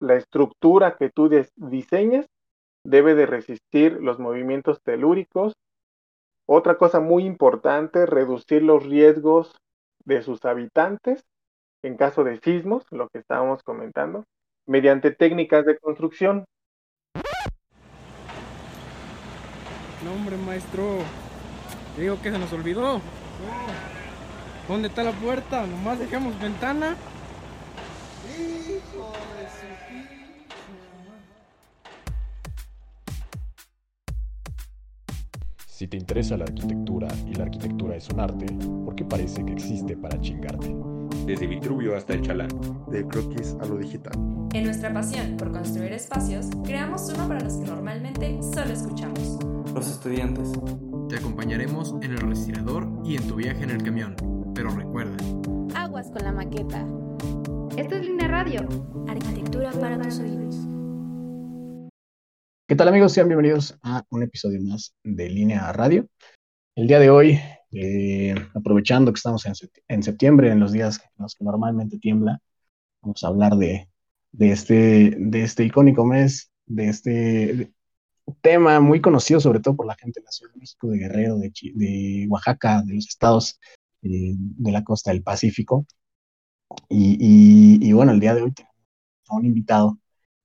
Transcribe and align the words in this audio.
la 0.00 0.14
estructura 0.16 0.96
que 0.96 1.10
tú 1.10 1.30
diseñes 1.56 2.26
debe 2.84 3.14
de 3.14 3.26
resistir 3.26 4.00
los 4.00 4.18
movimientos 4.18 4.80
telúricos. 4.82 5.52
Otra 6.48 6.78
cosa 6.78 7.00
muy 7.00 7.24
importante, 7.24 8.06
reducir 8.06 8.62
los 8.62 8.84
riesgos 8.84 9.56
de 10.04 10.22
sus 10.22 10.44
habitantes 10.44 11.22
en 11.82 11.96
caso 11.96 12.24
de 12.24 12.38
sismos, 12.40 12.84
lo 12.90 13.08
que 13.08 13.18
estábamos 13.18 13.62
comentando, 13.62 14.24
mediante 14.66 15.10
técnicas 15.10 15.64
de 15.64 15.78
construcción. 15.78 16.44
No, 20.04 20.12
hombre, 20.12 20.36
maestro. 20.36 20.98
Digo 21.98 22.20
que 22.22 22.30
se 22.30 22.38
nos 22.38 22.52
olvidó. 22.52 23.00
¿Dónde 24.68 24.88
está 24.88 25.02
la 25.02 25.12
puerta? 25.12 25.66
Nomás 25.66 25.98
dejamos 25.98 26.38
ventana. 26.40 26.96
Hijo 28.38 29.19
Si 35.80 35.88
te 35.88 35.96
interesa 35.96 36.36
la 36.36 36.44
arquitectura 36.44 37.08
y 37.26 37.32
la 37.32 37.44
arquitectura 37.44 37.96
es 37.96 38.06
un 38.10 38.20
arte, 38.20 38.44
¿por 38.84 38.94
qué 38.94 39.02
parece 39.02 39.42
que 39.46 39.52
existe 39.52 39.96
para 39.96 40.20
chingarte? 40.20 40.76
Desde 41.24 41.46
Vitruvio 41.46 41.96
hasta 41.96 42.12
el 42.12 42.20
Chalán. 42.20 42.50
De 42.90 43.06
croquis 43.06 43.56
a 43.62 43.64
lo 43.64 43.78
digital. 43.78 44.12
En 44.52 44.64
nuestra 44.64 44.92
pasión 44.92 45.38
por 45.38 45.52
construir 45.52 45.94
espacios, 45.94 46.48
creamos 46.66 47.10
uno 47.14 47.26
para 47.26 47.40
los 47.40 47.54
que 47.54 47.64
normalmente 47.64 48.40
solo 48.42 48.74
escuchamos. 48.74 49.38
Los 49.74 49.90
estudiantes. 49.90 50.52
Te 51.08 51.16
acompañaremos 51.16 51.94
en 52.02 52.12
el 52.12 52.18
respirador 52.18 52.86
y 53.02 53.16
en 53.16 53.26
tu 53.26 53.36
viaje 53.36 53.64
en 53.64 53.70
el 53.70 53.82
camión. 53.82 54.16
Pero 54.54 54.68
recuerda. 54.72 55.16
Aguas 55.74 56.10
con 56.10 56.22
la 56.22 56.32
maqueta. 56.32 56.86
Esto 57.78 57.94
es 57.94 58.04
Línea 58.04 58.28
Radio. 58.28 58.68
Arquitectura 59.08 59.70
para 59.70 59.98
tus 59.98 60.18
oídos. 60.18 60.56
¿Qué 62.70 62.76
tal 62.76 62.86
amigos? 62.86 63.14
Sean 63.14 63.26
bienvenidos 63.26 63.76
a 63.82 64.04
un 64.10 64.22
episodio 64.22 64.62
más 64.62 64.94
de 65.02 65.28
Línea 65.28 65.72
Radio. 65.72 66.06
El 66.76 66.86
día 66.86 67.00
de 67.00 67.10
hoy, 67.10 67.40
eh, 67.72 68.32
aprovechando 68.54 69.12
que 69.12 69.16
estamos 69.16 69.44
en, 69.44 70.02
septiembre, 70.04 70.52
en 70.52 70.60
los 70.60 70.70
días 70.70 71.00
en 71.00 71.24
los 71.24 71.34
que 71.34 71.42
normalmente 71.42 71.98
tiembla, 71.98 72.40
vamos 73.02 73.24
a 73.24 73.26
hablar 73.26 73.56
de, 73.56 73.88
este, 74.38 75.16
de 75.18 75.42
este 75.42 75.64
icónico 75.64 76.04
mes, 76.04 76.52
de 76.66 76.88
este 76.88 77.72
tema 78.40 78.78
muy 78.78 79.00
conocido 79.00 79.40
sobre 79.40 79.58
todo 79.58 79.74
por 79.74 79.86
la 79.86 79.96
gente 79.96 80.20
de 80.20 80.26
la 80.26 80.30
Ciudad 80.30 80.52
de 80.52 80.60
México, 80.60 80.86
de 80.90 80.98
Guerrero, 80.98 81.38
de, 81.38 82.26
Oaxaca, 82.28 82.82
de 82.82 82.94
los 82.94 83.08
estados 83.08 83.58
eh, 84.02 84.34
de 84.36 84.70
la 84.70 84.84
costa 84.84 85.10
del 85.10 85.24
Pacífico. 85.24 85.86
Y, 86.88 87.92
bueno, 87.92 88.12
el 88.12 88.20
día 88.20 88.36
de 88.36 88.42
hoy 88.42 88.52
tenemos 88.52 88.76
a 89.28 89.34
un 89.34 89.44
invitado 89.44 89.98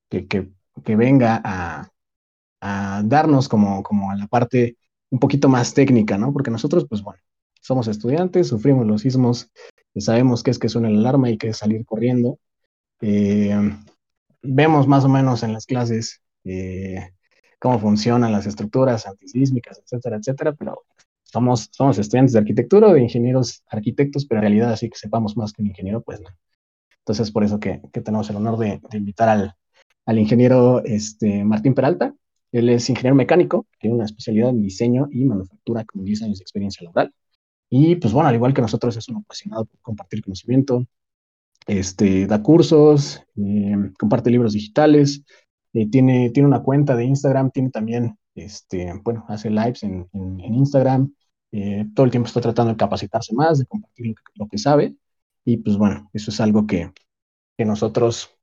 que, 0.09 0.25
que 0.27 0.95
venga 0.95 1.39
a, 1.45 1.91
a 2.65 3.03
darnos 3.03 3.47
como, 3.47 3.83
como 3.83 4.09
a 4.09 4.15
la 4.15 4.25
parte 4.25 4.77
un 5.11 5.19
poquito 5.19 5.47
más 5.47 5.73
técnica, 5.75 6.17
¿no? 6.17 6.33
Porque 6.33 6.49
nosotros, 6.49 6.87
pues 6.89 7.03
bueno, 7.03 7.21
somos 7.61 7.87
estudiantes, 7.87 8.47
sufrimos 8.47 8.87
los 8.87 9.01
sismos, 9.01 9.51
sabemos 9.95 10.41
qué 10.41 10.49
es 10.49 10.57
que 10.57 10.67
suena 10.67 10.89
la 10.89 10.97
alarma 10.97 11.29
y 11.29 11.37
que 11.37 11.49
es 11.49 11.57
salir 11.57 11.85
corriendo. 11.85 12.39
Eh, 13.01 13.55
vemos 14.41 14.87
más 14.87 15.05
o 15.05 15.09
menos 15.09 15.43
en 15.43 15.53
las 15.53 15.67
clases 15.67 16.21
eh, 16.43 17.11
cómo 17.59 17.77
funcionan 17.79 18.31
las 18.31 18.47
estructuras 18.47 19.05
antisísmicas, 19.05 19.79
etcétera, 19.83 20.17
etcétera, 20.17 20.53
pero 20.53 20.85
somos, 21.23 21.69
somos 21.71 21.99
estudiantes 21.99 22.33
de 22.33 22.39
arquitectura 22.39 22.87
o 22.87 22.93
de 22.93 23.01
ingenieros 23.01 23.63
arquitectos, 23.67 24.25
pero 24.25 24.39
en 24.39 24.43
realidad 24.43 24.71
así 24.71 24.89
que 24.89 24.97
sepamos 24.97 25.37
más 25.37 25.53
que 25.53 25.61
un 25.61 25.67
ingeniero, 25.67 26.01
pues 26.01 26.19
no. 26.19 26.29
Entonces, 26.99 27.31
por 27.31 27.43
eso 27.43 27.59
que, 27.59 27.81
que 27.93 28.01
tenemos 28.01 28.27
el 28.31 28.37
honor 28.37 28.57
de, 28.57 28.81
de 28.89 28.97
invitar 28.97 29.29
al, 29.29 29.55
al 30.07 30.17
ingeniero 30.19 30.83
este, 30.83 31.43
Martín 31.43 31.75
Peralta, 31.75 32.15
él 32.51 32.69
es 32.69 32.89
ingeniero 32.89 33.15
mecánico, 33.15 33.67
tiene 33.79 33.95
una 33.95 34.05
especialidad 34.05 34.49
en 34.49 34.61
diseño 34.61 35.07
y 35.11 35.25
manufactura 35.25 35.83
con 35.85 36.03
10 36.03 36.23
años 36.23 36.39
de 36.39 36.43
experiencia 36.43 36.83
laboral. 36.83 37.13
Y 37.69 37.95
pues 37.97 38.13
bueno, 38.13 38.29
al 38.29 38.35
igual 38.35 38.53
que 38.53 38.61
nosotros, 38.61 38.95
es 38.97 39.09
un 39.09 39.17
apasionado 39.17 39.65
por 39.65 39.79
compartir 39.81 40.23
conocimiento, 40.23 40.85
este, 41.67 42.27
da 42.27 42.41
cursos, 42.43 43.21
eh, 43.37 43.75
comparte 43.99 44.29
libros 44.31 44.53
digitales, 44.53 45.23
eh, 45.73 45.89
tiene, 45.89 46.29
tiene 46.31 46.47
una 46.47 46.63
cuenta 46.63 46.95
de 46.95 47.05
Instagram, 47.05 47.51
tiene 47.51 47.69
también, 47.71 48.17
este, 48.35 48.93
bueno, 49.03 49.25
hace 49.27 49.49
lives 49.49 49.83
en, 49.83 50.07
Instagram, 50.39 51.13
eh, 51.51 51.85
todo 51.95 52.05
el 52.05 52.11
tiempo 52.11 52.27
está 52.27 52.41
tratando 52.41 52.71
de 52.73 52.77
capacitarse 52.77 53.33
más, 53.33 53.59
de 53.59 53.65
compartir 53.65 54.07
lo 54.07 54.13
que, 54.15 54.21
lo 54.35 54.47
que 54.47 54.57
sabe. 54.57 54.95
Y 55.43 55.57
pues 55.57 55.77
bueno, 55.77 56.09
eso 56.13 56.31
es 56.31 56.39
algo 56.41 56.65
que, 56.67 56.91
que 57.57 57.65
nosotros 57.65 58.37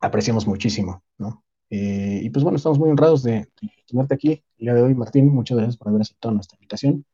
apreciamos 0.00 0.46
muchísimo, 0.46 1.02
¿no? 1.18 1.44
Eh, 1.74 2.20
y 2.22 2.28
pues 2.28 2.42
bueno, 2.42 2.56
estamos 2.56 2.78
muy 2.78 2.90
honrados 2.90 3.22
de, 3.22 3.48
tenerte 3.86 4.14
aquí 4.14 4.44
el 4.58 4.66
día 4.66 4.74
de 4.74 4.82
hoy, 4.82 4.94
Martín. 4.94 5.34
Muchas 5.34 5.56
gracias 5.56 5.78
por 5.78 5.88
haber 5.88 6.02
aceptado 6.02 6.34
nuestra 6.34 6.56
invitación 6.56 7.06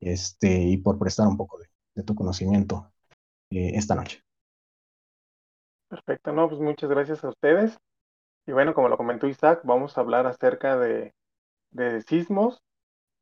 este, 0.00 0.62
y 0.62 0.78
por 0.78 0.98
prestar 0.98 1.28
un 1.28 1.36
poco 1.36 1.58
de, 1.58 2.02
tu 2.04 2.14
conocimiento 2.14 2.90
eh, 3.50 3.72
esta 3.74 3.94
noche. 3.94 4.22
Perfecto, 5.88 6.32
no, 6.32 6.48
pues 6.48 6.58
muchas 6.58 6.88
gracias 6.88 7.22
a 7.22 7.28
ustedes. 7.28 7.76
Y 8.46 8.52
bueno, 8.52 8.72
como 8.72 8.88
lo 8.88 8.96
comentó 8.96 9.26
Isaac, 9.26 9.60
vamos 9.64 9.98
a 9.98 10.00
hablar 10.00 10.26
acerca 10.26 10.78
de, 10.78 11.12
de 11.70 12.00
sismos. 12.00 12.62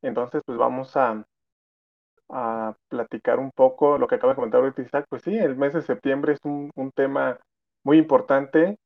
Entonces, 0.03 0.43
pues 0.47 0.57
vamos 0.57 0.97
a, 0.97 1.27
a 2.29 2.77
platicar 2.89 3.41
un 3.41 3.51
poco 3.51 3.99
lo 3.99 4.07
que 4.07 4.15
acaba 4.15 4.35
de 4.35 4.37
comentar 4.37 4.61
ahorita 4.61 4.83
Isaac. 4.83 5.07
Pues 5.09 5.23
sí, 5.23 5.37
el 5.37 5.57
mes 5.57 5.73
de 5.73 5.83
septiembre 5.83 6.35
es 6.35 6.41
un, 6.45 6.71
un 6.77 6.93
tema 6.93 7.41
muy 7.83 7.99
importante 7.99 8.79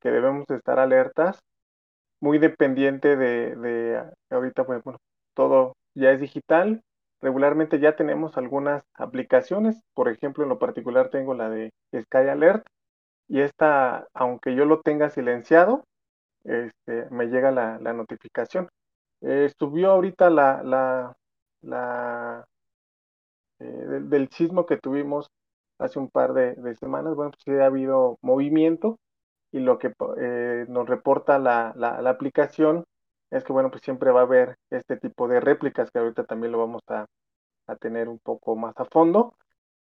que 0.00 0.10
debemos 0.10 0.48
estar 0.50 0.78
alertas 0.78 1.40
muy 2.20 2.38
dependiente 2.38 3.16
de, 3.16 4.02
ahorita, 4.30 4.64
pues, 4.64 4.82
bueno, 4.82 4.98
todo 5.34 5.76
ya 5.94 6.10
es 6.12 6.20
digital. 6.20 6.82
Regularmente 7.20 7.80
ya 7.80 7.96
tenemos 7.96 8.36
algunas 8.36 8.82
aplicaciones, 8.94 9.80
por 9.94 10.08
ejemplo, 10.08 10.44
en 10.44 10.50
lo 10.50 10.58
particular 10.58 11.10
tengo 11.10 11.34
la 11.34 11.50
de 11.50 11.70
Sky 11.92 12.28
Alert 12.28 12.66
y 13.28 13.40
esta, 13.40 14.06
aunque 14.14 14.54
yo 14.54 14.64
lo 14.64 14.80
tenga 14.82 15.10
silenciado, 15.10 15.84
este, 16.44 17.08
me 17.10 17.26
llega 17.26 17.50
la, 17.50 17.78
notificación. 17.92 18.68
Eh, 19.20 19.50
subió 19.58 19.90
ahorita 19.92 20.30
la, 20.30 20.62
la, 20.62 21.16
la 21.62 22.44
eh, 23.58 23.64
del, 23.64 24.28
sismo 24.30 24.66
que 24.66 24.76
tuvimos 24.76 25.28
hace 25.78 25.98
un 25.98 26.08
par 26.08 26.32
de, 26.34 26.54
de 26.54 26.74
semanas. 26.76 27.14
Bueno, 27.16 27.32
pues 27.32 27.42
sí 27.44 27.52
ha 27.60 27.66
habido 27.66 28.18
movimiento 28.22 28.98
y 29.52 29.60
lo 29.60 29.78
que 29.78 29.92
eh, 30.18 30.66
nos 30.68 30.88
reporta 30.88 31.38
la, 31.38 31.70
aplicación 32.08 32.84
es 33.30 33.44
que, 33.44 33.52
bueno, 33.52 33.70
pues 33.70 33.82
siempre 33.82 34.10
va 34.10 34.20
a 34.20 34.24
haber 34.24 34.56
este 34.70 34.96
tipo 34.96 35.28
de 35.28 35.40
réplicas 35.40 35.90
que 35.90 35.98
ahorita 35.98 36.24
también 36.24 36.52
lo 36.52 36.58
vamos 36.58 36.82
a, 36.88 37.06
tener 37.80 38.08
un 38.08 38.18
poco 38.18 38.56
más 38.56 38.74
a 38.78 38.86
fondo, 38.86 39.34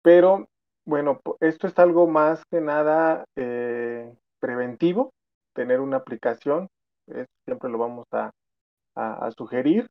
pero 0.01 0.49
bueno, 0.87 1.21
esto 1.41 1.67
es 1.67 1.79
algo 1.79 2.07
más 2.07 2.43
que 2.51 2.63
nada 2.63 3.27
eh, 3.37 4.11
preventivo, 4.41 5.13
tener 5.53 5.81
una 5.81 5.99
aplicación, 5.99 6.69
siempre 7.45 7.71
lo 7.71 7.79
vamos 7.79 8.07
a, 8.13 8.31
sugerir. 9.37 9.89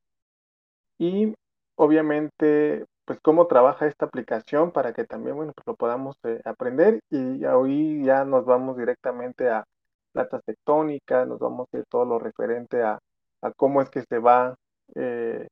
Y 0.97 1.33
obviamente 1.75 2.85
pues 3.05 3.19
cómo 3.21 3.47
trabaja 3.47 3.87
esta 3.87 4.05
aplicación 4.05 4.71
para 4.71 4.93
que 4.93 5.05
también, 5.05 5.35
bueno, 5.35 5.53
pues 5.55 5.67
lo 5.67 5.75
podamos 5.75 6.17
eh, 6.23 6.41
aprender 6.45 7.01
y 7.09 7.43
hoy 7.45 8.03
ya 8.05 8.23
nos 8.25 8.45
vamos 8.45 8.77
directamente 8.77 9.49
a 9.49 9.65
platas 10.13 10.43
tectónicas, 10.45 11.27
nos 11.27 11.39
vamos 11.39 11.67
a 11.73 11.83
todo 11.89 12.05
lo 12.05 12.19
referente 12.19 12.83
a, 12.83 12.99
cómo 13.57 13.81
es 13.81 13.89
que 13.89 14.03
se 14.03 14.19
va 14.19 14.55
eh, 14.95 15.47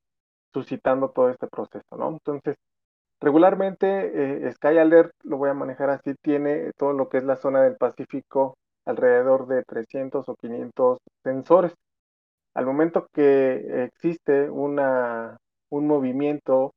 suscitando 0.54 1.10
todo 1.12 1.30
este 1.30 1.48
proceso, 1.48 1.98
¿no? 1.98 2.10
Entonces, 2.10 2.56
regularmente 3.20 4.48
eh, 4.48 4.52
Sky 4.54 4.78
Alert, 4.78 5.14
lo 5.24 5.38
voy 5.38 5.50
a 5.50 5.54
manejar 5.54 5.90
así, 5.90 6.16
tiene 6.22 6.72
todo 6.78 6.94
lo 6.94 7.10
que 7.10 7.18
es 7.18 7.24
la 7.26 7.36
zona 7.38 7.62
del 7.64 7.78
Pacífico 7.78 8.58
alrededor 8.86 9.48
de 9.48 9.64
300 9.64 10.28
o 10.30 10.36
500 10.36 11.00
sensores. 11.24 11.74
Al 12.54 12.66
momento 12.66 13.08
que 13.14 13.86
existe 13.86 14.50
una, 14.50 15.38
un 15.70 15.88
movimiento 15.88 16.74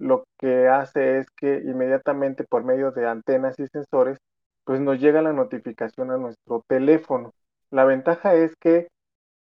lo 0.00 0.24
que 0.38 0.68
hace 0.68 1.18
es 1.18 1.26
que 1.36 1.58
inmediatamente 1.58 2.44
por 2.44 2.64
medio 2.64 2.90
de 2.90 3.06
antenas 3.06 3.58
y 3.58 3.66
sensores, 3.68 4.18
pues 4.64 4.80
nos 4.80 4.98
llega 4.98 5.22
la 5.22 5.32
notificación 5.32 6.10
a 6.10 6.16
nuestro 6.16 6.64
teléfono. 6.66 7.32
La 7.70 7.84
ventaja 7.84 8.34
es 8.34 8.56
que 8.56 8.88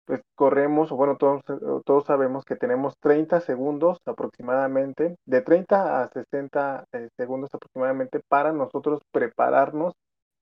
pues 0.07 0.21
corremos, 0.35 0.93
o 0.93 0.97
bueno, 0.97 1.17
todos, 1.17 1.43
todos 1.85 2.05
sabemos 2.05 2.45
que 2.45 2.57
tenemos 2.57 2.95
30 3.01 3.41
segundos 3.41 3.99
aproximadamente, 4.05 5.17
de 5.25 5.41
30 5.41 6.03
a 6.03 6.09
60 6.11 6.85
eh, 6.93 7.09
segundos 7.17 7.51
aproximadamente 7.55 8.21
para 8.29 8.53
nosotros 8.53 9.01
prepararnos 9.13 9.95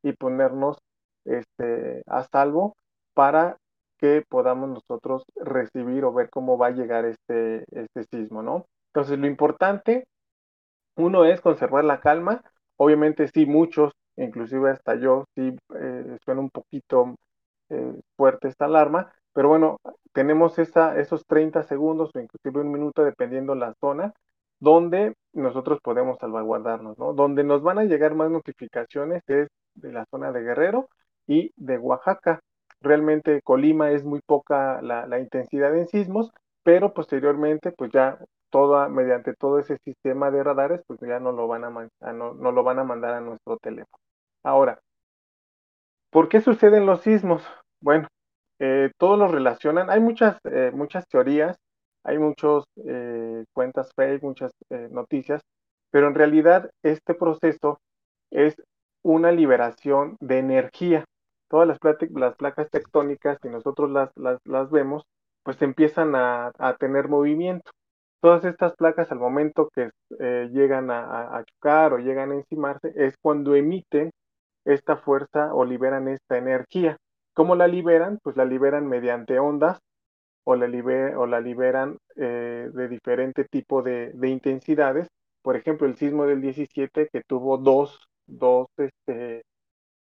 y 0.03 0.13
ponernos 0.15 0.79
este, 1.25 2.03
a 2.07 2.25
salvo 2.25 2.75
para 3.15 3.57
que 3.99 4.25
podamos 4.29 4.69
nosotros 4.69 5.23
recibir 5.37 6.05
o 6.05 6.13
ver 6.13 6.29
cómo 6.29 6.59
va 6.59 6.69
a 6.69 6.71
llegar 6.71 7.05
este, 7.05 7.65
este 7.71 8.05
sismo, 8.11 8.43
¿no? 8.43 8.67
Entonces, 8.95 9.19
lo 9.19 9.27
importante, 9.27 10.07
uno 10.97 11.25
es 11.25 11.41
conservar 11.41 11.85
la 11.85 12.01
calma. 12.01 12.43
Obviamente, 12.77 13.29
sí, 13.29 13.47
muchos, 13.47 13.93
inclusive 14.17 14.71
hasta 14.71 14.97
yo, 14.97 15.25
sí 15.35 15.57
eh, 15.81 16.19
suena 16.25 16.41
un 16.43 16.51
poquito 16.51 17.17
eh, 17.71 17.95
fuerte 18.17 18.49
esta 18.49 18.67
alarma, 18.67 19.13
pero 19.33 19.49
bueno, 19.49 19.79
tenemos 20.13 20.59
esos 20.59 21.27
30 21.27 21.63
segundos 21.63 22.11
o 22.15 22.21
inclusive 22.21 22.61
un 22.61 22.73
minuto 22.73 23.03
dependiendo 23.03 23.55
la 23.55 23.75
zona 23.81 24.13
donde 24.61 25.15
nosotros 25.33 25.81
podemos 25.83 26.19
salvaguardarnos, 26.21 26.99
¿no? 26.99 27.15
Donde 27.15 27.45
nos 27.45 27.63
van 27.63 27.79
a 27.79 27.85
llegar 27.85 28.15
más 28.15 28.31
notificaciones 28.31 29.23
es 29.27 29.49
de 29.75 29.93
la 29.93 30.05
zona 30.11 30.33
de 30.33 30.43
Guerrero 30.43 30.89
y 31.27 31.51
de 31.57 31.79
Oaxaca. 31.79 32.41
Realmente 32.81 33.41
Colima 33.43 33.91
es 33.91 34.05
muy 34.05 34.21
poca 34.21 34.83
la 34.83 35.19
intensidad 35.19 35.75
en 35.77 35.89
sismos, 35.89 36.31
pero 36.63 36.93
posteriormente 36.93 37.73
pues 37.73 37.91
ya 37.93 38.19
toda, 38.53 38.89
mediante 38.89 39.35
todo 39.35 39.59
ese 39.59 39.79
sistema 39.79 40.31
de 40.31 40.45
radares, 40.45 40.83
pues 40.87 41.01
ya 41.01 41.19
no 41.19 41.33
lo 41.33 41.49
van 41.49 41.65
a, 41.65 42.13
no, 42.13 42.35
no 42.35 42.53
lo 42.53 42.63
van 42.63 42.79
a 42.79 42.85
mandar 42.85 43.15
a 43.15 43.21
nuestro 43.21 43.57
teléfono. 43.57 43.99
Ahora, 44.45 44.79
¿por 46.11 46.29
qué 46.29 46.41
suceden 46.41 46.87
los 46.87 47.01
sismos? 47.01 47.43
Bueno, 47.81 48.07
eh, 48.61 48.93
todos 48.99 49.19
los 49.19 49.31
relacionan, 49.31 49.91
hay 49.91 50.01
muchas, 50.01 50.39
eh, 50.45 50.71
muchas 50.73 51.09
teorías, 51.09 51.57
hay 52.05 52.19
muchas 52.19 52.65
eh, 52.87 53.45
cuentas 53.55 53.91
fake, 53.97 54.23
muchas 54.23 54.53
noticias, 54.91 55.41
pero 55.91 56.09
en 56.09 56.15
realidad 56.15 56.71
este 56.83 57.15
proceso 57.15 57.79
es 58.31 58.55
una 59.03 59.33
liberación 59.33 60.17
de 60.21 60.39
energía. 60.39 61.05
Todas 61.49 61.69
las, 61.69 61.79
las 62.11 62.37
placas 62.37 62.71
tectónicas, 62.71 63.39
si 63.43 63.49
nosotros 63.49 63.91
las, 63.91 64.11
las, 64.17 64.39
las 64.45 64.71
vemos, 64.71 65.05
pues 65.43 65.61
empiezan 65.63 66.15
a, 66.15 66.53
a 66.59 66.77
tener 66.77 67.09
movimiento 67.09 67.71
todas 68.23 68.45
estas 68.45 68.75
placas 68.77 69.11
al 69.11 69.19
momento 69.19 69.69
que 69.75 69.91
eh, 70.21 70.49
llegan 70.53 70.91
a, 70.91 71.37
a, 71.37 71.45
chocar 71.45 71.93
o 71.93 71.99
llegan 71.99 72.31
a 72.31 72.37
encimarse 72.37 72.93
es 72.95 73.17
cuando 73.21 73.57
emiten 73.57 74.13
esta 74.65 74.97
fuerza 74.97 75.53
o 75.53 75.65
liberan 75.65 76.07
esta 76.09 76.39
energía. 76.39 76.97
¿Cómo 77.35 77.57
la 77.57 77.67
liberan? 77.67 78.19
Pues 78.23 78.37
la 78.37 78.45
liberan 78.45 78.87
mediante 78.87 79.41
ondas 79.41 79.81
o 80.45 80.57
la, 80.57 81.41
liberan 81.41 81.99
eh, 82.17 82.71
de 82.73 82.89
diferente 82.89 83.45
tipo 83.45 83.83
de, 83.83 84.13
de, 84.15 84.29
intensidades. 84.29 85.09
Por 85.43 85.57
ejemplo, 85.57 85.87
el 85.89 85.97
sismo 85.97 86.25
del 86.27 86.41
17 86.41 87.09
que 87.13 87.23
tuvo 87.27 87.59
dos, 87.59 88.07
dos, 88.27 88.69
este, 88.77 89.43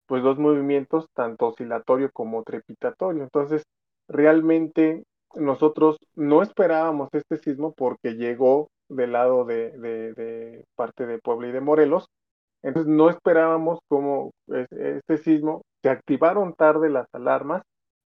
pues 0.06 0.22
dos 0.22 0.38
movimientos, 0.38 1.06
tanto 1.14 1.48
oscilatorio 1.48 2.10
como 2.12 2.42
trepitatorio. 2.42 3.22
Entonces, 3.22 3.64
realmente 4.08 5.04
nosotros 5.34 5.98
no 6.14 6.42
esperábamos 6.42 7.08
este 7.12 7.38
sismo 7.38 7.72
porque 7.72 8.14
llegó 8.14 8.68
del 8.88 9.12
lado 9.12 9.44
de, 9.44 9.70
de, 9.78 10.64
parte 10.74 11.06
de 11.06 11.18
Puebla 11.18 11.48
y 11.48 11.52
de 11.52 11.60
Morelos. 11.60 12.06
Entonces 12.62 12.92
no 12.92 13.08
esperábamos 13.08 13.78
cómo 13.88 14.32
este 14.48 15.18
sismo, 15.18 15.62
se 15.82 15.88
activaron 15.88 16.54
tarde 16.54 16.90
las 16.90 17.06
alarmas, 17.12 17.62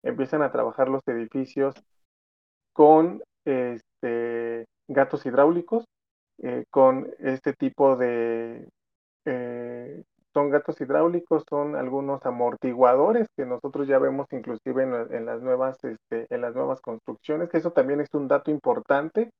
empiezan 0.02 0.42
a 0.42 0.50
trabajar 0.50 0.88
los 0.88 1.02
edificios 1.06 1.74
con 2.72 3.22
este, 3.44 4.64
gatos 4.88 5.24
hidráulicos, 5.26 5.84
eh, 6.38 6.64
con 6.70 7.08
este 7.20 7.52
tipo 7.52 7.96
de 7.96 8.68
eh, 9.26 10.02
son 10.32 10.50
gatos 10.50 10.80
hidráulicos, 10.80 11.44
son 11.48 11.76
algunos 11.76 12.24
amortiguadores 12.24 13.28
que 13.36 13.44
nosotros 13.44 13.86
ya 13.86 13.98
vemos 13.98 14.26
inclusive 14.32 14.82
en, 14.82 15.26
las 15.26 15.42
nuevas, 15.42 15.82
este, 15.84 16.26
en 16.30 16.40
las 16.40 16.54
nuevas 16.54 16.80
construcciones, 16.80 17.50
que 17.50 17.58
eso 17.58 17.72
también 17.72 18.00
es 18.00 18.12
un 18.14 18.28
dato 18.28 18.50
importante. 18.50 19.30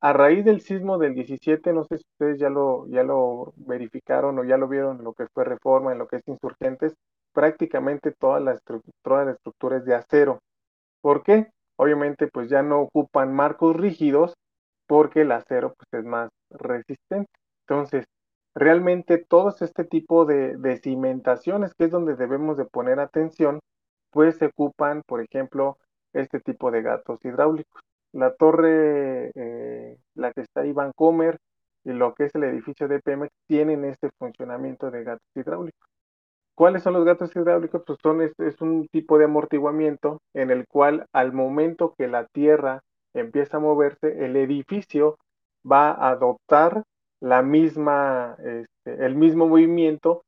A 0.00 0.12
raíz 0.12 0.44
del 0.44 0.60
sismo 0.60 0.98
del 0.98 1.14
17, 1.14 1.72
no 1.72 1.84
sé 1.84 1.98
si 1.98 2.04
ustedes 2.12 2.38
ya 2.38 2.50
lo, 2.50 2.86
ya 2.88 3.02
lo 3.02 3.54
verificaron 3.56 4.38
o 4.38 4.44
ya 4.44 4.56
lo 4.58 4.68
vieron 4.68 4.98
en 4.98 5.04
lo 5.04 5.14
que 5.14 5.26
fue 5.32 5.44
reforma, 5.44 5.92
en 5.92 5.98
lo 5.98 6.06
que 6.06 6.16
es 6.16 6.22
insurgentes, 6.26 6.94
prácticamente 7.32 8.12
toda 8.12 8.40
la, 8.40 8.58
toda 9.02 9.24
la 9.24 9.32
estructura 9.32 9.78
es 9.78 9.84
de 9.84 9.94
acero. 9.94 10.40
¿Por 11.00 11.22
qué? 11.22 11.50
Obviamente 11.76 12.28
pues 12.28 12.48
ya 12.50 12.62
no 12.62 12.80
ocupan 12.80 13.34
marcos 13.34 13.76
rígidos 13.76 14.34
porque 14.86 15.22
el 15.22 15.32
acero 15.32 15.74
pues 15.76 16.02
es 16.02 16.08
más 16.08 16.30
resistente. 16.50 17.30
Entonces, 17.68 18.06
realmente 18.56 19.18
todos 19.18 19.60
este 19.60 19.84
tipo 19.84 20.24
de, 20.24 20.56
de, 20.56 20.78
cimentaciones, 20.78 21.74
que 21.74 21.84
es 21.84 21.90
donde 21.90 22.16
debemos 22.16 22.56
de 22.56 22.64
poner 22.64 22.98
atención, 23.00 23.60
pues 24.10 24.38
se 24.38 24.46
ocupan, 24.46 25.02
por 25.06 25.20
ejemplo, 25.20 25.76
este 26.14 26.40
tipo 26.40 26.70
de 26.70 26.80
gatos 26.80 27.22
hidráulicos. 27.22 27.82
La 28.12 28.34
torre, 28.34 29.30
eh, 29.34 29.98
la 30.14 30.32
que 30.32 30.40
está 30.40 30.62
ahí 30.62 30.72
Vancomer 30.72 31.38
y 31.84 31.92
lo 31.92 32.14
que 32.14 32.24
es 32.24 32.34
el 32.34 32.44
edificio 32.44 32.88
de 32.88 33.00
Pemex 33.00 33.30
tienen 33.46 33.84
este 33.84 34.08
funcionamiento 34.18 34.90
de 34.90 35.04
gatos 35.04 35.28
hidráulicos. 35.34 35.86
¿Cuáles 36.54 36.82
son 36.82 36.94
los 36.94 37.04
gatos 37.04 37.36
hidráulicos? 37.36 37.82
Pues 37.86 37.98
son, 38.02 38.22
es 38.22 38.60
un 38.62 38.88
tipo 38.88 39.18
de 39.18 39.26
amortiguamiento 39.26 40.22
en 40.32 40.50
el 40.50 40.66
cual 40.66 41.04
al 41.12 41.34
momento 41.34 41.94
que 41.98 42.08
la 42.08 42.24
tierra 42.24 42.80
empieza 43.12 43.58
a 43.58 43.60
moverse, 43.60 44.24
el 44.24 44.36
edificio 44.36 45.18
va 45.70 45.90
a 45.90 46.08
adoptar 46.08 46.84
la 47.20 47.42
misma, 47.42 48.36
este, 48.38 49.04
el 49.04 49.14
mismo 49.14 49.48
movimiento, 49.48 50.22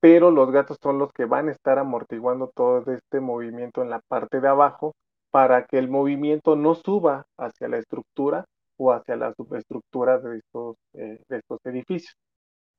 pero 0.00 0.30
los 0.30 0.50
gatos 0.50 0.78
son 0.82 0.98
los 0.98 1.12
que 1.12 1.24
van 1.24 1.48
a 1.48 1.52
estar 1.52 1.78
amortiguando 1.78 2.50
todo 2.54 2.92
este 2.92 3.20
movimiento 3.20 3.82
en 3.82 3.90
la 3.90 4.00
parte 4.08 4.40
de 4.40 4.48
abajo 4.48 4.94
para 5.30 5.64
que 5.66 5.78
el 5.78 5.88
movimiento 5.88 6.56
no 6.56 6.74
suba 6.74 7.24
hacia 7.38 7.68
la 7.68 7.78
estructura 7.78 8.44
o 8.76 8.92
hacia 8.92 9.16
la 9.16 9.32
subestructura 9.34 10.18
de 10.18 10.38
estos, 10.38 10.76
eh, 10.94 11.20
de 11.28 11.38
estos 11.38 11.58
edificios. 11.64 12.14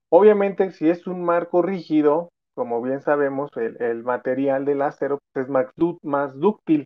Obviamente, 0.10 0.72
si 0.72 0.90
es 0.90 1.08
un 1.08 1.24
marco 1.24 1.62
rígido, 1.62 2.30
como 2.56 2.82
bien 2.82 3.02
sabemos, 3.02 3.50
el, 3.56 3.82
el 3.82 4.04
material 4.04 4.66
del 4.66 4.82
acero 4.82 5.20
pues, 5.34 5.46
es 5.46 5.50
más, 5.50 5.68
más, 6.04 6.38
dúctil. 6.38 6.86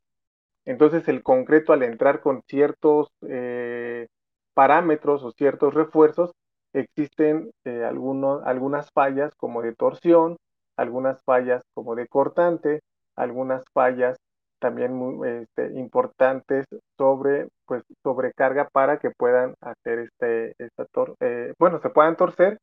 Entonces, 0.66 1.08
el 1.08 1.24
concreto 1.24 1.74
al 1.74 1.84
entrar 1.84 2.22
con 2.22 2.42
ciertos 2.48 3.10
eh, 3.28 4.08
parámetros 4.54 5.24
o 5.24 5.32
ciertos 5.32 5.74
refuerzos, 5.74 6.32
existen 6.80 7.52
eh, 7.66 7.84
algunas 7.84 8.92
fallas 8.92 9.34
como 9.36 9.62
de 9.62 9.74
torsión, 9.76 10.38
algunas 10.76 11.24
fallas 11.24 11.64
como 11.74 11.96
de 11.96 12.08
cortante, 12.08 12.82
algunas 13.16 13.64
fallas 13.74 14.18
también 14.60 14.94
muy 14.94 15.28
este, 15.30 15.80
importantes 15.80 16.66
sobre 16.98 17.48
pues 17.66 17.84
sobrecarga 18.04 18.68
para 18.70 18.98
que 18.98 19.12
puedan 19.12 19.54
hacer 19.62 20.00
este 20.00 20.56
esta 20.58 20.86
tor 20.86 21.16
eh, 21.20 21.54
bueno 21.60 21.80
se 21.80 21.90
puedan 21.90 22.16
torcer 22.16 22.58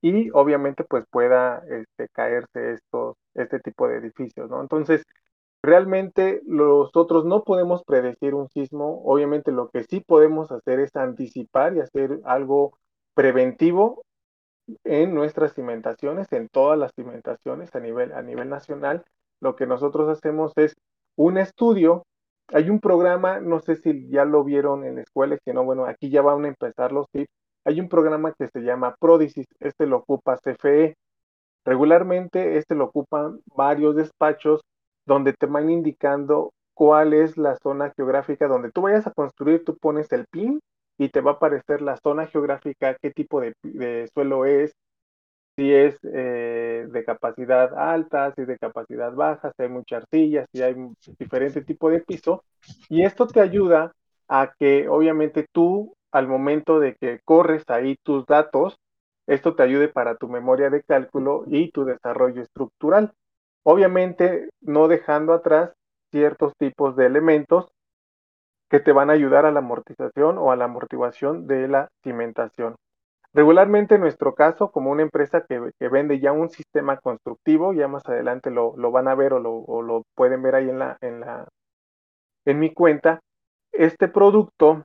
y 0.00 0.30
obviamente 0.30 0.84
pues 0.84 1.04
pueda 1.10 1.62
este, 1.68 2.08
caerse 2.12 2.74
estos 2.74 3.16
este 3.34 3.58
tipo 3.58 3.88
de 3.88 3.96
edificios 3.96 4.48
no 4.48 4.60
entonces 4.62 5.04
realmente 5.62 6.40
nosotros 6.46 7.24
no 7.24 7.44
podemos 7.44 7.82
predecir 7.84 8.34
un 8.34 8.48
sismo. 8.48 9.02
Obviamente 9.04 9.52
lo 9.52 9.68
que 9.70 9.84
sí 9.84 10.00
podemos 10.00 10.50
hacer 10.52 10.80
es 10.80 10.94
anticipar 10.96 11.76
y 11.76 11.80
hacer 11.80 12.20
algo 12.24 12.78
preventivo 13.20 14.02
en 14.82 15.14
nuestras 15.14 15.52
cimentaciones, 15.52 16.32
en 16.32 16.48
todas 16.48 16.78
las 16.78 16.90
cimentaciones 16.94 17.68
a 17.74 17.78
nivel, 17.78 18.14
a 18.14 18.22
nivel 18.22 18.48
nacional. 18.48 19.04
Lo 19.42 19.56
que 19.56 19.66
nosotros 19.66 20.08
hacemos 20.08 20.54
es 20.56 20.74
un 21.16 21.36
estudio. 21.36 22.06
Hay 22.48 22.70
un 22.70 22.80
programa, 22.80 23.38
no 23.38 23.60
sé 23.60 23.76
si 23.76 24.08
ya 24.08 24.24
lo 24.24 24.42
vieron 24.42 24.86
en 24.86 24.94
la 24.94 25.02
escuela, 25.02 25.36
si 25.44 25.52
no, 25.52 25.64
bueno, 25.64 25.84
aquí 25.84 26.08
ya 26.08 26.22
van 26.22 26.46
a 26.46 26.48
empezar 26.48 26.92
los 26.92 27.10
tips. 27.10 27.28
Hay 27.66 27.78
un 27.78 27.90
programa 27.90 28.32
que 28.32 28.48
se 28.48 28.60
llama 28.60 28.96
Prodicis, 28.98 29.48
este 29.58 29.84
lo 29.84 29.98
ocupa 29.98 30.38
CFE. 30.38 30.96
Regularmente 31.66 32.56
este 32.56 32.74
lo 32.74 32.86
ocupan 32.86 33.40
varios 33.54 33.96
despachos 33.96 34.62
donde 35.04 35.34
te 35.34 35.44
van 35.44 35.68
indicando 35.68 36.54
cuál 36.72 37.12
es 37.12 37.36
la 37.36 37.56
zona 37.56 37.92
geográfica 37.94 38.48
donde 38.48 38.70
tú 38.70 38.80
vayas 38.80 39.06
a 39.06 39.12
construir, 39.12 39.62
tú 39.62 39.76
pones 39.76 40.10
el 40.12 40.24
PIN 40.24 40.58
y 41.00 41.08
te 41.08 41.22
va 41.22 41.30
a 41.30 41.34
aparecer 41.34 41.80
la 41.80 41.96
zona 41.96 42.26
geográfica, 42.26 42.94
qué 43.00 43.10
tipo 43.10 43.40
de, 43.40 43.54
suelo 44.12 44.44
es, 44.44 44.76
si 45.56 45.72
es 45.72 45.98
eh, 46.02 46.86
de 46.90 47.04
capacidad 47.04 47.72
alta, 47.74 48.34
si 48.34 48.42
es 48.42 48.48
de 48.48 48.58
capacidad 48.58 49.10
baja, 49.14 49.50
si 49.56 49.62
hay 49.62 49.70
mucha 49.70 49.96
arcilla, 49.96 50.44
si 50.52 50.60
hay 50.60 50.76
diferente 51.18 51.62
tipo 51.62 51.88
de 51.88 52.00
piso. 52.00 52.44
Y 52.90 53.02
esto 53.04 53.26
te 53.26 53.40
ayuda 53.40 53.92
a 54.28 54.52
que 54.58 54.90
obviamente 54.90 55.46
tú, 55.50 55.94
al 56.12 56.28
momento 56.28 56.78
de 56.80 56.94
que 56.96 57.20
corres 57.24 57.64
ahí 57.68 57.96
tus 58.02 58.26
datos, 58.26 58.76
esto 59.26 59.54
te 59.54 59.62
ayude 59.62 59.88
para 59.88 60.16
tu 60.16 60.28
memoria 60.28 60.68
de 60.68 60.82
cálculo 60.82 61.44
y 61.46 61.70
tu 61.70 61.86
desarrollo 61.86 62.42
estructural. 62.42 63.14
Obviamente 63.62 64.50
no 64.60 64.86
dejando 64.86 65.32
atrás 65.32 65.72
ciertos 66.10 66.52
tipos 66.58 66.94
de 66.94 67.06
elementos 67.06 67.72
que 68.70 68.80
te 68.80 68.92
van 68.92 69.10
a 69.10 69.14
ayudar 69.14 69.46
a 69.46 69.50
la 69.50 69.58
amortización 69.58 70.38
o 70.38 70.52
a 70.52 70.56
la 70.56 70.66
amortiguación 70.66 71.46
de 71.46 71.68
la 71.68 71.88
cimentación. 72.04 72.76
Regularmente 73.32 73.96
en 73.96 74.00
nuestro 74.00 74.34
caso, 74.34 74.70
como 74.70 74.90
una 74.90 75.02
empresa 75.02 75.44
que, 75.48 75.70
que 75.78 75.88
vende 75.88 76.20
ya 76.20 76.32
un 76.32 76.48
sistema 76.48 76.96
constructivo, 76.98 77.72
ya 77.72 77.88
más 77.88 78.08
adelante 78.08 78.50
lo, 78.50 78.74
lo 78.76 78.90
van 78.90 79.08
a 79.08 79.14
ver 79.14 79.32
o 79.34 79.40
lo, 79.40 79.82
lo, 79.82 80.02
pueden 80.14 80.42
ver 80.42 80.54
ahí 80.54 80.68
en, 80.70 80.78
la, 80.78 80.96
en, 81.00 81.20
la, 81.20 81.48
en 82.44 82.58
mi 82.58 82.72
cuenta, 82.72 83.20
este 83.72 84.08
producto 84.08 84.84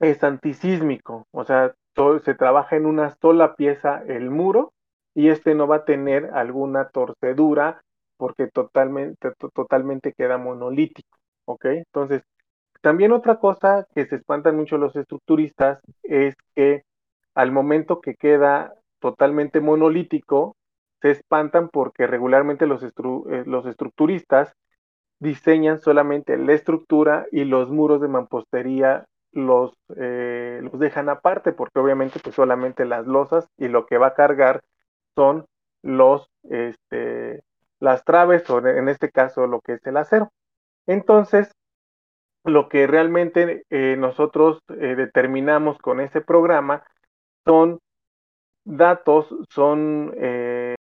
es 0.00 0.22
antisísmico, 0.24 1.26
o 1.32 1.44
sea, 1.44 1.74
todo, 1.94 2.20
se 2.20 2.34
trabaja 2.34 2.76
en 2.76 2.86
una 2.86 3.16
sola 3.20 3.54
pieza 3.54 4.02
el 4.06 4.30
muro 4.30 4.72
y 5.14 5.28
este 5.28 5.54
no 5.54 5.66
va 5.66 5.76
a 5.76 5.84
tener 5.84 6.30
alguna 6.34 6.88
torcedura 6.88 7.82
porque 8.16 8.48
totalmente, 8.48 9.32
totalmente 9.54 10.12
queda 10.12 10.38
monolítico, 10.38 11.18
¿ok? 11.46 11.64
Entonces, 11.66 12.22
también 12.80 13.12
otra 13.12 13.38
cosa 13.38 13.86
que 13.94 14.06
se 14.06 14.16
espantan 14.16 14.56
mucho 14.56 14.78
los 14.78 14.94
estructuristas 14.96 15.80
es 16.02 16.34
que 16.54 16.84
al 17.34 17.52
momento 17.52 18.00
que 18.00 18.14
queda 18.14 18.74
totalmente 19.00 19.60
monolítico, 19.60 20.56
se 21.00 21.12
espantan 21.12 21.68
porque 21.68 22.06
regularmente 22.06 22.66
los, 22.66 22.82
eh, 22.82 23.44
los 23.46 23.66
estructuristas 23.66 24.52
diseñan 25.20 25.78
solamente 25.78 26.36
la 26.36 26.52
estructura 26.52 27.26
y 27.32 27.44
los 27.44 27.70
muros 27.70 28.00
de 28.00 28.08
mampostería 28.08 29.04
los, 29.32 29.72
eh, 29.96 30.60
los 30.62 30.78
dejan 30.78 31.08
aparte 31.08 31.52
porque 31.52 31.78
obviamente 31.78 32.18
pues 32.22 32.34
solamente 32.34 32.84
las 32.84 33.06
losas 33.06 33.46
y 33.56 33.68
lo 33.68 33.86
que 33.86 33.98
va 33.98 34.08
a 34.08 34.14
cargar 34.14 34.62
son 35.14 35.46
los 35.82 36.28
este, 36.50 37.42
las 37.80 38.04
traves 38.04 38.48
o 38.50 38.66
en 38.66 38.88
este 38.88 39.10
caso 39.10 39.46
lo 39.46 39.60
que 39.60 39.74
es 39.74 39.86
el 39.86 39.96
acero. 39.96 40.30
Entonces, 40.86 41.52
lo 42.44 42.68
que 42.68 42.86
realmente 42.86 43.64
eh, 43.70 43.96
nosotros 43.98 44.60
eh, 44.68 44.94
determinamos 44.96 45.78
con 45.78 46.00
ese 46.00 46.20
programa 46.20 46.84
son 47.46 47.78
datos, 48.64 49.34
son 49.50 50.12
eh, 50.16 50.74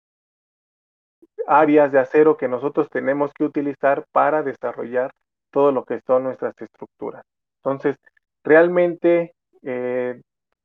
áreas 1.48 1.92
de 1.92 2.00
acero 2.00 2.38
que 2.38 2.48
nosotros 2.48 2.90
tenemos 2.90 3.32
que 3.34 3.46
utilizar 3.46 4.06
para 4.12 4.44
desarrollar 4.44 5.12
todo 5.52 5.72
lo 5.72 5.86
que 5.86 6.02
son 6.06 6.24
nuestras 6.24 6.54
estructuras. 6.60 7.24
Entonces, 7.64 7.96
realmente, 8.44 9.34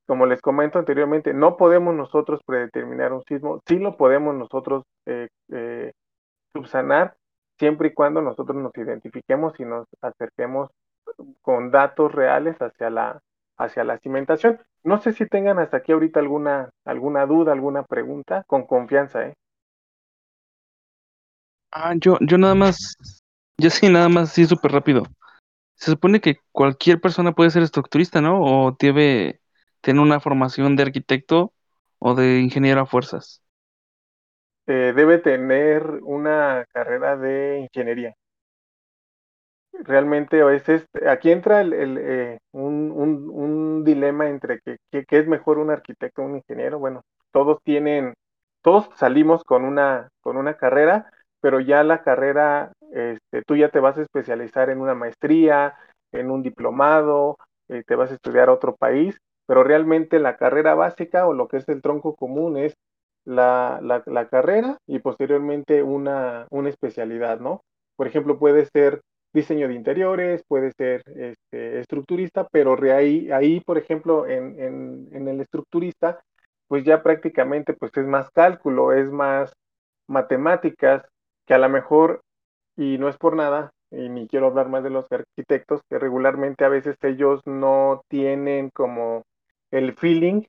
como 0.07 0.27
les 0.27 0.41
comento 0.41 0.79
anteriormente, 0.79 1.33
no 1.33 1.57
podemos 1.57 1.95
nosotros 1.95 2.41
predeterminar 2.45 3.13
un 3.13 3.23
sismo, 3.23 3.61
sí 3.67 3.79
lo 3.79 3.97
podemos 3.97 4.35
nosotros 4.35 4.85
subsanar 6.53 7.15
siempre 7.63 7.91
y 7.91 7.95
cuando 7.95 8.21
nosotros 8.21 8.57
nos 8.57 8.77
identifiquemos 8.77 9.53
y 9.61 9.65
nos 9.65 9.87
acerquemos 10.01 10.69
con 11.43 11.71
datos 11.71 12.11
reales 12.11 12.57
hacia 12.61 12.91
la, 12.91 13.21
hacia 13.57 13.85
la 13.85 13.99
cimentación. 13.99 14.59
No 14.83 15.01
sé 15.01 15.13
si 15.13 15.29
tengan 15.29 15.61
hasta 15.61 15.77
aquí 15.77 15.93
ahorita 15.93 16.19
alguna, 16.19 16.71
alguna 16.85 17.25
duda, 17.25 17.53
alguna 17.53 17.85
pregunta, 17.85 18.43
con 18.49 18.67
confianza, 18.67 19.29
¿eh? 19.29 19.35
Ah, 21.71 21.95
yo, 21.97 22.19
yo 22.21 22.37
nada 22.37 22.57
más, 22.57 22.97
yo 23.57 23.71
sí, 23.71 23.89
nada 23.89 24.09
más, 24.09 24.33
sí, 24.33 24.45
súper 24.45 24.73
rápido. 24.73 25.05
Se 25.77 25.93
supone 25.93 26.21
que 26.21 26.39
cualquier 26.51 27.01
persona 27.01 27.31
puede 27.31 27.51
ser 27.51 27.63
estructurista, 27.63 28.21
¿no? 28.21 28.43
O 28.43 28.77
debe 28.77 29.41
tener 29.83 30.03
una 30.03 30.19
formación 30.19 30.75
de 30.75 30.83
arquitecto 30.83 31.53
o 32.01 32.17
de 32.17 32.41
ingeniero 32.41 32.81
a 32.81 32.87
fuerzas. 32.87 33.41
Eh, 34.67 34.93
debe 34.95 35.19
tener 35.19 35.85
una 36.03 36.65
carrera 36.73 37.17
de 37.17 37.61
ingeniería 37.61 38.15
realmente 39.85 40.41
a 40.41 40.45
veces 40.45 40.87
aquí 41.09 41.31
entra 41.31 41.61
el, 41.61 41.99
eh, 41.99 42.39
un, 42.53 42.93
un, 42.93 43.85
dilema 43.85 44.29
entre 44.29 44.61
que, 44.61 44.79
que, 44.91 45.19
es 45.19 45.27
mejor 45.27 45.59
un 45.59 45.71
arquitecto 45.71 46.23
o 46.23 46.27
un 46.27 46.37
ingeniero. 46.37 46.79
Bueno, 46.79 47.03
todos 47.33 47.59
tienen, 47.65 48.15
todos 48.63 48.89
salimos 48.97 49.45
con 49.45 49.65
una, 49.65 50.09
con 50.21 50.37
una 50.37 50.55
carrera, 50.55 51.11
pero 51.41 51.61
ya 51.61 51.83
la 51.83 52.03
carrera, 52.03 52.73
este, 52.93 53.43
tú 53.43 53.57
ya 53.57 53.71
te 53.71 53.81
vas 53.81 53.99
a 53.99 54.03
especializar 54.03 54.71
en 54.71 54.81
una 54.81 54.95
maestría, 54.95 55.75
en 56.13 56.31
un 56.31 56.43
diplomado, 56.43 57.39
eh, 57.69 57.83
te 57.87 57.97
vas 57.97 58.11
a 58.11 58.15
estudiar 58.15 58.49
a 58.49 58.53
otro 58.53 58.77
país, 58.77 59.19
pero 59.47 59.65
realmente 59.65 60.19
la 60.19 60.37
carrera 60.37 60.75
básica 60.75 61.27
o 61.27 61.35
lo 61.35 61.49
que 61.49 61.57
es 61.57 61.69
el 61.69 61.83
tronco 61.83 62.15
común 62.15 62.57
es 62.57 62.75
la, 63.25 63.81
la, 63.83 64.29
carrera 64.29 64.79
y 64.87 64.99
posteriormente 64.99 65.83
una, 65.83 66.47
una 66.51 66.69
especialidad, 66.69 67.41
¿no? 67.41 67.63
Por 67.97 68.07
ejemplo, 68.07 68.39
puede 68.39 68.67
ser 68.67 69.01
diseño 69.33 69.69
de 69.69 69.75
interiores, 69.75 70.43
puede 70.47 70.73
ser 70.73 71.03
este, 71.07 71.81
estructurista, 71.81 72.47
pero 72.51 72.77
ahí, 72.95 73.31
ahí, 73.31 73.61
por 73.61 73.79
ejemplo, 73.79 74.27
en, 74.27 74.59
en, 75.13 75.29
el 75.29 75.41
estructurista, 75.41 76.21
pues 76.69 76.85
ya 76.85 77.03
prácticamente 77.03 77.75
pues 77.75 77.93
es 77.97 78.07
más 78.07 78.31
cálculo, 78.31 78.93
es 78.93 79.11
más 79.11 79.53
matemáticas, 80.09 81.05
que 81.47 81.55
a 81.55 81.59
lo 81.59 81.69
mejor, 81.69 82.21
y 82.77 82.99
no 82.99 83.09
es 83.09 83.17
por 83.17 83.37
nada, 83.37 83.71
y 83.91 84.09
ni 84.09 84.27
quiero 84.27 84.47
hablar 84.47 84.69
más 84.69 84.83
de 84.83 84.91
los 84.91 85.07
arquitectos, 85.11 85.81
que 85.89 85.99
regularmente 85.99 86.65
a 86.65 86.69
veces 86.69 86.97
ellos 87.03 87.41
no 87.47 88.03
tienen 88.09 88.71
como 88.71 89.23
el 89.71 89.95
feeling 89.95 90.43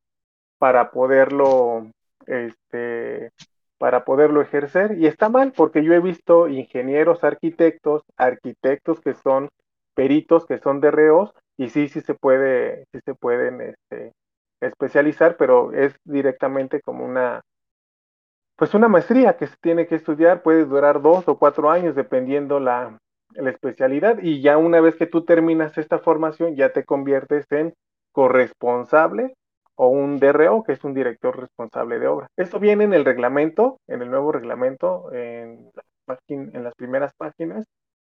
para 0.58 0.92
poderlo 0.92 1.88
este, 2.28 3.32
para 3.78 4.06
poderlo 4.06 4.42
ejercer. 4.42 4.98
Y 4.98 5.08
está 5.08 5.30
mal 5.30 5.54
porque 5.56 5.84
yo 5.84 5.94
he 5.94 6.00
visto 6.00 6.48
ingenieros, 6.48 7.24
arquitectos, 7.24 8.04
arquitectos 8.18 9.02
que 9.02 9.14
son 9.14 9.50
peritos, 9.94 10.46
que 10.46 10.58
son 10.58 10.82
de 10.82 10.92
reos 10.92 11.34
y 11.58 11.70
sí, 11.70 11.88
sí 11.90 12.02
se 12.02 12.14
puede, 12.14 12.86
sí 12.92 13.00
se 13.06 13.14
pueden 13.14 13.62
este, 13.62 14.14
especializar, 14.62 15.38
pero 15.38 15.72
es 15.74 15.96
directamente 16.04 16.82
como 16.82 17.06
una, 17.06 17.42
pues 18.56 18.74
una 18.74 18.88
maestría 18.88 19.38
que 19.38 19.48
se 19.48 19.58
tiene 19.62 19.88
que 19.88 19.96
estudiar, 19.96 20.42
puede 20.42 20.66
durar 20.66 21.02
dos 21.02 21.28
o 21.28 21.38
cuatro 21.38 21.70
años 21.70 21.96
dependiendo 21.96 22.60
la, 22.60 22.98
la 23.36 23.50
especialidad 23.50 24.20
y 24.22 24.42
ya 24.42 24.58
una 24.58 24.82
vez 24.82 24.96
que 24.96 25.08
tú 25.08 25.26
terminas 25.26 25.78
esta 25.78 26.00
formación 26.00 26.56
ya 26.56 26.72
te 26.72 26.84
conviertes 26.84 27.46
en 27.52 27.74
corresponsable 28.12 29.34
o 29.76 29.88
un 29.88 30.20
DRO, 30.20 30.64
que 30.64 30.74
es 30.74 30.84
un 30.84 30.94
director 30.94 31.40
responsable 31.40 32.00
de 32.00 32.08
obra. 32.08 32.28
Esto 32.38 32.60
viene 32.60 32.84
en 32.84 32.94
el 32.94 33.06
reglamento, 33.06 33.80
en 33.88 34.02
el 34.02 34.10
nuevo 34.10 34.32
reglamento, 34.32 35.12
en, 35.14 35.72
las 36.08 36.76
primeras 36.76 37.14
páginas, 37.16 37.66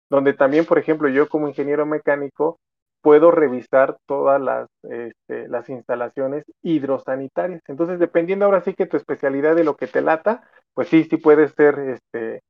donde 0.09 0.33
también, 0.33 0.65
por 0.65 0.79
ejemplo, 0.79 1.09
yo 1.09 1.29
como 1.29 1.49
ingeniero 1.49 1.87
mecánico 1.87 2.59
puedo 3.03 3.31
revisar 3.31 3.99
todas 4.07 4.41
las, 4.41 4.69
este, 4.83 5.49
las 5.49 5.69
instalaciones 5.69 6.45
hidrosanitarias. 6.63 7.61
Entonces, 7.69 7.99
dependiendo 7.99 8.47
ahora 8.47 8.63
sí 8.63 8.73
que 8.73 8.87
tu 8.87 8.97
especialidad 8.97 9.55
de 9.55 9.65
lo 9.65 9.77
que 9.77 9.87
te 9.87 10.01
lata, 10.01 10.43
pues 10.73 10.89
sí, 10.89 11.05
sí 11.05 11.19
puedes 11.19 11.53
ser 11.53 11.79
este, 11.79 12.41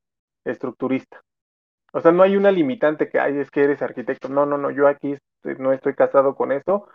estructurista. 0.44 1.20
O 1.92 2.00
sea, 2.00 2.12
no 2.12 2.22
hay 2.22 2.36
una 2.36 2.52
limitante 2.52 3.08
que, 3.08 3.18
hay, 3.18 3.38
es 3.38 3.50
que 3.50 3.64
eres 3.64 3.82
arquitecto. 3.82 4.28
No, 4.28 4.46
no, 4.46 4.58
no, 4.58 4.70
yo 4.70 4.86
aquí 4.86 5.12
este, 5.12 5.60
no 5.60 5.72
estoy 5.72 5.94
casado 5.94 6.34
con 6.36 6.52
eso 6.52 6.88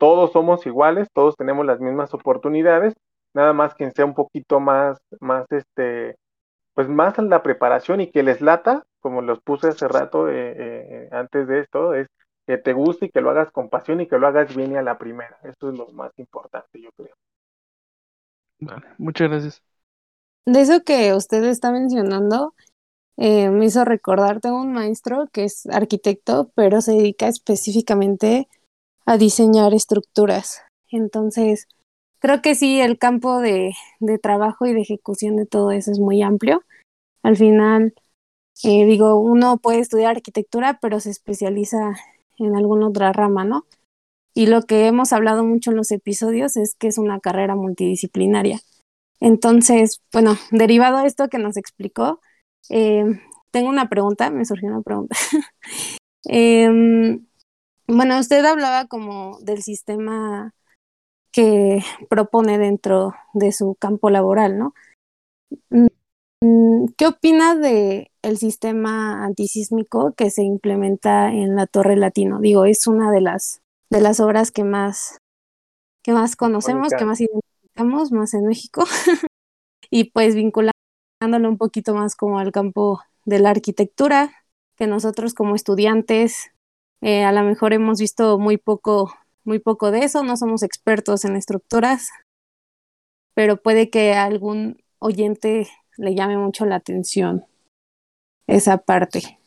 todos 0.00 0.32
somos 0.32 0.64
iguales, 0.64 1.08
todos 1.12 1.36
tenemos 1.36 1.66
las 1.66 1.78
mismas 1.78 2.14
oportunidades, 2.14 2.94
nada 3.34 3.52
más 3.52 3.74
que 3.74 3.90
sea 3.90 4.06
un 4.06 4.14
poquito 4.14 4.58
más, 4.58 4.98
más 5.20 5.44
este, 5.50 6.16
pues 6.72 6.88
más 6.88 7.18
la 7.18 7.42
preparación 7.42 8.00
y 8.00 8.10
que 8.10 8.22
les 8.22 8.40
lata, 8.40 8.82
como 9.00 9.20
los 9.20 9.40
puse 9.42 9.68
hace 9.68 9.88
rato 9.88 10.30
eh, 10.30 10.54
eh, 10.56 11.08
antes 11.12 11.46
de 11.48 11.60
esto, 11.60 11.92
es 11.92 12.06
que 12.46 12.56
te 12.56 12.72
guste 12.72 13.06
y 13.06 13.10
que 13.10 13.20
lo 13.20 13.28
hagas 13.28 13.50
con 13.50 13.68
pasión 13.68 14.00
y 14.00 14.08
que 14.08 14.18
lo 14.18 14.26
hagas 14.26 14.56
bien 14.56 14.72
y 14.72 14.76
a 14.76 14.82
la 14.82 14.96
primera. 14.96 15.38
Eso 15.42 15.70
es 15.70 15.78
lo 15.78 15.86
más 15.88 16.12
importante, 16.16 16.80
yo 16.80 16.88
creo. 16.96 17.14
Vale, 18.58 18.86
muchas 18.96 19.28
gracias. 19.28 19.62
De 20.46 20.62
eso 20.62 20.80
que 20.82 21.12
usted 21.12 21.44
está 21.44 21.72
mencionando, 21.72 22.54
eh, 23.18 23.50
me 23.50 23.66
hizo 23.66 23.84
recordar, 23.84 24.40
tengo 24.40 24.62
un 24.62 24.72
maestro 24.72 25.28
que 25.30 25.44
es 25.44 25.66
arquitecto, 25.66 26.50
pero 26.54 26.80
se 26.80 26.92
dedica 26.92 27.28
específicamente 27.28 28.48
a 28.48 28.59
diseñar 29.18 29.74
estructuras. 29.74 30.62
Entonces, 30.90 31.66
creo 32.18 32.42
que 32.42 32.54
sí, 32.54 32.80
el 32.80 32.98
campo 32.98 33.40
de, 33.40 33.72
de 34.00 34.18
trabajo 34.18 34.66
y 34.66 34.72
de 34.72 34.82
ejecución 34.82 35.36
de 35.36 35.46
todo 35.46 35.70
eso 35.72 35.90
es 35.90 35.98
muy 35.98 36.22
amplio. 36.22 36.62
Al 37.22 37.36
final, 37.36 37.94
eh, 38.64 38.84
digo, 38.86 39.16
uno 39.16 39.58
puede 39.58 39.80
estudiar 39.80 40.16
arquitectura, 40.16 40.78
pero 40.80 41.00
se 41.00 41.10
especializa 41.10 41.96
en 42.38 42.56
alguna 42.56 42.88
otra 42.88 43.12
rama, 43.12 43.44
¿no? 43.44 43.66
Y 44.34 44.46
lo 44.46 44.62
que 44.62 44.86
hemos 44.86 45.12
hablado 45.12 45.44
mucho 45.44 45.70
en 45.70 45.76
los 45.76 45.90
episodios 45.90 46.56
es 46.56 46.74
que 46.74 46.88
es 46.88 46.98
una 46.98 47.20
carrera 47.20 47.56
multidisciplinaria. 47.56 48.60
Entonces, 49.20 50.02
bueno, 50.12 50.36
derivado 50.50 50.98
de 50.98 51.06
esto 51.06 51.28
que 51.28 51.38
nos 51.38 51.56
explicó, 51.56 52.20
eh, 52.70 53.04
tengo 53.50 53.68
una 53.68 53.88
pregunta, 53.88 54.30
me 54.30 54.44
surgió 54.44 54.68
una 54.68 54.82
pregunta. 54.82 55.16
eh, 56.28 57.18
bueno, 57.96 58.18
usted 58.18 58.44
hablaba 58.44 58.86
como 58.86 59.38
del 59.40 59.62
sistema 59.62 60.54
que 61.32 61.82
propone 62.08 62.58
dentro 62.58 63.14
de 63.34 63.52
su 63.52 63.76
campo 63.76 64.10
laboral, 64.10 64.58
¿no? 64.58 64.74
Mm, 65.70 66.86
¿Qué 66.96 67.06
opina 67.06 67.54
de 67.54 68.10
el 68.22 68.38
sistema 68.38 69.24
antisísmico 69.24 70.14
que 70.14 70.30
se 70.30 70.42
implementa 70.42 71.32
en 71.32 71.54
la 71.56 71.66
Torre 71.66 71.96
Latino? 71.96 72.40
Digo, 72.40 72.64
es 72.64 72.86
una 72.86 73.10
de 73.10 73.20
las 73.20 73.60
de 73.90 74.00
las 74.00 74.20
obras 74.20 74.50
que 74.50 74.64
más 74.64 75.18
que 76.02 76.12
más 76.12 76.36
conocemos, 76.36 76.92
que 76.96 77.04
más 77.04 77.20
identificamos, 77.20 78.12
más 78.12 78.34
en 78.34 78.46
México. 78.46 78.84
y 79.90 80.04
pues 80.12 80.34
vinculándolo 80.34 81.48
un 81.48 81.58
poquito 81.58 81.94
más 81.94 82.16
como 82.16 82.38
al 82.38 82.52
campo 82.52 83.00
de 83.24 83.40
la 83.40 83.50
arquitectura, 83.50 84.32
que 84.76 84.86
nosotros 84.86 85.34
como 85.34 85.54
estudiantes 85.54 86.52
eh, 87.00 87.24
a 87.24 87.32
lo 87.32 87.42
mejor 87.42 87.72
hemos 87.72 87.98
visto 87.98 88.38
muy 88.38 88.56
poco, 88.56 89.12
muy 89.44 89.58
poco 89.58 89.90
de 89.90 90.00
eso, 90.00 90.22
no 90.22 90.36
somos 90.36 90.62
expertos 90.62 91.24
en 91.24 91.36
estructuras, 91.36 92.10
pero 93.34 93.56
puede 93.56 93.90
que 93.90 94.14
a 94.14 94.24
algún 94.24 94.82
oyente 94.98 95.68
le 95.96 96.14
llame 96.14 96.36
mucho 96.36 96.66
la 96.66 96.76
atención 96.76 97.44
esa 98.46 98.78
parte. 98.78 99.38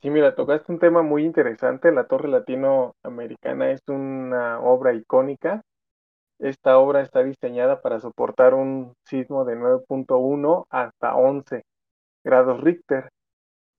Sí, 0.00 0.10
mira, 0.10 0.34
tocaste 0.34 0.72
un 0.72 0.78
tema 0.78 1.02
muy 1.02 1.24
interesante. 1.24 1.92
La 1.92 2.06
Torre 2.06 2.28
Latinoamericana 2.28 3.70
es 3.72 3.80
una 3.88 4.60
obra 4.60 4.94
icónica. 4.94 5.62
Esta 6.38 6.78
obra 6.78 7.00
está 7.02 7.22
diseñada 7.22 7.80
para 7.80 7.98
soportar 7.98 8.54
un 8.54 8.94
sismo 9.04 9.44
de 9.44 9.56
9.1 9.56 10.66
hasta 10.70 11.16
11 11.16 11.62
grados 12.24 12.60
Richter. 12.60 13.08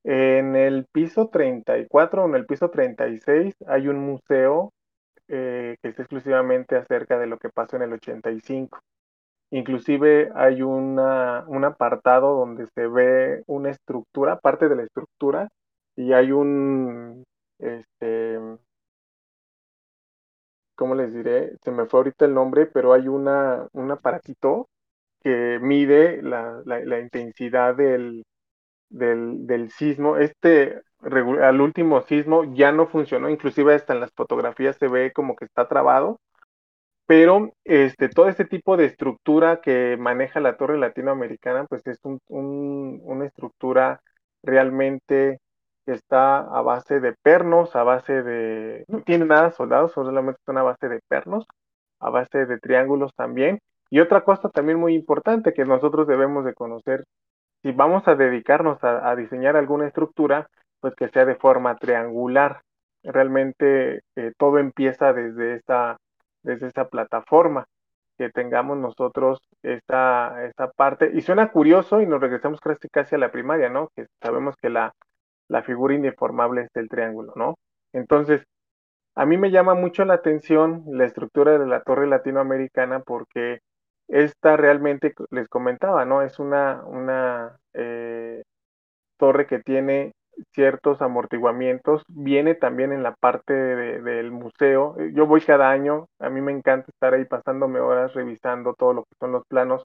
En 0.10 0.56
el 0.56 0.86
piso 0.86 1.28
34 1.28 2.24
o 2.24 2.28
en 2.30 2.36
el 2.36 2.46
piso 2.46 2.70
36 2.70 3.54
hay 3.68 3.90
un 3.90 4.00
museo 4.00 4.72
eh, 5.28 5.76
que 5.82 5.90
está 5.90 6.04
exclusivamente 6.04 6.78
acerca 6.78 7.20
de 7.20 7.28
lo 7.28 7.38
que 7.38 7.50
pasó 7.50 7.76
en 7.76 7.82
el 7.82 7.92
85. 7.92 8.80
Inclusive 9.52 10.32
hay 10.34 10.62
una, 10.62 11.44
un 11.48 11.66
apartado 11.66 12.38
donde 12.38 12.68
se 12.68 12.88
ve 12.88 13.44
una 13.48 13.72
estructura, 13.72 14.40
parte 14.40 14.70
de 14.70 14.78
la 14.78 14.84
estructura, 14.84 15.50
y 15.98 16.14
hay 16.14 16.32
un, 16.32 17.26
este, 17.60 18.40
¿cómo 20.76 20.96
les 20.96 21.14
diré? 21.14 21.58
Se 21.66 21.72
me 21.72 21.86
fue 21.86 22.00
ahorita 22.00 22.24
el 22.24 22.34
nombre, 22.34 22.66
pero 22.68 22.94
hay 22.94 23.10
una, 23.10 23.68
un 23.74 23.92
aparatito 23.92 24.70
que 25.22 25.60
mide 25.62 26.22
la, 26.22 26.62
la, 26.66 27.00
intensidad 27.02 27.76
del, 27.76 28.24
del, 28.90 29.48
del, 29.48 29.72
sismo. 29.72 30.18
Este, 30.18 30.82
al 31.02 31.62
último 31.62 32.02
sismo 32.02 32.44
ya 32.54 32.72
no 32.72 32.88
funcionó, 32.88 33.30
inclusive 33.30 33.76
hasta 33.76 33.94
en 33.94 34.02
las 34.02 34.12
fotografías 34.14 34.78
se 34.78 34.88
ve 34.88 35.12
como 35.14 35.36
que 35.36 35.46
está 35.46 35.68
trabado, 35.68 36.20
pero 37.08 37.54
este, 37.64 38.10
todo 38.10 38.28
este 38.30 38.46
tipo 38.46 38.78
de 38.78 38.86
estructura 38.86 39.62
que 39.62 39.98
maneja 39.98 40.40
la 40.42 40.58
torre 40.58 40.78
latinoamericana, 40.78 41.66
pues 41.66 41.88
es 41.88 42.00
un, 42.04 42.20
una 42.28 43.26
estructura 43.26 44.02
realmente 44.44 45.40
que 45.86 45.94
está 45.94 46.40
a 46.40 46.62
base 46.62 47.00
de 47.00 47.14
pernos, 47.14 47.76
a 47.78 47.84
base 47.84 48.24
de, 48.24 48.86
no 48.90 49.02
tiene 49.04 49.26
nada 49.26 49.52
soldados, 49.52 49.94
solamente 49.94 50.42
es 50.42 50.48
una 50.50 50.64
base 50.64 50.90
de 50.90 51.00
pernos, 51.08 51.46
a 52.00 52.10
base 52.10 52.46
de 52.46 52.60
triángulos 52.60 53.14
también. 53.16 53.60
Y 53.90 54.02
otra 54.02 54.24
cosa 54.26 54.50
también 54.50 54.80
muy 54.80 54.94
importante 54.94 55.54
que 55.54 55.66
nosotros 55.66 56.08
debemos 56.08 56.44
de 56.46 56.54
conocer, 56.54 57.06
si 57.64 57.72
vamos 57.72 58.08
a 58.08 58.16
dedicarnos 58.16 58.84
a, 58.84 59.16
diseñar 59.16 59.56
alguna 59.56 59.88
estructura, 59.88 60.48
pues 60.80 60.96
que 60.96 61.10
sea 61.10 61.26
de 61.26 61.36
forma 61.36 61.76
triangular. 61.78 62.62
Realmente 63.04 64.02
eh, 64.16 64.34
todo 64.38 64.60
empieza 64.60 65.14
desde 65.14 65.56
esta 65.56 65.98
desde 66.44 66.86
plataforma, 66.86 67.66
que 68.18 68.30
tengamos 68.30 68.78
nosotros 68.78 69.40
esta, 69.64 70.46
esta 70.46 70.72
parte. 70.72 71.12
Y 71.14 71.22
suena 71.22 71.52
curioso 71.52 72.02
y 72.02 72.08
nos 72.08 72.22
regresamos 72.22 72.60
casi, 72.60 72.88
casi 72.90 73.16
a 73.16 73.20
la 73.20 73.32
primaria, 73.32 73.70
¿no? 73.70 73.90
Que 73.96 74.08
sabemos 74.22 74.56
que 74.56 74.70
la, 74.70 74.94
la 75.50 75.62
figura 75.64 75.94
indeformable 75.94 76.62
es 76.62 76.70
el 76.76 76.90
triángulo, 76.90 77.34
¿no? 77.36 77.56
Entonces, 77.94 78.44
a 79.16 79.26
mí 79.26 79.38
me 79.38 79.52
llama 79.52 79.76
mucho 79.76 80.06
la 80.06 80.16
atención 80.16 80.84
la 80.88 81.06
estructura 81.06 81.58
de 81.58 81.66
la 81.66 81.82
torre 81.82 82.08
latinoamericana 82.08 83.02
porque 83.02 83.60
esta 84.08 84.58
realmente, 84.58 85.14
les 85.32 85.48
comentaba, 85.48 86.06
¿no? 86.06 86.22
Es 86.22 86.40
una, 86.40 86.84
una 86.86 87.58
eh, 87.74 88.44
torre 89.18 89.48
que 89.48 89.60
tiene 89.60 90.14
ciertos 90.54 91.02
amortiguamientos. 91.02 92.04
Viene 92.08 92.56
también 92.56 92.92
en 92.94 93.04
la 93.04 93.14
parte 93.16 93.54
del 93.54 94.32
museo. 94.32 94.96
Yo 95.14 95.26
voy 95.26 95.42
cada 95.42 95.70
año, 95.70 96.08
a 96.20 96.30
mí 96.30 96.42
me 96.42 96.52
encanta 96.52 96.92
estar 96.92 97.14
ahí 97.14 97.26
pasándome 97.26 97.80
horas 97.80 98.14
revisando 98.14 98.74
todo 98.74 98.94
lo 98.94 99.04
que 99.04 99.16
son 99.20 99.32
los 99.32 99.44
planos. 99.48 99.84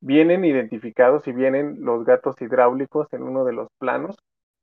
Vienen 0.00 0.44
identificados 0.44 1.26
y 1.26 1.32
vienen 1.32 1.78
los 1.80 2.04
gatos 2.04 2.40
hidráulicos 2.40 3.08
en 3.12 3.22
uno 3.22 3.44
de 3.44 3.52
los 3.52 3.68
planos. 3.78 4.16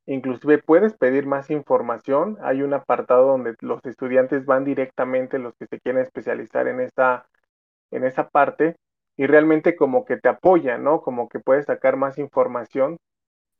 Inclusive 0.06 0.58
puedes 0.60 0.96
pedir 0.98 1.26
más 1.26 1.50
información. 1.50 2.38
Hay 2.42 2.62
un 2.62 2.74
apartado 2.74 3.28
donde 3.28 3.56
los 3.62 3.80
estudiantes 3.86 4.46
van 4.46 4.66
directamente, 4.66 5.40
los 5.40 5.54
que 5.58 5.68
se 5.68 5.80
quieren 5.80 6.02
especializar 6.02 6.68
en 6.68 6.82
esa, 6.82 7.26
en 7.92 8.04
esa 8.04 8.30
parte, 8.30 8.76
y 9.18 9.28
realmente 9.28 9.76
como 9.76 10.06
que 10.06 10.18
te 10.18 10.30
apoyan, 10.30 10.84
¿no? 10.84 11.02
Como 11.02 11.30
que 11.30 11.40
puedes 11.40 11.66
sacar 11.66 11.98
más 11.98 12.18
información 12.18 12.98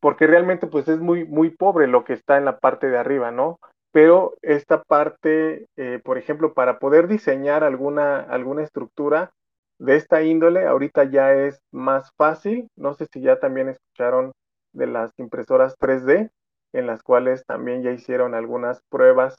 porque 0.04 0.28
realmente 0.28 0.68
pues 0.68 0.90
es 0.90 1.00
muy, 1.00 1.24
muy 1.24 1.50
pobre 1.50 1.88
lo 1.88 2.04
que 2.04 2.12
está 2.12 2.38
en 2.38 2.44
la 2.44 2.60
parte 2.60 2.90
de 2.90 2.98
arriba, 2.98 3.32
¿no? 3.32 3.58
Pero 3.94 4.34
esta 4.42 4.84
parte, 4.84 5.68
eh, 5.78 6.02
por 6.04 6.18
ejemplo, 6.18 6.54
para 6.54 6.78
poder 6.78 7.08
diseñar 7.08 7.64
alguna, 7.64 8.20
alguna 8.20 8.64
estructura 8.64 9.32
de 9.80 9.96
esta 9.96 10.22
índole, 10.22 10.66
ahorita 10.66 11.06
ya 11.06 11.34
es 11.34 11.62
más 11.72 12.12
fácil. 12.18 12.68
No 12.76 12.96
sé 12.96 13.08
si 13.14 13.22
ya 13.22 13.40
también 13.40 13.70
escucharon 13.70 14.34
de 14.74 14.88
las 14.88 15.12
impresoras 15.18 15.78
3D, 15.80 16.32
en 16.74 16.86
las 16.86 17.02
cuales 17.02 17.46
también 17.46 17.82
ya 17.82 17.92
hicieron 17.92 18.36
algunas 18.36 18.82
pruebas 18.90 19.38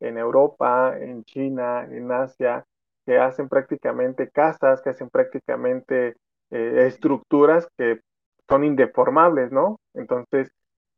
en 0.00 0.18
Europa, 0.18 0.94
en 0.98 1.24
China, 1.24 1.86
en 1.90 2.12
Asia, 2.12 2.64
que 3.06 3.18
hacen 3.18 3.48
prácticamente 3.48 4.30
casas, 4.30 4.82
que 4.82 4.90
hacen 4.90 5.10
prácticamente 5.10 6.16
eh, 6.50 6.86
estructuras 6.86 7.68
que 7.76 8.00
son 8.48 8.64
indeformables, 8.64 9.52
¿no? 9.52 9.80
Entonces, 9.94 10.50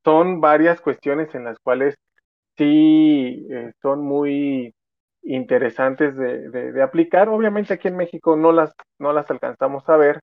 son 0.05 0.41
varias 0.41 0.81
cuestiones 0.81 1.35
en 1.35 1.45
las 1.45 1.59
cuales 1.61 1.97
sí 2.57 3.47
eh, 3.51 3.73
son 3.83 4.05
muy 4.05 4.75
interesantes 5.23 6.17
de, 6.17 6.83
aplicar. 6.83 7.29
Obviamente 7.29 7.75
aquí 7.75 7.89
en 7.89 7.97
México 7.97 8.37
no 8.37 8.53
las, 8.53 8.73
no 8.99 9.13
las 9.13 9.31
alcanzamos 9.31 9.89
a 9.89 9.97
ver, 9.97 10.21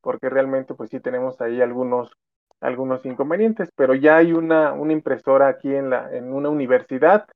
porque 0.00 0.28
realmente 0.28 0.74
pues 0.74 0.90
sí 0.90 1.00
tenemos 1.00 1.40
ahí 1.40 1.60
algunos, 1.60 2.12
algunos 2.60 3.04
inconvenientes, 3.06 3.70
pero 3.76 3.94
ya 3.94 4.16
hay 4.16 4.32
una, 4.32 4.72
una 4.72 4.92
impresora 4.92 5.48
aquí 5.48 5.74
en, 5.74 5.90
la, 5.90 6.14
en 6.14 6.32
una 6.32 6.48
universidad, 6.48 7.26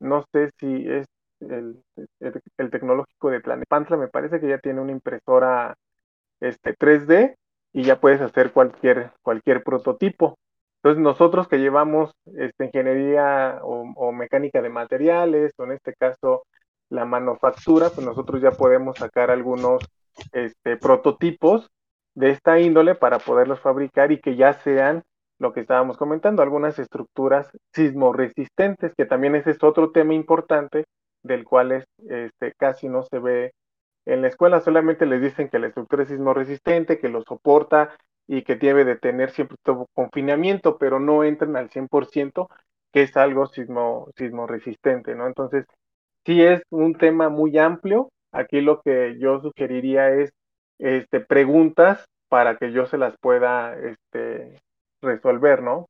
no 0.00 0.24
sé 0.32 0.50
si 0.58 0.88
es 0.88 1.06
el, 1.40 1.82
tecnológico 2.70 3.30
de 3.30 3.40
Tlanepantla, 3.40 3.96
me 3.96 4.08
parece 4.08 4.40
que 4.40 4.48
ya 4.48 4.58
tiene 4.58 4.80
una 4.80 4.92
impresora 4.92 5.76
este, 6.40 6.76
3D 6.76 7.36
y 7.72 7.82
ya 7.82 8.00
puedes 8.00 8.20
hacer 8.20 8.52
cualquier, 8.52 9.12
cualquier 9.22 9.62
prototipo. 9.62 10.38
Entonces 10.76 11.02
nosotros 11.02 11.48
que 11.48 11.58
llevamos 11.58 12.12
esta 12.36 12.64
ingeniería 12.64 13.58
o, 13.62 14.12
mecánica 14.12 14.62
de 14.62 14.68
materiales, 14.68 15.52
o 15.58 15.64
en 15.64 15.72
este 15.72 15.94
caso 15.94 16.44
la 16.88 17.04
manufactura, 17.04 17.90
pues 17.90 18.06
nosotros 18.06 18.40
ya 18.40 18.52
podemos 18.52 18.96
sacar 18.96 19.30
algunos 19.30 19.84
este, 20.32 20.76
prototipos 20.76 21.68
de 22.14 22.30
esta 22.30 22.60
índole 22.60 22.94
para 22.94 23.18
poderlos 23.18 23.60
fabricar 23.60 24.12
y 24.12 24.20
que 24.20 24.36
ya 24.36 24.54
sean 24.54 25.02
lo 25.38 25.52
que 25.52 25.60
estábamos 25.60 25.98
comentando, 25.98 26.42
algunas 26.42 26.78
estructuras 26.78 27.50
sismoresistentes, 27.74 28.94
que 28.96 29.04
también 29.04 29.34
ese 29.34 29.50
es 29.50 29.62
otro 29.62 29.90
tema 29.90 30.14
importante 30.14 30.86
del 31.26 31.44
cual 31.44 31.72
es, 31.72 31.84
este, 32.08 32.52
casi 32.58 32.88
no 32.88 33.02
se 33.02 33.18
ve 33.18 33.52
en 34.06 34.22
la 34.22 34.28
escuela 34.28 34.60
solamente 34.60 35.04
les 35.04 35.20
dicen 35.20 35.48
que 35.48 35.58
la 35.58 35.66
estructura 35.66 36.04
es 36.04 36.08
sismo 36.08 36.32
resistente, 36.32 36.98
que 36.98 37.08
lo 37.08 37.22
soporta 37.22 37.90
y 38.28 38.42
que 38.42 38.54
debe 38.54 38.84
de 38.84 38.96
tener 38.96 39.30
siempre 39.30 39.56
todo 39.62 39.86
confinamiento, 39.94 40.78
pero 40.78 41.00
no 41.00 41.24
entran 41.24 41.56
al 41.56 41.68
100% 41.70 42.48
que 42.92 43.02
es 43.02 43.16
algo 43.16 43.46
sismo, 43.46 44.08
sismo 44.16 44.46
resistente, 44.46 45.14
¿no? 45.14 45.26
Entonces, 45.26 45.66
sí 46.24 46.42
es 46.42 46.62
un 46.70 46.94
tema 46.94 47.28
muy 47.28 47.58
amplio. 47.58 48.08
Aquí 48.32 48.60
lo 48.60 48.80
que 48.80 49.18
yo 49.18 49.40
sugeriría 49.40 50.10
es 50.10 50.30
este, 50.78 51.20
preguntas 51.20 52.06
para 52.28 52.56
que 52.56 52.72
yo 52.72 52.86
se 52.86 52.98
las 52.98 53.14
pueda 53.20 53.76
este, 53.76 54.60
resolver, 55.02 55.62
¿no? 55.62 55.86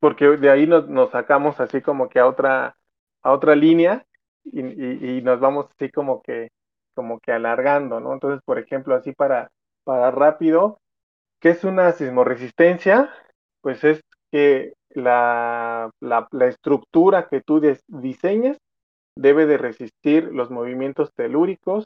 Porque 0.00 0.26
de 0.36 0.50
ahí 0.50 0.66
nos, 0.66 0.88
nos 0.88 1.10
sacamos 1.10 1.60
así 1.60 1.82
como 1.82 2.08
que 2.08 2.20
a 2.20 2.26
otra, 2.26 2.76
a 3.22 3.32
otra 3.32 3.54
línea 3.54 4.06
y, 4.44 5.20
nos 5.22 5.40
vamos 5.40 5.66
así 5.74 5.90
como 5.90 6.22
que, 6.22 6.50
como 6.94 7.20
que 7.20 7.32
alargando, 7.32 8.00
¿no? 8.00 8.12
Entonces, 8.12 8.40
por 8.44 8.58
ejemplo, 8.58 8.94
así 8.94 9.12
para, 9.12 9.50
para 9.84 10.10
rápido, 10.10 10.80
¿qué 11.40 11.50
es 11.50 11.64
una 11.64 11.92
sismoresistencia? 11.92 13.10
Pues 13.60 13.84
es 13.84 14.00
que 14.30 14.74
la, 14.90 15.90
la, 16.00 16.46
estructura 16.46 17.28
que 17.28 17.40
tú 17.40 17.60
diseñes 17.88 18.58
debe 19.16 19.46
de 19.46 19.58
resistir 19.58 20.24
los 20.32 20.50
movimientos 20.50 21.12
telúricos. 21.14 21.84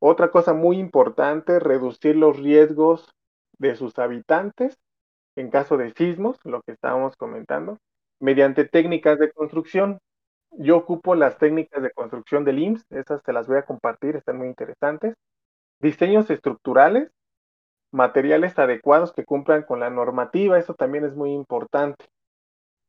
Otra 0.00 0.30
cosa 0.30 0.54
muy 0.54 0.78
importante, 0.78 1.60
reducir 1.60 2.16
los 2.16 2.38
riesgos 2.38 3.12
de 3.58 3.76
sus 3.76 3.98
habitantes 3.98 4.78
en 5.40 5.50
caso 5.50 5.76
de 5.76 5.92
sismos, 5.92 6.38
lo 6.44 6.62
que 6.62 6.72
estábamos 6.72 7.16
comentando, 7.16 7.78
mediante 8.20 8.64
técnicas 8.64 9.18
de 9.18 9.32
construcción. 9.32 9.98
Yo 10.52 10.76
ocupo 10.76 11.14
las 11.14 11.38
técnicas 11.38 11.82
de 11.82 11.90
construcción 11.92 12.44
del 12.44 12.58
IMSS, 12.58 12.84
esas 12.90 13.22
te 13.22 13.32
las 13.32 13.46
voy 13.46 13.58
a 13.58 13.64
compartir, 13.64 14.16
están 14.16 14.38
muy 14.38 14.48
interesantes. 14.48 15.14
Diseños 15.80 16.30
estructurales, 16.30 17.10
materiales 17.92 18.58
adecuados 18.58 19.12
que 19.12 19.24
cumplan 19.24 19.62
con 19.62 19.80
la 19.80 19.90
normativa, 19.90 20.58
eso 20.58 20.74
también 20.74 21.04
es 21.04 21.14
muy 21.14 21.32
importante. 21.32 22.06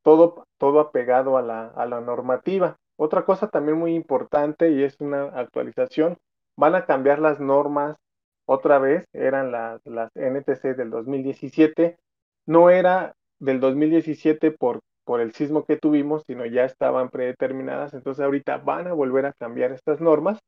Todo, 0.04 0.46
todo 0.58 0.80
apegado 0.80 1.38
a 1.38 1.42
la, 1.42 1.68
a 1.68 1.86
la 1.86 2.02
normativa. 2.02 2.78
Otra 2.98 3.24
cosa 3.26 3.50
también 3.50 3.78
muy 3.78 3.96
importante 3.96 4.72
y 4.72 4.84
es 4.84 5.00
una 5.00 5.26
actualización, 5.40 6.18
van 6.58 6.76
a 6.76 6.86
cambiar 6.86 7.20
las 7.20 7.40
normas 7.40 7.98
otra 8.46 8.80
vez 8.80 9.06
eran 9.14 9.52
las, 9.52 9.80
las 9.86 10.12
NTC 10.14 10.76
del 10.76 10.90
2017. 10.90 11.98
No 12.46 12.70
era 12.70 13.14
del 13.40 13.60
2017 13.60 14.52
por, 14.52 14.80
por 15.04 15.22
el 15.22 15.34
sismo 15.34 15.66
que 15.66 15.78
tuvimos, 15.78 16.24
sino 16.28 16.46
ya 16.46 16.66
estaban 16.66 17.10
predeterminadas. 17.10 17.94
Entonces 17.94 18.24
ahorita 18.24 18.58
van 18.58 18.88
a 18.88 18.94
volver 18.94 19.26
a 19.26 19.34
cambiar 19.34 19.72
estas 19.72 20.02
normas 20.02 20.40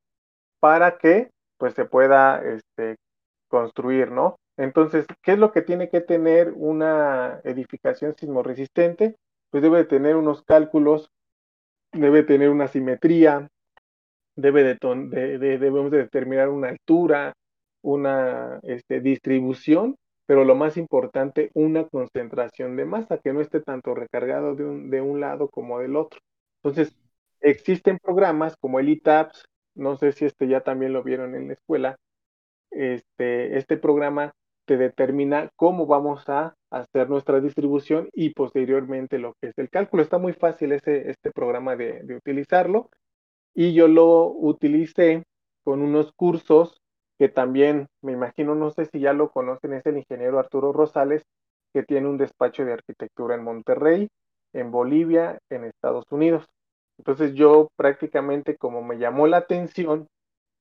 para 0.60 0.98
que 0.98 1.30
pues 1.58 1.74
se 1.74 1.86
pueda 1.86 2.42
este, 2.44 2.98
construir, 3.48 4.12
¿no? 4.12 4.36
Entonces, 4.58 5.06
¿qué 5.22 5.34
es 5.34 5.40
lo 5.40 5.52
que 5.52 5.62
tiene 5.62 5.90
que 5.90 6.02
tener 6.02 6.54
una 6.56 7.40
edificación 7.44 8.16
sismoresistente? 8.18 9.16
Pues 9.50 9.64
debe 9.64 9.84
tener 9.84 10.16
unos 10.16 10.44
cálculos, 10.44 11.10
debe 11.92 12.24
tener 12.24 12.50
una 12.50 12.68
simetría, 12.68 13.48
debe 14.36 14.64
de, 14.64 14.78
de, 15.38 15.58
debemos 15.58 15.92
de 15.92 16.00
determinar 16.00 16.50
una 16.50 16.70
altura, 16.70 17.34
una 17.82 18.60
este, 18.64 19.00
distribución, 19.00 19.96
pero 20.26 20.46
lo 20.46 20.56
más 20.56 20.78
importante, 20.78 21.52
una 21.54 21.86
concentración 21.88 22.76
de 22.76 22.86
masa 22.86 23.18
que 23.18 23.34
no 23.34 23.42
esté 23.42 23.62
tanto 23.62 23.94
recargado 23.94 24.56
de 24.56 24.64
un, 24.66 24.90
de 24.90 25.02
un 25.02 25.20
lado 25.20 25.50
como 25.50 25.80
del 25.80 25.96
otro. 25.96 26.20
Entonces, 26.64 26.96
existen 27.42 28.00
programas 28.00 28.56
como 28.58 28.80
el 28.80 28.90
ITAPS, 28.90 29.46
no 29.76 29.98
sé 29.98 30.12
si 30.14 30.26
este 30.26 30.48
ya 30.48 30.62
también 30.62 30.94
lo 30.94 31.04
vieron 31.04 31.36
en 31.36 31.48
la 31.48 31.54
escuela, 31.54 31.98
este, 32.72 33.58
este 33.58 33.78
programa 33.78 34.34
te 34.66 34.78
determina 34.78 35.50
cómo 35.56 35.86
vamos 35.86 36.28
a 36.30 36.56
hacer 36.72 37.10
nuestra 37.10 37.42
distribución 37.42 38.10
y 38.14 38.30
posteriormente 38.32 39.20
lo 39.20 39.34
que 39.42 39.50
es 39.50 39.58
el 39.58 39.70
cálculo. 39.70 40.04
Está 40.04 40.18
muy 40.18 40.34
fácil 40.34 40.72
ese, 40.72 41.10
este 41.10 41.32
programa 41.32 41.76
de, 41.76 42.02
de 42.04 42.16
utilizarlo 42.16 42.90
y 43.54 43.74
yo 43.74 43.88
lo 43.88 44.28
utilicé 44.28 45.24
con 45.64 45.82
unos 45.82 46.12
cursos 46.14 46.82
que 47.18 47.30
también 47.30 47.88
me 48.02 48.12
imagino, 48.12 48.56
no 48.56 48.72
sé 48.72 48.86
si 48.86 49.00
ya 49.00 49.14
lo 49.14 49.30
conocen, 49.30 49.74
es 49.74 49.86
el 49.86 49.98
ingeniero 49.98 50.40
Arturo 50.40 50.74
Rosales, 50.74 51.24
que 51.74 51.84
tiene 51.84 52.08
un 52.08 52.18
despacho 52.18 52.66
de 52.66 52.74
arquitectura 52.74 53.36
en 53.36 53.44
Monterrey, 53.44 54.10
en 54.54 54.72
Bolivia, 54.72 55.40
en 55.50 55.66
Estados 55.66 56.06
Unidos. 56.12 56.46
Entonces 56.98 57.34
yo 57.34 57.70
prácticamente 57.76 58.58
como 58.58 58.84
me 58.84 58.98
llamó 58.98 59.28
la 59.28 59.38
atención 59.38 60.08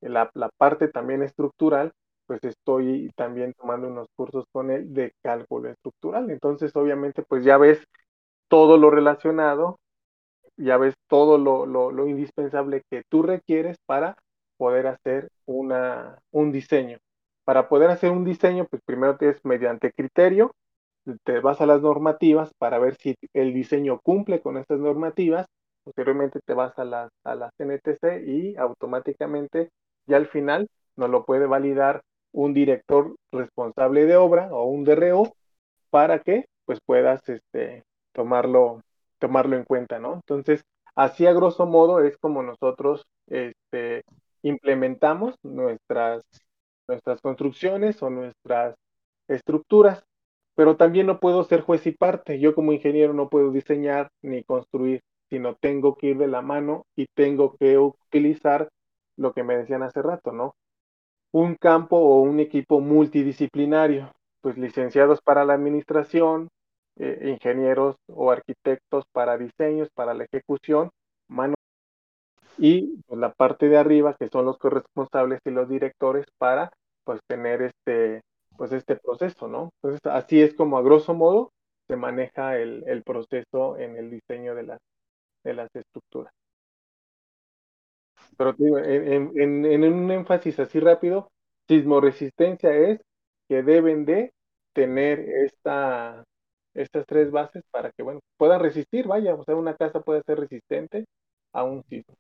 la, 0.00 0.30
la 0.34 0.50
parte 0.56 0.88
también 0.88 1.22
estructural, 1.22 1.92
pues 2.26 2.42
estoy 2.44 3.10
también 3.16 3.52
tomando 3.54 3.88
unos 3.88 4.08
cursos 4.16 4.46
con 4.52 4.70
él 4.70 4.92
de 4.94 5.12
cálculo 5.22 5.70
estructural. 5.70 6.30
Entonces 6.30 6.74
obviamente 6.74 7.22
pues 7.22 7.44
ya 7.44 7.58
ves 7.58 7.84
todo 8.48 8.78
lo 8.78 8.90
relacionado 8.90 9.78
ya 10.56 10.76
ves 10.76 10.94
todo 11.08 11.38
lo, 11.38 11.66
lo, 11.66 12.06
indispensable 12.06 12.82
que 12.90 13.02
tú 13.08 13.22
requieres 13.22 13.78
para 13.86 14.16
poder 14.62 14.86
hacer 14.86 15.28
una, 15.44 16.20
un 16.30 16.52
diseño. 16.52 16.98
Para 17.44 17.68
poder 17.68 17.90
hacer 17.90 18.12
un 18.12 18.24
diseño, 18.24 18.64
pues 18.70 18.80
primero 18.86 19.16
es 19.18 19.44
mediante 19.44 19.90
criterio, 19.90 20.54
te 21.24 21.40
vas 21.40 21.60
a 21.60 21.66
las 21.66 21.82
normativas 21.82 22.52
para 22.58 22.78
ver 22.78 22.94
si 22.94 23.16
el 23.32 23.52
diseño 23.52 23.98
cumple 23.98 24.40
con 24.40 24.58
estas 24.58 24.78
normativas, 24.78 25.46
posteriormente 25.82 26.38
te 26.46 26.54
vas 26.54 26.78
a 26.78 26.84
las, 26.84 27.10
a 27.24 27.34
las 27.34 27.50
NTC 27.58 28.22
y 28.24 28.54
automáticamente 28.56 29.70
ya 30.06 30.16
al 30.16 30.28
final 30.28 30.68
nos 30.94 31.10
lo 31.10 31.24
puede 31.24 31.46
validar 31.46 32.02
un 32.30 32.54
director 32.54 33.16
responsable 33.32 34.06
de 34.06 34.14
obra 34.16 34.54
o 34.54 34.66
un 34.66 34.84
DRO 34.84 35.24
para 35.90 36.20
que 36.20 36.44
pues 36.66 36.78
puedas 36.86 37.28
este, 37.28 37.82
tomarlo 38.12 38.80
tomarlo 39.18 39.56
en 39.56 39.64
cuenta, 39.64 39.98
¿no? 39.98 40.14
Entonces, 40.14 40.62
así 40.94 41.26
a 41.26 41.32
grosso 41.32 41.66
modo 41.66 41.98
es 41.98 42.16
como 42.18 42.44
nosotros 42.44 43.02
este, 43.26 44.04
implementamos 44.42 45.34
nuestras, 45.42 46.22
nuestras 46.88 47.20
construcciones 47.20 48.02
o 48.02 48.10
nuestras 48.10 48.74
estructuras, 49.28 50.04
pero 50.54 50.76
también 50.76 51.06
no 51.06 51.20
puedo 51.20 51.44
ser 51.44 51.62
juez 51.62 51.86
y 51.86 51.92
parte. 51.92 52.38
Yo 52.38 52.54
como 52.54 52.72
ingeniero 52.72 53.14
no 53.14 53.28
puedo 53.28 53.50
diseñar 53.50 54.08
ni 54.22 54.42
construir, 54.44 55.00
sino 55.30 55.54
tengo 55.54 55.96
que 55.96 56.08
ir 56.08 56.18
de 56.18 56.28
la 56.28 56.42
mano 56.42 56.84
y 56.96 57.06
tengo 57.14 57.56
que 57.56 57.78
utilizar 57.78 58.68
lo 59.16 59.32
que 59.32 59.42
me 59.42 59.56
decían 59.56 59.82
hace 59.82 60.02
rato, 60.02 60.32
¿no? 60.32 60.54
Un 61.32 61.54
campo 61.54 61.96
o 61.96 62.20
un 62.20 62.40
equipo 62.40 62.80
multidisciplinario, 62.80 64.12
pues 64.42 64.58
licenciados 64.58 65.20
para 65.22 65.44
la 65.44 65.54
administración, 65.54 66.48
eh, 66.96 67.30
ingenieros 67.30 67.96
o 68.08 68.30
arquitectos 68.30 69.04
para 69.12 69.38
diseños, 69.38 69.88
para 69.94 70.12
la 70.12 70.24
ejecución, 70.24 70.90
mano 71.28 71.54
y 72.58 72.98
pues, 73.06 73.20
la 73.20 73.32
parte 73.32 73.68
de 73.68 73.78
arriba 73.78 74.16
que 74.18 74.28
son 74.28 74.46
los 74.46 74.58
corresponsables 74.58 75.40
y 75.44 75.50
los 75.50 75.68
directores 75.68 76.26
para 76.38 76.72
pues 77.04 77.20
tener 77.28 77.62
este 77.62 78.22
pues 78.56 78.72
este 78.72 78.96
proceso, 78.96 79.48
¿no? 79.48 79.70
Entonces 79.82 80.00
así 80.12 80.40
es 80.42 80.54
como 80.54 80.78
a 80.78 80.82
grosso 80.82 81.14
modo 81.14 81.50
se 81.88 81.96
maneja 81.96 82.58
el, 82.58 82.84
el 82.86 83.02
proceso 83.02 83.78
en 83.78 83.96
el 83.96 84.10
diseño 84.10 84.54
de 84.54 84.64
las 84.64 84.78
de 85.44 85.54
las 85.54 85.68
estructuras. 85.74 86.32
Pero 88.36 88.52
digo, 88.54 88.78
en, 88.78 89.32
en, 89.40 89.64
en 89.66 89.84
un 89.92 90.10
énfasis 90.10 90.58
así 90.60 90.80
rápido, 90.80 91.30
sismoresistencia 91.68 92.74
es 92.74 93.00
que 93.48 93.62
deben 93.62 94.04
de 94.04 94.32
tener 94.74 95.20
esta 95.20 96.24
estas 96.74 97.04
tres 97.06 97.30
bases 97.30 97.62
para 97.70 97.92
que, 97.92 98.02
bueno, 98.02 98.20
puedan 98.38 98.60
resistir, 98.60 99.06
vaya, 99.06 99.34
o 99.34 99.44
sea, 99.44 99.56
una 99.56 99.76
casa 99.76 100.00
puede 100.00 100.22
ser 100.26 100.40
resistente 100.40 101.04
a 101.52 101.64
un 101.64 101.82
sismo. 101.84 102.14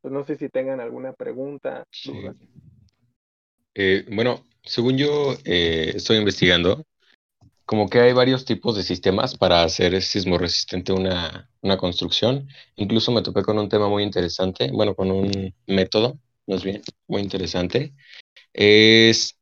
Pues 0.00 0.12
no 0.12 0.24
sé 0.24 0.36
si 0.36 0.48
tengan 0.48 0.80
alguna 0.80 1.12
pregunta. 1.12 1.84
Eh, 3.74 4.04
bueno, 4.10 4.44
según 4.62 4.96
yo 4.96 5.36
eh, 5.44 5.92
estoy 5.94 6.18
investigando, 6.18 6.84
como 7.64 7.88
que 7.88 8.00
hay 8.00 8.12
varios 8.12 8.44
tipos 8.44 8.76
de 8.76 8.82
sistemas 8.82 9.36
para 9.36 9.62
hacer 9.62 10.00
sismo 10.02 10.38
resistente 10.38 10.92
una, 10.92 11.50
una 11.60 11.76
construcción. 11.76 12.48
Incluso 12.76 13.12
me 13.12 13.22
topé 13.22 13.42
con 13.42 13.58
un 13.58 13.68
tema 13.68 13.88
muy 13.88 14.02
interesante, 14.02 14.70
bueno, 14.72 14.94
con 14.94 15.10
un 15.10 15.54
método, 15.66 16.18
más 16.46 16.64
bien, 16.64 16.82
muy 17.06 17.20
interesante. 17.20 17.92
Es 18.52 19.36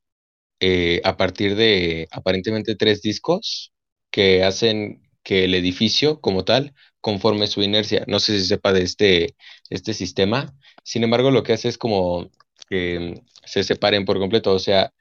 eh, 0.61 1.01
a 1.05 1.17
partir 1.17 1.55
de 1.55 2.09
aparentemente 2.11 2.75
tres 2.77 3.03
discos 3.03 3.73
que 4.11 4.43
hacen 4.43 5.03
que 5.23 5.45
el 5.45 5.55
edificio 5.55 6.21
como 6.21 6.45
tal 6.45 6.75
conforme 7.07 7.47
su 7.47 7.63
inercia. 7.63 8.03
No 8.09 8.19
sé 8.19 8.37
si 8.37 8.47
sepa 8.47 8.73
de 8.73 8.83
este, 8.83 9.37
este 9.71 9.95
sistema. 9.95 10.53
Sin 10.83 11.05
embargo, 11.05 11.31
lo 11.31 11.45
que 11.45 11.53
hace 11.53 11.69
es 11.69 11.79
como 11.79 12.33
que 12.69 13.23
se 13.45 13.63
separen 13.63 14.05
por 14.05 14.19
completo. 14.19 14.53
O 14.53 14.59
sea, 14.59 14.93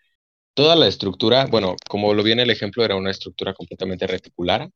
toda 0.55 0.75
la 0.75 0.87
estructura, 0.87 1.47
bueno, 1.47 1.75
como 1.89 2.13
lo 2.13 2.23
viene 2.23 2.43
el 2.43 2.51
ejemplo, 2.51 2.85
era 2.85 2.95
una 2.95 3.11
estructura 3.11 3.55
completamente 3.55 4.07
reticular 4.07 4.69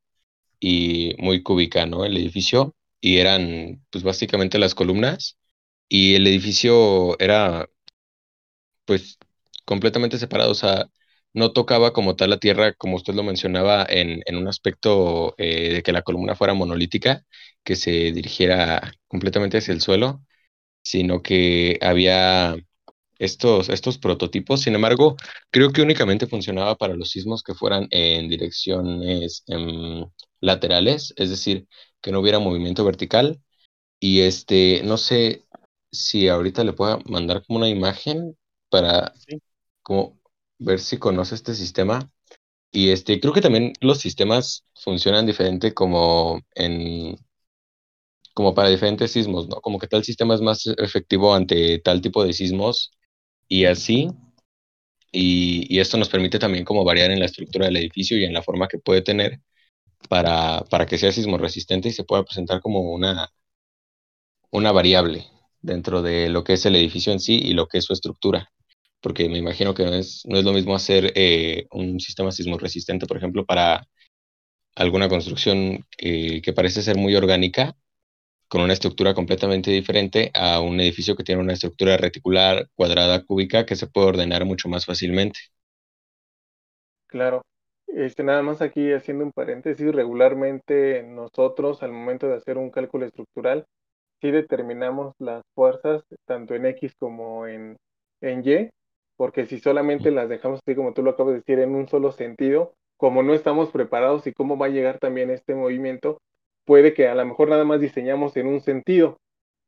y 0.60 1.16
muy 1.20 1.44
cúbica, 1.44 1.86
¿no? 1.86 2.06
El 2.06 2.18
edificio. 2.18 2.76
Y 3.02 3.18
eran, 3.20 3.86
pues 3.92 4.04
básicamente 4.04 4.60
las 4.60 4.76
columnas. 4.76 5.38
Y 5.90 6.16
el 6.16 6.28
edificio 6.28 7.20
era, 7.20 7.70
pues, 8.86 9.18
completamente 9.66 10.18
separado. 10.18 10.52
O 10.52 10.56
sea, 10.56 10.88
no 11.34 11.52
tocaba 11.54 11.94
como 11.94 12.16
tal 12.16 12.32
la 12.32 12.40
tierra, 12.40 12.74
como 12.74 12.96
usted 12.98 13.14
lo 13.14 13.24
mencionaba, 13.24 13.86
en, 13.90 14.22
un 14.36 14.48
aspecto 14.48 15.36
eh, 15.38 15.74
de 15.74 15.84
que 15.84 15.92
la 15.92 16.02
columna 16.02 16.36
fuera 16.36 16.54
monolítica, 16.54 17.24
que 17.64 17.76
se 17.76 18.12
dirigiera 18.12 18.94
completamente 19.08 19.58
hacia 19.58 19.74
el 19.74 19.82
suelo, 19.82 20.24
sino 20.84 21.22
que 21.24 21.80
había 21.82 22.56
estos, 23.20 23.70
estos 23.70 23.98
prototipos. 24.00 24.62
Sin 24.62 24.76
embargo, 24.76 25.18
creo 25.52 25.72
que 25.72 25.82
únicamente 25.82 26.28
funcionaba 26.28 26.76
para 26.78 26.96
los 26.96 27.12
sismos 27.12 27.44
que 27.44 27.54
fueran 27.56 27.88
en 27.92 28.30
direcciones 28.30 29.44
em, 29.48 30.06
laterales, 30.42 31.14
es 31.18 31.30
decir, 31.30 31.68
que 32.02 32.12
no 32.12 32.20
hubiera 32.22 32.40
movimiento 32.40 32.86
vertical. 32.86 33.42
Y 34.00 34.22
este, 34.22 34.82
no 34.86 34.98
sé 34.98 35.46
si 35.92 36.28
ahorita 36.30 36.64
le 36.64 36.74
puedo 36.74 37.00
mandar 37.06 37.44
como 37.46 37.60
una 37.60 37.70
imagen 37.70 38.38
para 38.70 39.14
como 39.84 40.19
ver 40.60 40.80
si 40.80 40.98
conoce 41.00 41.36
este 41.36 41.56
sistema. 41.56 42.12
Y 42.72 42.92
este, 42.92 43.20
creo 43.22 43.34
que 43.34 43.42
también 43.42 43.74
los 43.82 44.00
sistemas 44.00 44.66
funcionan 44.76 45.26
diferente 45.26 45.74
como 45.74 46.42
en 46.56 47.18
como 48.34 48.56
para 48.56 48.70
diferentes 48.70 49.12
sismos, 49.12 49.48
¿no? 49.50 49.58
Como 49.62 49.80
que 49.80 49.88
tal 49.88 50.04
sistema 50.04 50.34
es 50.36 50.42
más 50.42 50.66
efectivo 50.78 51.36
ante 51.36 51.80
tal 51.80 52.02
tipo 52.02 52.24
de 52.24 52.34
sismos 52.34 52.92
y 53.48 53.66
así. 53.66 54.10
Y, 55.12 55.66
y 55.76 55.80
esto 55.80 55.98
nos 55.98 56.10
permite 56.10 56.40
también 56.40 56.66
como 56.66 56.84
variar 56.84 57.12
en 57.12 57.20
la 57.20 57.26
estructura 57.26 57.66
del 57.66 57.78
edificio 57.78 58.18
y 58.18 58.26
en 58.26 58.34
la 58.34 58.44
forma 58.44 58.68
que 58.68 58.78
puede 58.80 59.02
tener 59.02 59.42
para, 60.10 60.64
para 60.70 60.86
que 60.88 60.98
sea 60.98 61.12
sismo 61.12 61.38
resistente 61.38 61.90
y 61.90 61.94
se 61.94 62.04
pueda 62.06 62.24
presentar 62.26 62.62
como 62.62 62.82
una, 62.82 63.32
una 64.52 64.72
variable 64.72 65.26
dentro 65.62 66.02
de 66.04 66.30
lo 66.30 66.44
que 66.44 66.54
es 66.54 66.66
el 66.66 66.76
edificio 66.76 67.12
en 67.12 67.20
sí 67.20 67.40
y 67.44 67.54
lo 67.54 67.68
que 67.68 67.80
es 67.80 67.86
su 67.86 67.94
estructura 67.94 68.52
porque 69.02 69.30
me 69.30 69.38
imagino 69.38 69.74
que 69.74 69.86
no 69.86 69.94
es, 69.94 70.24
no 70.26 70.38
es 70.40 70.46
lo 70.46 70.54
mismo 70.54 70.76
hacer 70.76 71.14
eh, 71.16 71.68
un 71.72 72.00
sistema 72.00 72.32
sismo 72.32 72.58
resistente, 72.58 73.08
por 73.08 73.18
ejemplo, 73.18 73.46
para 73.46 73.88
alguna 74.76 75.10
construcción 75.10 75.86
que 75.98 76.54
parece 76.56 76.82
ser 76.82 76.98
muy 76.98 77.16
orgánica 77.16 77.76
con 78.50 78.62
una 78.62 78.74
estructura 78.74 79.14
completamente 79.14 79.70
diferente 79.72 80.32
a 80.34 80.60
un 80.60 80.80
edificio 80.82 81.16
que 81.16 81.24
tiene 81.24 81.42
una 81.42 81.54
estructura 81.54 81.98
reticular, 81.98 82.68
cuadrada, 82.76 83.24
cúbica, 83.24 83.66
que 83.66 83.76
se 83.76 83.88
puede 83.88 84.08
ordenar 84.08 84.44
mucho 84.44 84.68
más 84.68 84.86
fácilmente. 84.86 85.40
Claro. 87.08 87.44
Este, 87.88 88.24
nada 88.24 88.42
más 88.42 88.62
aquí 88.62 88.92
haciendo 88.92 89.24
un 89.24 89.32
paréntesis, 89.32 89.92
regularmente 89.94 91.04
nosotros 91.04 91.82
al 91.84 91.92
momento 91.92 92.28
de 92.28 92.36
hacer 92.36 92.58
un 92.58 92.72
cálculo 92.72 93.06
estructural, 93.06 93.66
sí 94.22 94.32
determinamos 94.32 95.14
las 95.20 95.44
fuerzas 95.56 96.04
tanto 96.26 96.56
en 96.56 96.66
X 96.68 96.94
como 97.00 97.48
en, 97.48 97.78
en 98.22 98.48
Y, 98.48 98.70
porque 99.20 99.46
si 99.46 99.60
solamente 99.60 100.12
las 100.12 100.30
dejamos 100.30 100.62
así 100.66 100.78
como 100.78 100.94
tú 100.94 101.04
lo 101.04 101.12
acabas 101.12 101.34
de 101.34 101.40
decir 101.40 101.60
en 101.60 101.76
un 101.76 101.90
solo 101.90 102.14
sentido, 102.14 102.72
como 102.96 103.22
no 103.22 103.34
estamos 103.34 103.70
preparados 103.70 104.26
y 104.28 104.32
cómo 104.32 104.58
va 104.58 104.68
a 104.68 104.70
llegar 104.70 104.98
también 104.98 105.30
este 105.30 105.56
movimiento, 105.56 106.22
puede 106.64 106.94
que 106.94 107.10
a 107.10 107.16
lo 107.16 107.26
mejor 107.26 107.50
nada 107.50 107.66
más 107.66 107.82
diseñamos 107.82 108.38
en 108.38 108.48
un 108.48 108.62
sentido, 108.62 109.18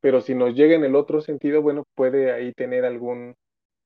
pero 0.00 0.22
si 0.22 0.34
nos 0.34 0.54
llega 0.54 0.74
en 0.74 0.84
el 0.84 0.96
otro 0.96 1.20
sentido, 1.20 1.60
bueno, 1.60 1.84
puede 1.94 2.32
ahí 2.32 2.54
tener 2.54 2.86
algún, 2.86 3.34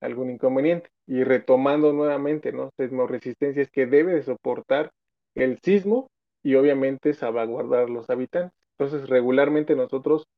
algún 0.00 0.30
inconveniente. 0.30 0.88
Y 1.04 1.24
retomando 1.24 1.92
nuevamente, 1.92 2.52
¿no? 2.52 2.70
Sismoresistencia 2.78 3.60
es 3.60 3.70
que 3.72 3.86
debe 3.86 4.14
de 4.14 4.22
soportar 4.22 4.92
el 5.34 5.58
sismo 5.64 6.06
y 6.44 6.54
obviamente 6.54 7.12
salvaguardar 7.12 7.90
los 7.90 8.08
habitantes. 8.08 8.52
Entonces, 8.78 9.08
regularmente 9.08 9.74
nosotros 9.74 10.28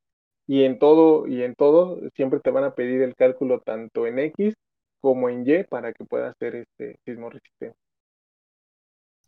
y 0.46 0.64
en 0.64 0.78
todo 0.78 1.26
y 1.26 1.42
en 1.42 1.54
todo 1.54 2.00
siempre 2.14 2.40
te 2.40 2.50
van 2.50 2.64
a 2.64 2.74
pedir 2.74 3.02
el 3.02 3.14
cálculo 3.14 3.60
tanto 3.60 4.06
en 4.06 4.20
X 4.20 4.54
como 5.00 5.28
en 5.28 5.44
Y 5.46 5.64
para 5.64 5.92
que 5.92 6.04
pueda 6.04 6.30
hacer 6.30 6.56
este 6.56 6.98
sismo 7.04 7.30
resistente. 7.30 7.76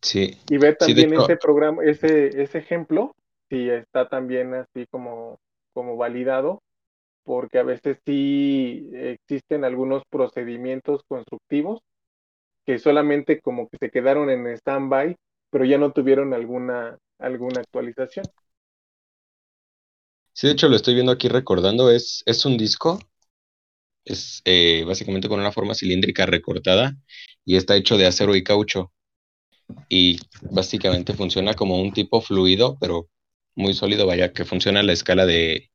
Sí. 0.03 0.39
Y 0.49 0.59
ver 0.59 0.77
también 0.77 1.13
ese 1.15 1.37
programa, 1.37 1.85
ese, 1.85 2.43
ese 2.43 2.59
ejemplo, 2.59 3.15
si 3.49 3.71
está 3.71 4.09
también 4.09 4.55
así 4.55 4.87
como, 4.91 5.39
como 5.73 5.97
validado, 5.97 6.63
porque 7.25 7.59
a 7.59 7.63
veces 7.63 7.99
sí 8.07 8.91
existen 8.95 9.65
algunos 9.65 10.03
procedimientos 10.11 11.03
constructivos 11.09 11.81
que 12.67 12.79
solamente 12.79 13.41
como 13.41 13.69
que 13.69 13.79
se 13.79 13.91
quedaron 13.91 14.31
en 14.31 14.47
stand-by, 14.49 15.17
pero 15.51 15.65
ya 15.65 15.79
no 15.79 15.93
tuvieron 15.93 16.35
alguna, 16.35 16.99
alguna 17.19 17.61
actualización. 17.61 18.27
Sí, 20.33 20.47
de 20.49 20.55
hecho 20.55 20.69
lo 20.69 20.75
estoy 20.77 20.95
viendo 20.95 21.13
aquí 21.13 21.29
recordando, 21.29 21.91
es, 21.91 22.23
es 22.27 22.45
un 22.45 22.57
disco, 22.57 22.99
es 24.05 24.43
eh, 24.45 24.85
básicamente 24.87 25.29
con 25.29 25.41
una 25.41 25.53
forma 25.53 25.75
cilíndrica 25.75 26.27
recortada 26.27 26.97
y 27.45 27.57
está 27.57 27.77
hecho 27.77 27.99
de 27.99 28.07
acero 28.07 28.37
y 28.37 28.45
caucho. 28.45 28.93
Y 29.89 30.19
básicamente 30.43 31.15
funciona 31.15 31.55
como 31.55 31.81
un 31.81 31.93
tipo 31.93 32.21
fluido, 32.21 32.79
pero 32.81 33.09
muy 33.55 33.75
sólido, 33.75 34.07
vaya, 34.07 34.33
que 34.33 34.45
funciona 34.45 34.81
a 34.81 34.83
la 34.83 34.93
escala 34.93 35.27
de, 35.27 35.71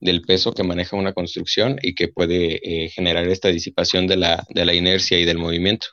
del 0.00 0.22
peso 0.22 0.52
que 0.54 0.64
maneja 0.64 0.96
una 0.96 1.14
construcción 1.14 1.78
y 1.82 1.94
que 1.96 2.08
puede 2.08 2.86
eh, 2.86 2.90
generar 2.90 3.28
esta 3.28 3.48
disipación 3.50 4.06
de 4.08 4.16
la, 4.18 4.44
de 4.50 4.66
la 4.66 4.74
inercia 4.74 5.18
y 5.20 5.24
del 5.26 5.38
movimiento. 5.38 5.88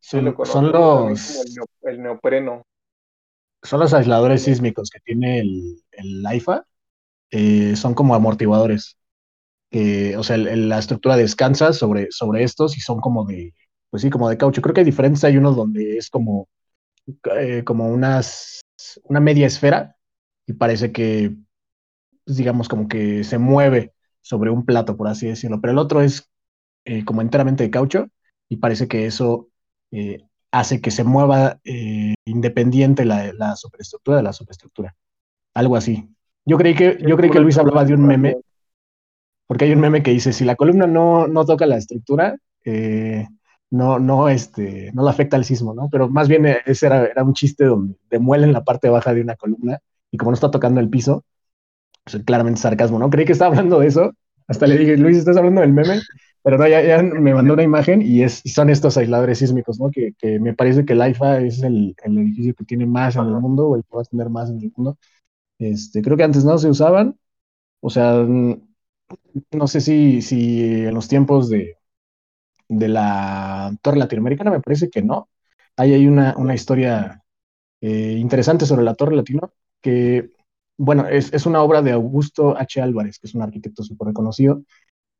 Sí, 0.00 0.20
lo 0.20 0.34
Son, 0.42 0.66
son 0.68 0.72
los, 0.72 1.44
el, 1.46 1.54
neo- 1.54 1.66
el 1.82 2.02
neopreno. 2.02 2.62
son 3.62 3.80
los 3.80 3.92
aisladores 3.94 4.42
sísmicos 4.44 4.90
que 4.90 5.00
tiene 5.00 5.40
el, 5.40 5.82
el 5.92 6.26
AIFA, 6.26 6.66
eh, 7.32 7.76
son 7.76 7.94
como 7.94 8.16
amortiguadores. 8.16 8.98
Que, 9.70 10.16
o 10.16 10.22
sea, 10.22 10.36
el- 10.36 10.68
la 10.68 10.78
estructura 10.78 11.16
descansa 11.16 11.72
sobre, 11.72 12.08
sobre 12.10 12.42
estos 12.44 12.76
y 12.76 12.80
son 12.80 13.00
como 13.00 13.24
de, 13.24 13.54
pues 13.90 14.02
sí, 14.02 14.10
como 14.10 14.28
de 14.28 14.36
caucho. 14.38 14.62
Creo 14.62 14.74
que 14.74 14.80
hay 14.80 14.84
diferentes, 14.86 15.24
hay 15.24 15.36
unos 15.36 15.56
donde 15.56 15.98
es 15.98 16.10
como, 16.10 16.48
eh, 17.36 17.62
como 17.64 17.88
unas, 17.88 18.60
una 19.04 19.20
media 19.20 19.46
esfera 19.46 19.96
y 20.46 20.54
parece 20.54 20.92
que, 20.92 21.34
pues, 22.24 22.36
digamos, 22.36 22.68
como 22.68 22.88
que 22.88 23.24
se 23.24 23.38
mueve 23.38 23.92
sobre 24.20 24.50
un 24.50 24.64
plato, 24.64 24.96
por 24.96 25.08
así 25.08 25.26
decirlo. 25.28 25.60
Pero 25.60 25.72
el 25.72 25.78
otro 25.78 26.02
es 26.02 26.28
eh, 26.84 27.04
como 27.04 27.22
enteramente 27.22 27.64
de 27.64 27.70
caucho 27.70 28.08
y 28.48 28.56
parece 28.56 28.88
que 28.88 29.06
eso 29.06 29.48
eh, 29.92 30.22
hace 30.52 30.80
que 30.80 30.90
se 30.90 31.04
mueva 31.04 31.60
eh, 31.64 32.14
independiente 32.24 33.04
la, 33.04 33.32
la 33.32 33.56
superestructura 33.56 34.18
de 34.18 34.22
la 34.24 34.32
superestructura. 34.32 34.96
Algo 35.54 35.76
así. 35.76 36.08
Yo 36.44 36.58
creí 36.58 36.74
que, 36.74 36.98
yo 37.06 37.16
creí 37.16 37.30
que 37.30 37.40
Luis 37.40 37.58
hablaba 37.58 37.84
de 37.84 37.94
un 37.94 38.06
meme, 38.06 38.36
porque 39.50 39.64
hay 39.64 39.72
un 39.72 39.80
meme 39.80 40.04
que 40.04 40.12
dice, 40.12 40.32
si 40.32 40.44
la 40.44 40.54
columna 40.54 40.86
no, 40.86 41.26
no 41.26 41.44
toca 41.44 41.66
la 41.66 41.76
estructura, 41.76 42.36
eh, 42.64 43.26
no, 43.68 43.98
no, 43.98 44.28
este, 44.28 44.92
no 44.94 45.02
le 45.02 45.10
afecta 45.10 45.34
al 45.36 45.44
sismo, 45.44 45.74
¿no? 45.74 45.88
Pero 45.90 46.08
más 46.08 46.28
bien 46.28 46.46
eh, 46.46 46.58
ese 46.66 46.86
era, 46.86 47.04
era 47.06 47.24
un 47.24 47.34
chiste 47.34 47.64
donde 47.64 47.96
demuelen 48.08 48.52
la 48.52 48.62
parte 48.62 48.88
baja 48.88 49.12
de 49.12 49.22
una 49.22 49.34
columna 49.34 49.80
y 50.12 50.18
como 50.18 50.30
no 50.30 50.36
está 50.36 50.52
tocando 50.52 50.78
el 50.78 50.88
piso, 50.88 51.24
pues 52.04 52.22
claramente 52.22 52.60
sarcasmo, 52.60 53.00
¿no? 53.00 53.10
Creí 53.10 53.24
que 53.24 53.32
estaba 53.32 53.48
hablando 53.48 53.80
de 53.80 53.88
eso. 53.88 54.12
Hasta 54.46 54.68
le 54.68 54.78
dije, 54.78 54.96
Luis, 54.96 55.16
¿estás 55.16 55.36
hablando 55.36 55.62
del 55.62 55.72
meme? 55.72 55.98
Pero 56.44 56.56
no, 56.56 56.68
ya, 56.68 56.80
ya 56.82 57.02
me 57.02 57.34
mandó 57.34 57.54
una 57.54 57.64
imagen 57.64 58.02
y 58.02 58.22
es, 58.22 58.42
son 58.44 58.70
estos 58.70 58.96
aisladores 58.98 59.40
sísmicos, 59.40 59.80
¿no? 59.80 59.90
Que, 59.90 60.12
que 60.16 60.38
me 60.38 60.54
parece 60.54 60.84
que 60.84 60.92
el 60.92 61.02
AIFA 61.02 61.40
es 61.40 61.60
el, 61.64 61.96
el 62.04 62.18
edificio 62.18 62.54
que 62.54 62.64
tiene 62.64 62.86
más 62.86 63.16
en 63.16 63.22
el 63.22 63.40
mundo 63.40 63.66
o 63.66 63.74
el 63.74 63.82
que 63.82 63.96
va 63.96 64.02
a 64.02 64.04
tener 64.04 64.30
más 64.30 64.48
en 64.48 64.60
el 64.60 64.72
mundo. 64.76 64.96
Este, 65.58 66.02
creo 66.02 66.16
que 66.16 66.22
antes 66.22 66.44
no 66.44 66.56
se 66.56 66.68
usaban. 66.68 67.16
O 67.80 67.90
sea, 67.90 68.24
no 69.52 69.66
sé 69.66 69.80
si, 69.80 70.22
si 70.22 70.64
en 70.86 70.94
los 70.94 71.08
tiempos 71.08 71.48
de, 71.48 71.76
de 72.68 72.88
la 72.88 73.72
Torre 73.82 73.98
Latinoamericana, 73.98 74.50
me 74.50 74.60
parece 74.60 74.90
que 74.90 75.02
no. 75.02 75.28
Ahí 75.76 75.94
hay 75.94 76.06
una, 76.06 76.34
una 76.36 76.54
historia 76.54 77.22
eh, 77.80 78.16
interesante 78.18 78.66
sobre 78.66 78.84
la 78.84 78.94
Torre 78.94 79.16
Latino, 79.16 79.52
que, 79.82 80.30
bueno, 80.78 81.06
es, 81.08 81.32
es 81.32 81.46
una 81.46 81.62
obra 81.62 81.82
de 81.82 81.92
Augusto 81.92 82.56
H. 82.58 82.80
Álvarez, 82.82 83.18
que 83.18 83.28
es 83.28 83.34
un 83.34 83.42
arquitecto 83.42 83.82
súper 83.82 84.08
reconocido, 84.08 84.62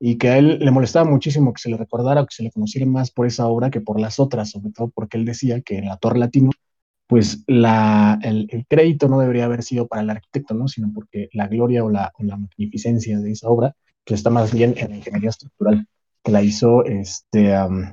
y 0.01 0.19
que 0.19 0.29
a 0.31 0.39
él 0.39 0.59
le 0.61 0.71
molestaba 0.71 1.09
muchísimo 1.11 1.53
que 1.53 1.63
se 1.63 1.71
le 1.71 1.77
recordara 1.77 2.23
o 2.23 2.27
que 2.27 2.35
se 2.35 2.43
le 2.43 2.51
conociera 2.53 2.87
más 2.87 3.11
por 3.11 3.27
esa 3.27 3.49
obra 3.49 3.71
que 3.71 3.81
por 3.81 4.01
las 4.01 4.19
otras, 4.21 4.51
sobre 4.51 4.73
todo 4.73 4.91
porque 4.91 5.19
él 5.19 5.25
decía 5.27 5.61
que 5.63 5.79
en 5.79 5.87
la 5.87 5.99
Torre 5.99 6.19
Latino, 6.19 6.51
pues 7.07 7.45
la, 7.47 8.19
el, 8.23 8.47
el 8.51 8.67
crédito 8.67 9.09
no 9.09 9.19
debería 9.21 9.47
haber 9.47 9.63
sido 9.63 9.89
para 9.89 10.03
el 10.03 10.11
arquitecto, 10.11 10.55
¿no? 10.55 10.69
Sino 10.69 10.93
porque 10.95 11.29
la 11.33 11.49
gloria 11.49 11.85
o 11.85 11.91
la, 11.91 12.13
o 12.19 12.23
la 12.25 12.37
magnificencia 12.37 13.19
de 13.21 13.33
esa 13.33 13.49
obra, 13.49 13.75
pues 14.05 14.21
está 14.21 14.31
más 14.31 14.53
bien 14.53 14.75
en 14.77 14.97
ingeniería 14.97 15.31
estructural, 15.31 15.87
que 16.23 16.33
la 16.33 16.43
hizo, 16.43 16.85
este, 16.85 17.57
um, 17.63 17.85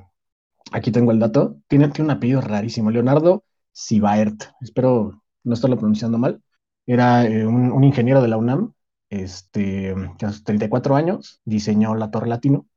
aquí 0.72 0.92
tengo 0.92 1.12
el 1.12 1.20
dato, 1.20 1.58
tiene, 1.68 1.90
tiene 1.90 2.12
un 2.12 2.18
apellido 2.18 2.42
rarísimo, 2.42 2.92
Leonardo 2.92 3.44
Sibaert, 3.72 4.44
espero 4.62 5.24
no 5.44 5.54
estarlo 5.54 5.78
pronunciando 5.78 6.18
mal, 6.18 6.42
era 6.86 7.26
eh, 7.26 7.46
un, 7.46 7.72
un 7.72 7.84
ingeniero 7.84 8.22
de 8.22 8.28
la 8.30 8.38
UNAM, 8.38 8.74
este, 9.10 9.96
que 10.18 10.26
a 10.26 10.32
sus 10.32 10.44
34 10.44 10.96
años 10.96 11.42
diseñó 11.46 11.96
la 11.96 12.12
Torre 12.12 12.28
Latino 12.28 12.68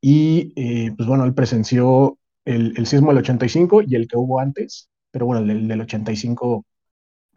y 0.00 0.52
eh, 0.56 0.92
pues 0.96 1.08
bueno, 1.08 1.24
él 1.24 1.34
presenció 1.34 2.18
el, 2.44 2.74
el, 2.76 2.86
sismo 2.86 3.10
del 3.10 3.18
85 3.18 3.82
y 3.86 3.94
el 3.96 4.08
que 4.08 4.16
hubo 4.16 4.40
antes, 4.40 4.88
pero 5.10 5.26
bueno, 5.26 5.42
el, 5.42 5.50
el, 5.50 5.68
del 5.68 5.82
85, 5.82 6.64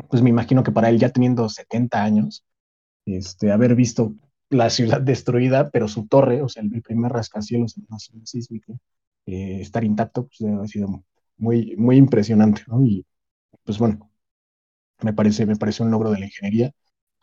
pues 0.10 0.22
me 0.22 0.30
imagino 0.30 0.64
que 0.64 0.72
para 0.72 0.90
él 0.90 1.00
ya 1.00 1.10
teniendo 1.10 1.50
70 1.50 2.04
años, 2.04 2.46
este, 3.06 3.52
haber 3.52 3.76
visto 3.76 4.16
la 4.54 4.70
ciudad 4.70 5.02
destruida, 5.02 5.70
pero 5.70 5.88
su 5.88 6.08
torre, 6.08 6.42
o 6.42 6.50
sea, 6.50 6.64
el, 6.64 6.82
primer 6.82 7.12
rascacielos 7.12 7.78
en 7.78 7.86
una 7.90 8.00
zona 8.00 8.26
sísmica, 8.26 8.74
eh, 9.26 9.62
estar 9.62 9.84
intacto, 9.84 10.28
pues 10.28 10.40
debe 10.40 10.56
haber 10.56 10.70
sido 10.70 11.04
muy, 11.38 11.76
muy 11.78 11.98
impresionante, 11.98 12.64
¿no? 12.68 12.82
Y 12.86 13.06
pues 13.64 13.80
bueno, 13.80 14.10
me 15.02 15.14
parece, 15.14 15.46
me 15.46 15.56
parece 15.56 15.84
un 15.84 15.92
logro 15.92 16.12
de 16.12 16.20
la 16.20 16.26
ingeniería 16.26 16.72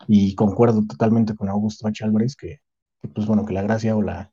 y 0.07 0.35
concuerdo 0.35 0.85
totalmente 0.87 1.35
con 1.35 1.49
Augusto 1.49 1.87
H. 1.87 2.03
Álvarez 2.03 2.35
que, 2.35 2.61
que, 3.01 3.07
pues 3.07 3.27
bueno, 3.27 3.45
que 3.45 3.53
la 3.53 3.61
gracia 3.61 3.95
o 3.95 4.01
la, 4.01 4.31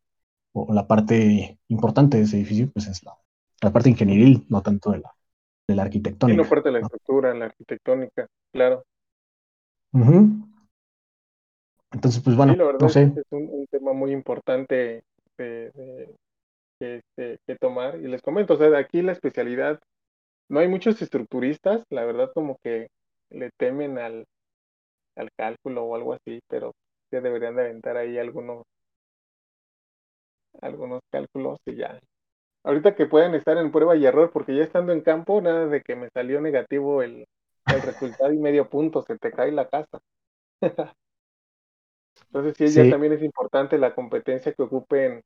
o 0.52 0.72
la 0.72 0.86
parte 0.86 1.58
importante 1.68 2.16
de 2.18 2.24
ese 2.24 2.36
edificio, 2.36 2.70
pues 2.72 2.86
es 2.86 3.02
la, 3.04 3.14
la 3.62 3.72
parte 3.72 3.90
ingenieril, 3.90 4.46
no 4.48 4.62
tanto 4.62 4.90
de 4.90 4.98
la, 4.98 5.12
de 5.66 5.74
la 5.74 5.82
arquitectónica. 5.82 6.42
Sí, 6.42 6.44
no 6.44 6.48
parte 6.48 6.68
de 6.68 6.72
la 6.72 6.80
estructura, 6.80 7.34
la 7.34 7.46
arquitectónica, 7.46 8.26
claro. 8.52 8.84
Uh 9.92 10.00
-huh. 10.00 10.47
Entonces, 11.92 12.22
pues 12.22 12.36
bueno, 12.36 12.52
sí, 12.52 12.58
la 12.58 12.64
verdad 12.64 12.80
no 12.80 12.88
sé. 12.88 13.02
Es 13.16 13.24
un, 13.30 13.48
un 13.50 13.66
tema 13.66 13.92
muy 13.92 14.12
importante 14.12 15.02
de, 15.38 15.72
de, 16.80 17.02
de, 17.16 17.56
tomar. 17.60 17.96
Y 17.96 18.08
les 18.08 18.22
comento, 18.22 18.54
o 18.54 18.56
sea, 18.56 18.76
aquí 18.78 19.02
la 19.02 19.12
especialidad, 19.12 19.80
no 20.48 20.60
hay 20.60 20.68
muchos 20.68 21.00
estructuristas, 21.02 21.84
la 21.90 22.04
verdad 22.04 22.30
como 22.34 22.58
que 22.62 22.88
le 23.30 23.50
temen 23.58 23.98
al, 23.98 24.24
al 25.16 25.28
cálculo 25.36 25.84
o 25.84 25.94
algo 25.94 26.14
así, 26.14 26.40
pero 26.48 26.72
ya 27.12 27.20
deberían 27.20 27.56
de 27.56 27.62
aventar 27.62 27.96
ahí 27.96 28.18
algunos 28.18 28.64
algunos 30.60 31.00
cálculos 31.10 31.58
y 31.66 31.76
ya. 31.76 32.00
Ahorita 32.64 32.94
que 32.94 33.06
pueden 33.06 33.34
estar 33.34 33.56
en 33.56 33.70
prueba 33.72 33.96
y 33.96 34.04
error, 34.04 34.30
porque 34.32 34.54
ya 34.56 34.64
estando 34.64 34.92
en 34.92 35.00
campo, 35.00 35.40
nada 35.40 35.66
de 35.66 35.82
que 35.82 35.96
me 35.96 36.10
salió 36.10 36.40
negativo 36.40 37.02
el, 37.02 37.26
el 37.66 37.82
resultado 37.82 38.32
y 38.32 38.38
medio 38.38 38.68
punto, 38.68 39.02
se 39.02 39.16
te 39.18 39.30
cae 39.30 39.52
la 39.52 39.68
casa. 39.68 40.00
Entonces 42.26 42.54
sí, 42.58 42.72
sí, 42.74 42.74
ya 42.74 42.88
también 42.88 43.12
es 43.14 43.22
importante 43.22 43.78
la 43.78 43.94
competencia 43.94 44.52
que 44.52 44.62
ocupen 44.62 45.22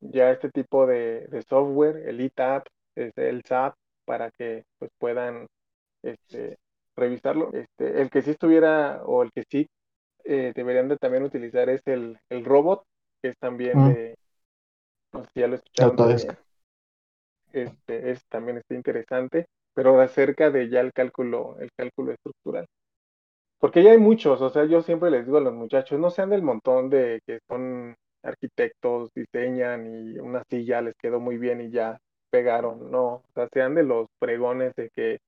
ya 0.00 0.30
este 0.32 0.50
tipo 0.50 0.86
de, 0.86 1.26
de 1.28 1.42
software, 1.42 2.08
el 2.08 2.20
ETAP, 2.20 2.66
el 2.96 3.42
SAP, 3.46 3.74
para 4.04 4.30
que 4.32 4.64
pues 4.78 4.90
puedan 4.98 5.46
este, 6.02 6.58
revisarlo. 6.96 7.52
Este, 7.52 8.02
el 8.02 8.10
que 8.10 8.22
sí 8.22 8.30
estuviera 8.32 9.02
o 9.04 9.22
el 9.22 9.32
que 9.32 9.44
sí 9.50 9.68
eh, 10.24 10.52
deberían 10.54 10.88
de 10.88 10.96
también 10.98 11.24
utilizar 11.24 11.68
es 11.70 11.82
el, 11.86 12.18
el 12.30 12.44
robot, 12.44 12.84
que 13.22 13.30
es 13.30 13.38
también 13.38 13.76
Mm. 13.76 13.84
de, 13.84 14.16
no 15.12 15.22
sé 15.24 15.30
si 15.34 15.40
ya 15.40 15.48
lo 15.48 15.56
escucharon 15.56 15.96
también. 15.96 16.36
Este, 17.52 18.10
es, 18.10 18.24
también 18.28 18.58
está 18.58 18.74
interesante, 18.74 19.46
pero 19.74 20.00
acerca 20.00 20.50
de 20.50 20.68
ya 20.68 20.80
el 20.80 20.92
cálculo, 20.92 21.56
el 21.60 21.70
cálculo 21.76 22.12
estructural. 22.12 22.66
Porque 23.62 23.84
ya 23.84 23.92
hay 23.92 23.98
muchos, 23.98 24.40
o 24.42 24.50
sea, 24.50 24.64
yo 24.64 24.82
siempre 24.82 25.08
les 25.10 25.24
digo 25.24 25.38
a 25.38 25.40
los 25.40 25.54
muchachos, 25.54 25.98
no 26.00 26.10
sean 26.10 26.30
del 26.30 26.42
montón 26.42 26.90
de 26.90 27.20
que 27.26 27.38
son 27.48 27.94
arquitectos, 28.24 29.10
diseñan 29.14 29.86
y 29.86 30.18
una 30.18 30.42
silla 30.50 30.80
les 30.82 30.96
quedó 30.96 31.20
muy 31.20 31.38
bien 31.38 31.60
y 31.60 31.70
ya 31.70 31.98
pegaron, 32.30 32.90
no, 32.90 33.04
o 33.06 33.24
sea, 33.34 33.48
sean 33.52 33.76
de 33.76 33.84
los 33.84 34.08
pregones 34.18 34.74
de 34.74 34.90
que 34.90 35.18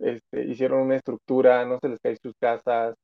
este, 0.00 0.44
hicieron 0.46 0.80
una 0.82 0.96
estructura, 0.96 1.64
no 1.66 1.78
se 1.80 1.88
les 1.90 2.00
cae 2.00 2.16
sus 2.22 2.34
casas, 2.40 2.94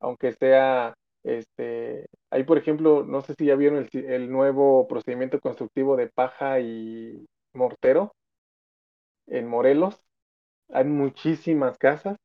aunque 0.00 0.32
sea, 0.34 0.94
este, 1.24 2.06
ahí 2.30 2.44
por 2.44 2.58
ejemplo, 2.58 3.04
no 3.04 3.22
sé 3.22 3.34
si 3.38 3.46
ya 3.46 3.56
vieron 3.56 3.88
el, 3.92 4.04
el 4.06 4.30
nuevo 4.32 4.88
procedimiento 4.88 5.40
constructivo 5.40 5.96
de 5.96 6.08
paja 6.08 6.60
y 6.60 7.26
mortero 7.54 8.12
en 9.28 9.46
Morelos, 9.46 10.00
hay 10.72 10.84
muchísimas 10.84 11.78
casas 11.78 12.16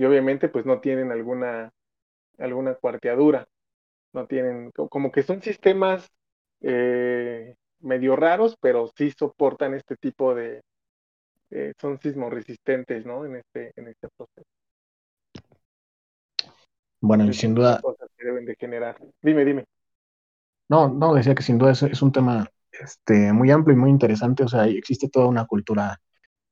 y 0.00 0.06
obviamente 0.06 0.48
pues 0.48 0.66
no 0.66 0.80
tienen 0.80 1.12
alguna, 1.12 1.70
alguna 2.38 2.74
cuarteadura, 2.76 3.46
no 4.14 4.26
tienen, 4.26 4.70
co- 4.72 4.88
como 4.88 5.12
que 5.12 5.22
son 5.24 5.42
sistemas 5.42 6.08
eh, 6.62 7.56
medio 7.80 8.16
raros, 8.16 8.56
pero 8.60 8.90
sí 8.96 9.12
soportan 9.12 9.74
este 9.74 9.96
tipo 9.96 10.34
de, 10.34 10.62
eh, 11.50 11.74
son 11.80 12.00
sismoresistentes, 12.00 13.06
¿no? 13.06 13.26
En 13.26 13.36
este, 13.36 13.72
en 13.76 13.88
este 13.88 14.08
proceso. 14.16 14.46
Bueno, 17.00 17.24
y 17.28 17.34
sin 17.34 17.54
duda, 17.54 17.80
cosas 17.80 18.08
que 18.16 18.24
deben 18.26 18.44
de 18.46 18.56
generar. 18.56 18.96
Dime, 19.22 19.44
dime. 19.44 19.64
no, 20.68 20.88
no, 20.88 21.14
decía 21.14 21.34
que 21.34 21.42
sin 21.42 21.58
duda 21.58 21.72
es, 21.72 21.82
es 21.82 22.02
un 22.02 22.12
tema 22.12 22.48
este, 22.72 23.32
muy 23.32 23.50
amplio 23.50 23.76
y 23.76 23.80
muy 23.80 23.90
interesante. 23.90 24.44
O 24.44 24.48
sea, 24.48 24.66
existe 24.66 25.08
toda 25.08 25.26
una 25.26 25.46
cultura 25.46 26.00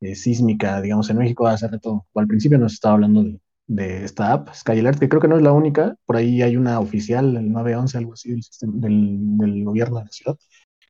eh, 0.01 0.15
sísmica, 0.15 0.81
digamos, 0.81 1.11
en 1.11 1.19
México 1.19 1.47
hace 1.47 1.69
rato, 1.69 2.07
o 2.13 2.21
al 2.21 2.27
principio 2.27 2.59
nos 2.59 2.75
estaba 2.75 2.95
hablando 2.95 3.23
de, 3.23 3.41
de 3.69 4.05
esta 4.05 4.33
app, 4.33 4.55
Skyalert, 4.55 4.99
que 4.99 5.09
creo 5.09 5.21
que 5.21 5.29
no 5.29 5.37
es 5.37 5.43
la 5.43 5.53
única, 5.53 5.95
por 6.07 6.17
ahí 6.17 6.43
hay 6.43 6.57
una 6.57 6.81
oficial, 6.81 7.37
el 7.37 7.53
911, 7.53 7.99
algo 7.99 8.13
así, 8.15 8.41
del, 8.63 9.39
del, 9.39 9.65
gobierno 9.65 9.99
de 9.99 10.05
la 10.05 10.11
ciudad, 10.11 10.39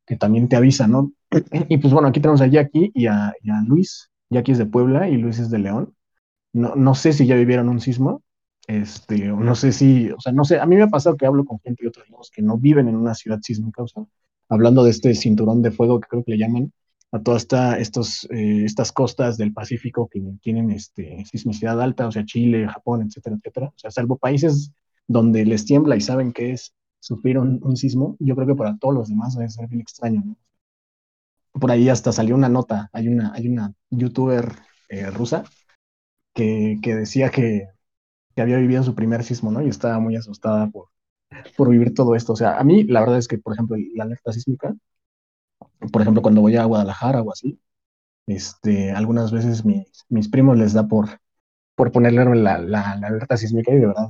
que 0.06 0.16
también 0.16 0.48
te 0.48 0.56
avisa, 0.56 0.86
¿no? 0.86 1.12
Y 1.68 1.78
pues 1.78 1.92
bueno, 1.92 2.08
aquí 2.08 2.20
tenemos 2.20 2.40
a 2.40 2.46
Jackie 2.46 2.90
y 2.94 3.06
a, 3.06 3.34
Luis. 3.66 4.10
Jackie 4.30 4.52
es 4.52 4.58
de 4.58 4.66
Puebla 4.66 5.08
y 5.08 5.16
Luis 5.16 5.38
es 5.38 5.50
de 5.50 5.58
León. 5.58 5.94
No, 6.52 6.74
no 6.76 6.94
sé 6.94 7.12
si 7.12 7.26
ya 7.26 7.34
vivieron 7.34 7.68
un 7.68 7.80
sismo, 7.80 8.22
este, 8.68 9.28
no 9.28 9.54
sé 9.54 9.72
si, 9.72 10.10
o 10.10 10.20
sea, 10.20 10.32
no 10.32 10.44
sé, 10.44 10.60
a 10.60 10.66
mí 10.66 10.76
me 10.76 10.82
ha 10.82 10.88
pasado 10.88 11.16
que 11.16 11.26
hablo 11.26 11.44
con 11.44 11.58
gente 11.60 11.82
de 11.82 11.88
otros 11.88 12.08
lados 12.10 12.30
que 12.30 12.42
no 12.42 12.58
viven 12.58 12.88
en 12.88 12.96
una 12.96 13.14
ciudad 13.14 13.40
sísmica, 13.42 13.82
o 13.82 13.88
sea, 13.88 14.04
hablando 14.48 14.84
de 14.84 14.90
este 14.90 15.14
cinturón 15.14 15.62
de 15.62 15.70
fuego 15.70 16.00
que 16.00 16.08
creo 16.08 16.24
que 16.24 16.32
le 16.32 16.38
llaman 16.38 16.72
a 17.10 17.22
todas 17.22 17.42
esta, 17.42 17.78
eh, 17.78 18.64
estas 18.64 18.92
costas 18.92 19.36
del 19.38 19.52
Pacífico 19.52 20.08
que 20.08 20.20
tienen 20.42 20.70
este, 20.70 21.24
sismicidad 21.24 21.80
alta, 21.80 22.06
o 22.06 22.12
sea, 22.12 22.24
Chile, 22.24 22.68
Japón, 22.68 23.02
etcétera, 23.02 23.36
etcétera. 23.36 23.66
O 23.68 23.78
sea, 23.78 23.90
salvo 23.90 24.18
países 24.18 24.72
donde 25.06 25.44
les 25.44 25.64
tiembla 25.64 25.96
y 25.96 26.00
saben 26.00 26.32
qué 26.32 26.52
es 26.52 26.74
sufrir 27.00 27.38
un, 27.38 27.60
un 27.62 27.76
sismo, 27.76 28.16
yo 28.18 28.34
creo 28.34 28.46
que 28.46 28.54
para 28.54 28.76
todos 28.76 28.94
los 28.94 29.08
demás 29.08 29.34
debe 29.34 29.48
ser 29.48 29.68
bien 29.68 29.80
extraño, 29.80 30.22
¿no? 30.24 30.36
Por 31.52 31.70
ahí 31.70 31.88
hasta 31.88 32.12
salió 32.12 32.34
una 32.34 32.48
nota, 32.48 32.90
hay 32.92 33.08
una, 33.08 33.32
hay 33.32 33.48
una 33.48 33.72
youtuber 33.90 34.52
eh, 34.88 35.10
rusa 35.10 35.44
que, 36.34 36.78
que 36.82 36.94
decía 36.94 37.30
que, 37.30 37.68
que 38.34 38.42
había 38.42 38.58
vivido 38.58 38.82
su 38.82 38.94
primer 38.94 39.24
sismo, 39.24 39.50
¿no? 39.50 39.62
Y 39.62 39.68
estaba 39.68 39.98
muy 39.98 40.14
asustada 40.14 40.68
por, 40.68 40.88
por 41.56 41.70
vivir 41.70 41.94
todo 41.94 42.14
esto. 42.14 42.34
O 42.34 42.36
sea, 42.36 42.58
a 42.58 42.64
mí 42.64 42.84
la 42.84 43.00
verdad 43.00 43.18
es 43.18 43.28
que, 43.28 43.38
por 43.38 43.54
ejemplo, 43.54 43.76
la 43.94 44.04
alerta 44.04 44.32
sísmica, 44.32 44.74
por 45.92 46.02
ejemplo, 46.02 46.22
cuando 46.22 46.40
voy 46.40 46.56
a 46.56 46.64
Guadalajara 46.64 47.22
o 47.22 47.32
así, 47.32 47.60
este, 48.26 48.92
algunas 48.92 49.32
veces 49.32 49.64
mis, 49.64 49.86
mis 50.10 50.28
primos 50.28 50.58
les 50.58 50.72
da 50.74 50.88
por, 50.88 51.08
por 51.76 51.92
ponerle 51.92 52.24
la, 52.36 52.58
la, 52.58 52.96
la 52.96 53.08
alerta 53.08 53.36
sísmica 53.36 53.72
y 53.72 53.78
de 53.78 53.86
verdad, 53.88 54.08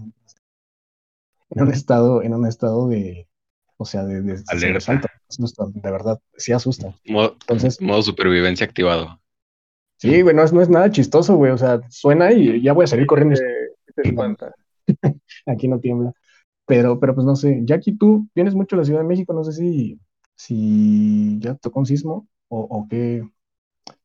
en 1.51 1.63
un 1.63 1.71
estado, 1.73 2.23
en 2.23 2.35
un 2.35 2.47
estado 2.47 2.89
de, 2.89 3.29
o 3.77 3.85
sea, 3.85 4.05
de, 4.05 4.23
de 4.23 4.37
Alerta. 4.47 4.61
sobresalto, 4.61 5.09
asusta, 5.29 5.65
de 5.73 5.91
verdad, 5.91 6.21
sí 6.37 6.53
asusta. 6.53 6.95
Modo, 7.07 7.37
Entonces, 7.41 7.79
modo 7.81 8.03
supervivencia 8.03 8.65
activado. 8.67 9.21
sí, 9.97 10.23
güey, 10.23 10.35
no 10.35 10.43
es, 10.45 10.53
no 10.53 10.61
es 10.63 10.69
nada 10.69 10.91
chistoso, 10.91 11.37
güey, 11.37 11.53
o 11.53 11.59
sea, 11.59 11.81
suena 11.91 12.33
y 12.33 12.63
ya 12.63 12.73
voy 12.73 12.85
a 12.85 12.87
salir 12.87 13.07
corriendo. 13.07 13.35
y- 13.35 13.39
Te, 13.39 13.93
te 13.95 14.09
espanta. 14.09 14.55
Aquí 15.47 15.69
no 15.69 15.81
tiembla. 15.81 16.13
Pero, 16.67 17.01
pero 17.01 17.15
pues 17.15 17.27
no 17.27 17.37
sé, 17.37 17.61
Jackie, 17.65 17.97
tú 17.99 18.29
vienes 18.35 18.55
mucho 18.55 18.77
a 18.77 18.81
la 18.81 18.85
Ciudad 18.85 19.01
de 19.01 19.07
México, 19.09 19.33
no 19.35 19.45
sé 19.45 19.53
si, 19.53 20.01
si 20.39 21.39
ya 21.41 21.57
tocó 21.57 21.81
un 21.81 21.87
sismo 21.87 22.29
o, 22.49 22.61
o 22.61 22.87
qué, 22.89 23.29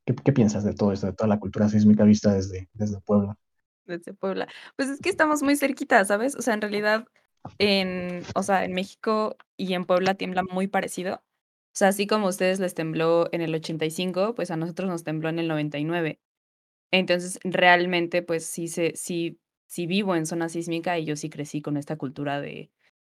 qué, 0.04 0.16
qué 0.16 0.34
piensas 0.34 0.64
de 0.64 0.74
todo 0.74 0.92
esto, 0.92 1.08
de 1.08 1.14
toda 1.14 1.28
la 1.28 1.40
cultura 1.40 1.70
sísmica 1.70 2.04
vista 2.04 2.34
desde, 2.34 2.70
desde 2.74 3.00
Puebla. 3.02 3.38
desde 3.86 4.14
Puebla. 4.14 4.48
Pues 4.76 4.90
es 4.90 5.00
que 5.00 5.10
estamos 5.10 5.44
muy 5.44 5.56
cerquita, 5.56 6.04
¿sabes? 6.06 6.36
O 6.36 6.42
sea, 6.42 6.56
en 6.56 6.62
realidad, 6.62 7.06
en, 7.60 8.24
o 8.36 8.42
sea, 8.42 8.66
en 8.66 8.74
México 8.74 9.38
y 9.58 9.74
en 9.76 9.86
Puebla 9.86 10.16
tiembla 10.16 10.44
muy 10.44 10.68
parecido. 10.68 11.16
O 11.18 11.76
sea, 11.76 11.90
así 11.90 12.08
como 12.08 12.28
a 12.28 12.30
ustedes 12.30 12.60
les 12.60 12.74
tembló 12.74 13.30
en 13.32 13.42
el 13.42 13.54
85, 13.54 14.34
pues 14.36 14.50
a 14.52 14.58
nosotros 14.58 14.90
nos 14.90 15.04
tembló 15.04 15.30
en 15.30 15.40
el 15.40 15.48
99. 15.48 16.20
Entonces, 16.92 17.40
realmente, 17.44 18.24
pues 18.24 18.46
sí, 18.46 18.68
se, 18.68 18.94
sí, 18.96 19.40
sí 19.68 19.88
vivo 19.88 20.16
en 20.16 20.26
zona 20.26 20.50
sísmica 20.50 20.98
y 20.98 21.06
yo 21.06 21.16
sí 21.16 21.30
crecí 21.30 21.62
con 21.62 21.78
esta 21.78 21.96
cultura 21.98 22.42
de, 22.42 22.72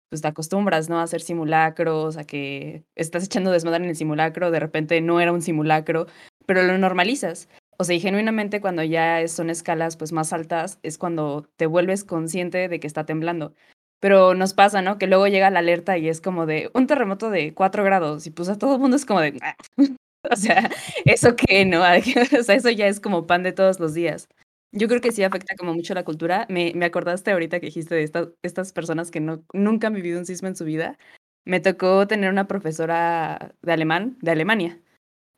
pues 0.09 0.23
te 0.23 0.29
acostumbras, 0.29 0.89
¿no? 0.89 0.99
A 1.01 1.03
hacer 1.05 1.21
simulacros, 1.21 2.17
a 2.17 2.25
que 2.25 2.85
estás 2.97 3.25
echando 3.25 3.51
desmadre 3.53 3.85
en 3.85 3.91
el 3.91 3.97
simulacro, 3.97 4.51
de 4.51 4.61
repente 4.61 5.01
no 5.01 5.21
era 5.21 5.33
un 5.33 5.43
simulacro, 5.43 6.07
pero 6.47 6.63
lo 6.63 6.79
normalizas. 6.79 7.49
O 7.79 7.85
sea, 7.85 7.95
y 7.97 8.01
genuinamente 8.01 8.61
cuando 8.61 8.83
ya 8.83 9.27
son 9.29 9.51
escalas 9.51 9.97
pues 9.97 10.13
más 10.13 10.33
altas 10.33 10.79
es 10.83 10.99
cuando 10.99 11.49
te 11.57 11.67
vuelves 11.67 12.05
consciente 12.05 12.69
de 12.69 12.81
que 12.81 12.87
está 12.87 13.07
temblando. 13.07 13.55
Pero 14.01 14.35
nos 14.35 14.55
pasa, 14.55 14.83
¿no? 14.83 14.99
Que 14.99 15.07
luego 15.09 15.27
llega 15.29 15.51
la 15.51 15.59
alerta 15.61 15.99
y 15.99 16.09
es 16.09 16.21
como 16.21 16.47
de 16.47 16.71
un 16.75 16.87
terremoto 16.87 17.31
de 17.31 17.55
4 17.55 17.85
grados 17.85 18.27
y 18.27 18.31
pues 18.31 18.49
a 18.49 18.59
todo 18.59 18.75
el 18.75 18.81
mundo 18.81 18.97
es 18.97 19.05
como 19.07 19.21
de... 19.21 19.39
"Ah". 19.43 19.57
o 20.33 20.37
sea, 20.37 20.71
¿eso 21.05 21.37
qué, 21.37 21.65
no? 21.67 21.81
o 22.41 22.43
sea, 22.45 22.55
eso 22.57 22.71
ya 22.71 22.89
es 22.89 23.01
como 23.01 23.27
pan 23.27 23.43
de 23.45 23.53
todos 23.53 23.81
los 23.81 23.95
días. 23.95 24.29
Yo 24.73 24.87
creo 24.89 25.01
que 25.01 25.13
sí 25.13 25.23
afecta 25.23 25.55
como 25.57 25.75
mucho 25.75 25.95
la 25.95 26.05
cultura. 26.05 26.47
Me, 26.51 26.73
me 26.75 26.85
acordaste 26.87 27.31
ahorita 27.31 27.59
que 27.61 27.67
dijiste 27.67 27.95
de 27.95 28.03
esta- 28.03 28.31
estas 28.43 28.73
personas 28.73 29.11
que 29.11 29.21
no, 29.21 29.43
nunca 29.55 29.87
han 29.87 29.95
vivido 29.95 30.19
un 30.19 30.27
sismo 30.27 30.49
en 30.49 30.57
su 30.57 30.65
vida. 30.65 30.99
Me 31.45 31.61
tocó 31.61 32.07
tener 32.07 32.31
una 32.31 32.47
profesora 32.49 33.55
de 33.63 33.73
alemán, 33.73 34.19
de 34.21 34.31
Alemania. 34.33 34.81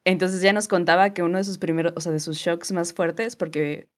Entonces 0.05 0.43
ya 0.43 0.53
nos 0.55 0.69
contaba 0.69 1.15
que 1.15 1.23
uno 1.25 1.39
de 1.39 1.45
sus 1.45 1.59
primeros, 1.59 1.95
o 1.97 2.01
sea, 2.03 2.13
de 2.13 2.21
sus 2.21 2.39
shocks 2.39 2.73
más 2.73 2.95
fuertes, 2.95 3.37
porque, 3.37 3.89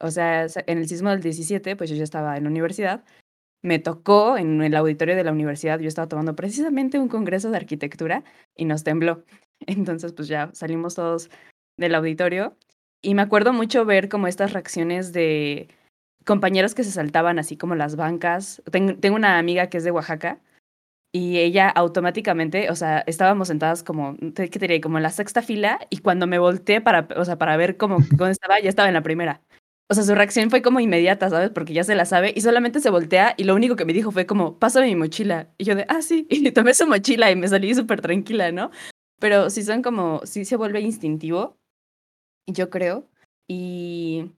o 0.00 0.10
sea, 0.10 0.46
en 0.66 0.78
el 0.78 0.88
sismo 0.88 1.10
del 1.10 1.22
17, 1.22 1.76
pues 1.76 1.90
yo 1.90 1.96
ya 1.96 2.04
estaba 2.04 2.36
en 2.38 2.44
la 2.44 2.50
universidad, 2.50 3.04
me 3.62 3.78
tocó 3.78 4.36
en 4.38 4.62
el 4.62 4.76
auditorio 4.76 5.16
de 5.16 5.24
la 5.24 5.32
universidad, 5.32 5.80
yo 5.80 5.88
estaba 5.88 6.08
tomando 6.08 6.36
precisamente 6.36 6.98
un 6.98 7.08
congreso 7.08 7.50
de 7.50 7.56
arquitectura 7.56 8.24
y 8.56 8.64
nos 8.66 8.84
tembló. 8.84 9.24
Entonces, 9.66 10.12
pues 10.12 10.28
ya 10.28 10.50
salimos 10.54 10.94
todos 10.94 11.30
del 11.76 11.94
auditorio 11.94 12.56
y 13.02 13.14
me 13.14 13.22
acuerdo 13.22 13.52
mucho 13.52 13.84
ver 13.84 14.08
como 14.08 14.26
estas 14.26 14.52
reacciones 14.52 15.12
de 15.12 15.68
compañeros 16.24 16.74
que 16.74 16.84
se 16.84 16.92
saltaban 16.92 17.38
así 17.38 17.56
como 17.56 17.74
las 17.74 17.96
bancas. 17.96 18.62
Ten- 18.70 19.00
tengo 19.00 19.16
una 19.16 19.38
amiga 19.38 19.68
que 19.68 19.78
es 19.78 19.84
de 19.84 19.90
Oaxaca 19.92 20.40
y 21.12 21.38
ella 21.38 21.68
automáticamente, 21.70 22.70
o 22.70 22.76
sea, 22.76 23.00
estábamos 23.06 23.48
sentadas 23.48 23.82
como, 23.84 24.16
¿qué 24.36 24.48
te 24.48 24.58
diré? 24.60 24.80
Como 24.80 24.98
en 24.98 25.02
la 25.04 25.10
sexta 25.10 25.42
fila 25.42 25.80
y 25.90 25.98
cuando 25.98 26.26
me 26.26 26.38
volteé 26.38 26.80
para, 26.82 27.08
o 27.16 27.24
sea, 27.24 27.38
para 27.38 27.56
ver 27.56 27.76
cómo, 27.78 27.98
dónde 28.12 28.32
estaba, 28.32 28.60
ya 28.60 28.70
estaba 28.70 28.88
en 28.88 28.94
la 28.94 29.02
primera. 29.02 29.42
O 29.90 29.94
sea, 29.94 30.04
su 30.04 30.14
reacción 30.14 30.50
fue 30.50 30.62
como 30.62 30.80
inmediata, 30.80 31.30
¿sabes? 31.30 31.50
Porque 31.50 31.72
ya 31.74 31.84
se 31.84 31.94
la 31.94 32.04
sabe 32.06 32.32
y 32.36 32.42
solamente 32.42 32.80
se 32.80 32.90
voltea 32.90 33.34
y 33.38 33.44
lo 33.44 33.54
único 33.54 33.76
que 33.76 33.86
me 33.86 33.94
dijo 33.94 34.10
fue 34.12 34.26
como, 34.26 34.58
pásame 34.58 34.86
mi 34.88 34.96
mochila. 34.96 35.48
Y 35.58 35.64
yo 35.64 35.74
de, 35.76 35.86
ah, 35.88 36.02
sí, 36.02 36.26
y 36.30 36.50
tomé 36.52 36.74
su 36.74 36.86
mochila 36.86 37.30
y 37.30 37.36
me 37.36 37.48
salí 37.48 37.74
súper 37.74 38.00
tranquila, 38.02 38.52
¿no? 38.52 38.70
Pero 39.20 39.50
sí 39.50 39.62
son 39.64 39.82
como, 39.82 40.20
sí 40.24 40.44
se 40.44 40.56
vuelve 40.56 40.80
instintivo, 40.80 41.57
yo 42.52 42.70
creo. 42.70 43.08
Y, 43.48 44.32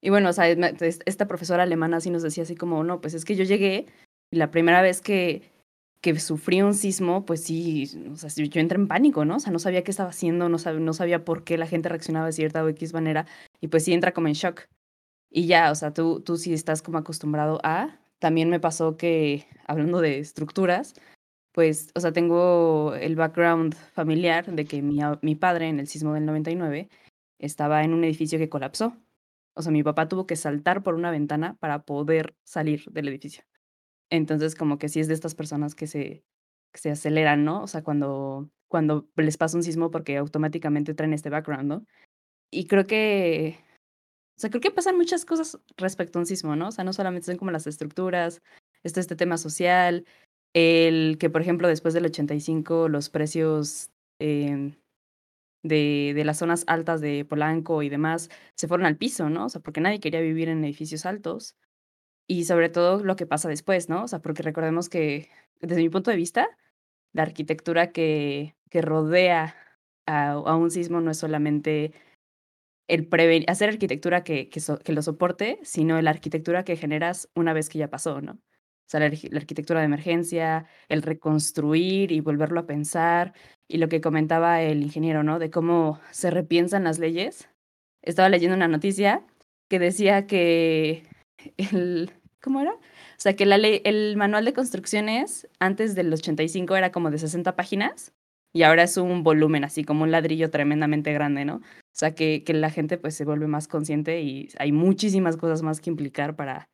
y 0.00 0.10
bueno, 0.10 0.30
o 0.30 0.32
sea, 0.32 0.48
esta 0.48 1.28
profesora 1.28 1.62
alemana 1.64 2.00
sí 2.00 2.10
nos 2.10 2.22
decía 2.22 2.42
así 2.44 2.56
como, 2.56 2.84
no, 2.84 3.00
pues 3.00 3.14
es 3.14 3.24
que 3.24 3.36
yo 3.36 3.44
llegué 3.44 3.86
y 4.32 4.36
la 4.36 4.50
primera 4.50 4.82
vez 4.82 5.00
que, 5.00 5.52
que 6.00 6.18
sufrí 6.20 6.62
un 6.62 6.74
sismo, 6.74 7.24
pues 7.24 7.44
sí, 7.44 7.90
o 8.12 8.16
sea, 8.16 8.30
yo 8.30 8.60
entré 8.60 8.78
en 8.78 8.88
pánico, 8.88 9.24
¿no? 9.24 9.36
O 9.36 9.40
sea, 9.40 9.52
no 9.52 9.58
sabía 9.60 9.84
qué 9.84 9.90
estaba 9.92 10.10
haciendo, 10.10 10.48
no, 10.48 10.58
sab- 10.58 10.80
no 10.80 10.92
sabía 10.94 11.24
por 11.24 11.44
qué 11.44 11.58
la 11.58 11.66
gente 11.68 11.88
reaccionaba 11.88 12.26
de 12.26 12.32
cierta 12.32 12.64
o 12.64 12.68
X 12.68 12.92
manera 12.94 13.26
y 13.60 13.68
pues 13.68 13.84
sí 13.84 13.92
entra 13.92 14.12
como 14.12 14.28
en 14.28 14.34
shock. 14.34 14.62
Y 15.30 15.46
ya, 15.46 15.70
o 15.70 15.74
sea, 15.74 15.92
tú, 15.94 16.20
tú 16.20 16.36
sí 16.36 16.52
estás 16.52 16.82
como 16.82 16.98
acostumbrado 16.98 17.60
a. 17.64 17.98
También 18.18 18.50
me 18.50 18.60
pasó 18.60 18.96
que, 18.96 19.46
hablando 19.66 20.00
de 20.00 20.18
estructuras, 20.18 20.94
pues, 21.52 21.90
o 21.94 22.00
sea, 22.00 22.12
tengo 22.12 22.94
el 22.94 23.16
background 23.16 23.74
familiar 23.94 24.46
de 24.52 24.64
que 24.64 24.82
mi, 24.82 25.00
mi 25.22 25.34
padre 25.36 25.68
en 25.68 25.80
el 25.80 25.88
sismo 25.88 26.14
del 26.14 26.26
99 26.26 26.88
estaba 27.42 27.84
en 27.84 27.92
un 27.92 28.04
edificio 28.04 28.38
que 28.38 28.48
colapsó. 28.48 28.96
O 29.54 29.62
sea, 29.62 29.72
mi 29.72 29.82
papá 29.82 30.08
tuvo 30.08 30.26
que 30.26 30.36
saltar 30.36 30.82
por 30.82 30.94
una 30.94 31.10
ventana 31.10 31.56
para 31.60 31.84
poder 31.84 32.34
salir 32.44 32.84
del 32.90 33.08
edificio. 33.08 33.44
Entonces, 34.10 34.54
como 34.54 34.78
que 34.78 34.88
sí 34.88 35.00
es 35.00 35.08
de 35.08 35.14
estas 35.14 35.34
personas 35.34 35.74
que 35.74 35.86
se, 35.86 36.24
que 36.72 36.80
se 36.80 36.90
aceleran, 36.90 37.44
¿no? 37.44 37.62
O 37.62 37.66
sea, 37.66 37.82
cuando, 37.82 38.50
cuando 38.68 39.08
les 39.16 39.36
pasa 39.36 39.56
un 39.56 39.62
sismo 39.62 39.90
porque 39.90 40.16
automáticamente 40.16 40.94
traen 40.94 41.12
este 41.12 41.30
background, 41.30 41.68
¿no? 41.68 41.86
Y 42.50 42.66
creo 42.66 42.86
que, 42.86 43.58
o 44.36 44.40
sea, 44.40 44.50
creo 44.50 44.60
que 44.60 44.70
pasan 44.70 44.96
muchas 44.96 45.24
cosas 45.24 45.58
respecto 45.76 46.18
a 46.18 46.22
un 46.22 46.26
sismo, 46.26 46.56
¿no? 46.56 46.68
O 46.68 46.72
sea, 46.72 46.84
no 46.84 46.92
solamente 46.92 47.26
son 47.26 47.36
como 47.36 47.50
las 47.50 47.66
estructuras, 47.66 48.42
está 48.82 49.00
este 49.00 49.16
tema 49.16 49.36
social, 49.36 50.06
el 50.54 51.16
que, 51.18 51.30
por 51.30 51.42
ejemplo, 51.42 51.68
después 51.68 51.94
del 51.94 52.06
85 52.06 52.88
los 52.88 53.08
precios 53.10 53.90
eh, 54.18 54.76
de, 55.62 56.12
de 56.14 56.24
las 56.24 56.38
zonas 56.38 56.64
altas 56.66 57.00
de 57.00 57.24
Polanco 57.24 57.82
y 57.82 57.88
demás 57.88 58.30
se 58.54 58.68
fueron 58.68 58.86
al 58.86 58.96
piso, 58.96 59.30
¿no? 59.30 59.46
O 59.46 59.48
sea, 59.48 59.60
porque 59.60 59.80
nadie 59.80 60.00
quería 60.00 60.20
vivir 60.20 60.48
en 60.48 60.64
edificios 60.64 61.06
altos. 61.06 61.56
Y 62.28 62.44
sobre 62.44 62.68
todo 62.68 63.02
lo 63.04 63.16
que 63.16 63.26
pasa 63.26 63.48
después, 63.48 63.88
¿no? 63.88 64.04
O 64.04 64.08
sea, 64.08 64.20
porque 64.20 64.42
recordemos 64.42 64.88
que, 64.88 65.28
desde 65.60 65.82
mi 65.82 65.90
punto 65.90 66.10
de 66.10 66.16
vista, 66.16 66.48
la 67.12 67.22
arquitectura 67.22 67.92
que, 67.92 68.56
que 68.70 68.82
rodea 68.82 69.56
a, 70.06 70.32
a 70.32 70.56
un 70.56 70.70
sismo 70.70 71.00
no 71.00 71.10
es 71.10 71.18
solamente 71.18 71.92
el 72.88 73.08
hacer 73.48 73.70
arquitectura 73.70 74.22
que, 74.24 74.50
que, 74.50 74.92
lo 74.92 75.02
soporte, 75.02 75.58
sino 75.62 76.00
la 76.02 76.10
arquitectura 76.10 76.64
que 76.64 76.76
generas 76.76 77.30
una 77.34 77.52
vez 77.52 77.68
que 77.68 77.78
ya 77.78 77.88
pasó, 77.88 78.20
¿no? 78.20 78.38
La, 78.98 79.06
arquitectura 79.06 79.80
de 79.80 79.86
emergencia, 79.86 80.66
el 80.88 81.02
reconstruir 81.02 82.12
y 82.12 82.20
volverlo 82.20 82.60
a 82.60 82.66
pensar, 82.66 83.34
y 83.68 83.78
lo 83.78 83.88
que 83.88 84.00
comentaba 84.00 84.62
el 84.62 84.82
ingeniero, 84.82 85.22
¿no? 85.22 85.38
De 85.38 85.50
cómo 85.50 86.00
se 86.10 86.30
repiensan 86.30 86.84
las 86.84 86.98
leyes. 86.98 87.48
Estaba 88.02 88.28
leyendo 88.28 88.56
una 88.56 88.68
noticia 88.68 89.24
que 89.68 89.78
decía 89.78 90.26
que 90.26 91.04
el, 91.56 92.10
¿cómo 92.42 92.60
era? 92.60 92.72
O 92.72 93.20
sea, 93.22 93.34
que 93.36 93.46
la 93.46 93.58
ley, 93.58 93.80
el 93.84 94.16
manual 94.16 94.44
de 94.44 94.52
construcciones 94.52 95.48
antes 95.58 95.94
del 95.94 96.12
85 96.12 96.76
era 96.76 96.92
como 96.92 97.10
de 97.10 97.18
60 97.18 97.56
páginas 97.56 98.12
y 98.52 98.64
ahora 98.64 98.82
es 98.82 98.96
un 98.96 99.22
volumen 99.22 99.64
así 99.64 99.84
como 99.84 100.02
un 100.02 100.10
ladrillo 100.10 100.50
tremendamente 100.50 101.12
grande, 101.12 101.44
¿no? 101.44 101.56
O 101.56 101.94
sea, 101.94 102.14
que, 102.14 102.44
que 102.44 102.52
la 102.52 102.70
gente 102.70 102.98
pues 102.98 103.14
se 103.14 103.24
vuelve 103.24 103.46
más 103.46 103.68
consciente 103.68 104.20
y 104.22 104.48
hay 104.58 104.72
muchísimas 104.72 105.36
cosas 105.36 105.62
más 105.62 105.80
que 105.80 105.90
implicar 105.90 106.36
para, 106.36 106.68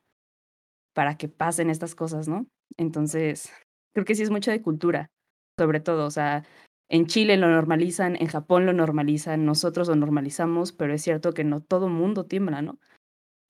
para 0.98 1.16
que 1.16 1.28
pasen 1.28 1.70
estas 1.70 1.94
cosas, 1.94 2.26
¿no? 2.26 2.48
Entonces, 2.76 3.52
creo 3.94 4.04
que 4.04 4.16
sí 4.16 4.24
es 4.24 4.30
mucho 4.30 4.50
de 4.50 4.60
cultura, 4.60 5.12
sobre 5.56 5.78
todo, 5.78 6.04
o 6.04 6.10
sea, 6.10 6.44
en 6.90 7.06
Chile 7.06 7.36
lo 7.36 7.46
normalizan, 7.48 8.16
en 8.16 8.26
Japón 8.26 8.66
lo 8.66 8.72
normalizan, 8.72 9.44
nosotros 9.44 9.86
lo 9.86 9.94
normalizamos, 9.94 10.72
pero 10.72 10.92
es 10.92 11.02
cierto 11.02 11.34
que 11.34 11.44
no 11.44 11.60
todo 11.60 11.88
mundo 11.88 12.26
tiembla, 12.26 12.62
¿no? 12.62 12.80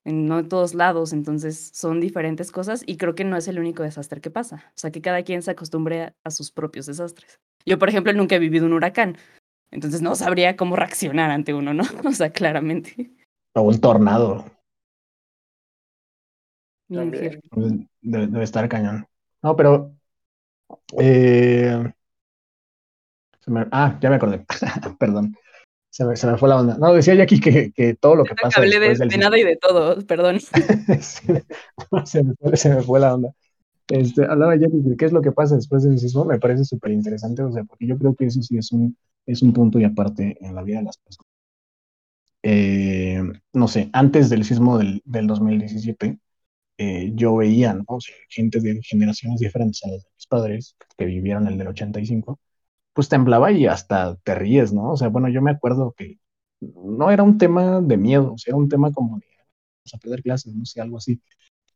no 0.05 0.40
en 0.40 0.49
todos 0.51 0.74
lados, 0.74 1.14
entonces 1.14 1.70
son 1.72 2.01
diferentes 2.01 2.53
cosas 2.53 2.82
y 2.84 2.99
creo 2.99 3.14
que 3.14 3.24
no 3.24 3.38
es 3.38 3.49
el 3.49 3.59
único 3.59 3.82
desastre 3.82 4.20
que 4.20 4.30
pasa, 4.30 4.66
o 4.68 4.78
sea, 4.78 4.90
que 4.90 5.01
cada 5.01 5.22
quien 5.22 5.40
se 5.40 5.53
acostumbre 5.53 6.03
a, 6.03 6.14
a 6.24 6.30
sus 6.30 6.53
propios 6.53 6.84
desastres. 6.84 7.38
Yo, 7.64 7.78
por 7.78 7.88
ejemplo, 7.88 8.12
nunca 8.12 8.36
he 8.36 8.40
vivido 8.40 8.66
un 8.66 8.74
huracán, 8.74 9.16
entonces 9.70 10.03
no 10.03 10.14
sabría 10.16 10.55
cómo 10.55 10.76
reaccionar 10.76 11.30
ante 11.30 11.55
uno, 11.55 11.72
¿no? 11.72 11.84
O 12.05 12.12
sea, 12.12 12.28
claramente. 12.28 13.11
O 13.55 13.62
un 13.62 13.80
tornado. 13.80 14.44
Debe, 16.89 17.41
debe, 18.01 18.45
estar 18.45 18.68
cañón. 18.68 19.07
No, 19.43 19.55
pero... 19.55 19.95
Eh... 20.99 21.93
Me... 23.47 23.66
Ah, 23.70 23.99
ya 24.01 24.11
me 24.11 24.16
acordé. 24.16 24.45
Perdón. 24.99 25.34
Se 25.91 26.05
me, 26.05 26.16
se 26.16 26.26
me, 26.26 26.36
fue 26.36 26.49
la 26.49 26.61
onda. 26.61 26.76
No, 26.78 26.93
decía 26.93 27.14
Jackie 27.14 27.41
que, 27.41 27.72
que 27.72 27.95
todo 27.95 28.16
lo 28.16 28.24
que 28.24 28.34
pasa. 28.34 28.61
Hablé 28.61 28.78
de, 28.78 28.95
de 28.95 29.18
nada 29.18 29.39
y 29.39 29.43
de 29.43 29.57
todo, 29.57 30.01
perdón. 30.07 30.39
se, 31.01 31.32
me 31.32 31.43
fue, 31.89 32.07
se, 32.57 32.74
me 32.74 32.82
fue, 32.82 33.01
la 33.01 33.14
onda. 33.14 33.30
Este, 33.89 34.24
hablaba 34.26 34.55
Jackie 34.57 34.80
de 34.80 34.97
qué 34.97 35.07
es 35.07 35.12
lo 35.12 35.22
que 35.22 35.32
pasa 35.32 35.57
después 35.57 35.82
del 35.82 35.99
sismo. 35.99 36.26
Me 36.26 36.39
parece 36.39 36.64
súper 36.64 36.93
interesante, 36.93 37.43
o 37.43 37.51
sea, 37.51 37.64
porque 37.64 37.86
yo 37.86 37.99
creo 37.99 38.14
que 38.14 38.26
eso 38.26 38.43
sí 38.43 38.59
es 38.59 38.70
un, 38.70 38.97
es 39.26 39.43
un 39.43 39.53
punto 39.53 39.78
y 39.78 39.84
aparte 39.84 40.36
en 40.41 40.55
la 40.55 40.62
vida 40.62 40.78
de 40.78 40.84
las 40.84 40.99
personas. 40.99 41.26
Eh, 42.43 43.22
no 43.55 43.66
sé, 43.66 43.89
antes 43.93 44.28
del 44.28 44.45
sismo 44.45 44.78
del, 44.78 45.03
del 45.05 45.26
2017, 45.26 46.18
eh, 46.79 47.12
yo 47.14 47.37
veía. 47.37 47.79
O 47.87 48.01
sea, 48.01 48.14
gente 48.29 48.61
de 48.61 48.81
generaciones 48.83 49.41
diferentes 49.41 49.85
a 49.85 49.89
las 49.89 50.03
de 50.05 50.11
mis 50.16 50.26
padres 50.26 50.76
que 50.97 51.05
vivieron 51.05 51.47
el 51.49 51.59
del 51.59 51.68
85 51.68 52.39
pues 52.99 53.09
temblaba 53.09 53.53
y 53.53 53.64
hasta 53.66 54.16
te 54.24 54.35
ríes, 54.35 54.72
¿no? 54.72 54.91
O 54.91 54.97
sea, 54.97 55.07
bueno, 55.07 55.29
yo 55.29 55.41
me 55.41 55.53
acuerdo 55.53 55.95
que 55.97 56.18
no 56.61 57.12
era 57.12 57.22
un 57.22 57.39
tema 57.39 57.81
de 57.81 57.97
miedo, 57.97 58.33
o 58.33 58.39
sea, 58.39 58.51
era 58.51 58.57
un 58.57 58.68
tema 58.68 58.91
como 58.93 59.18
de 59.20 59.26
vamos 59.29 59.95
a 59.95 59.99
perder 59.99 60.20
clases, 60.20 60.53
no 60.53 60.64
sé, 60.64 60.81
algo 60.81 60.97
así. 60.99 61.20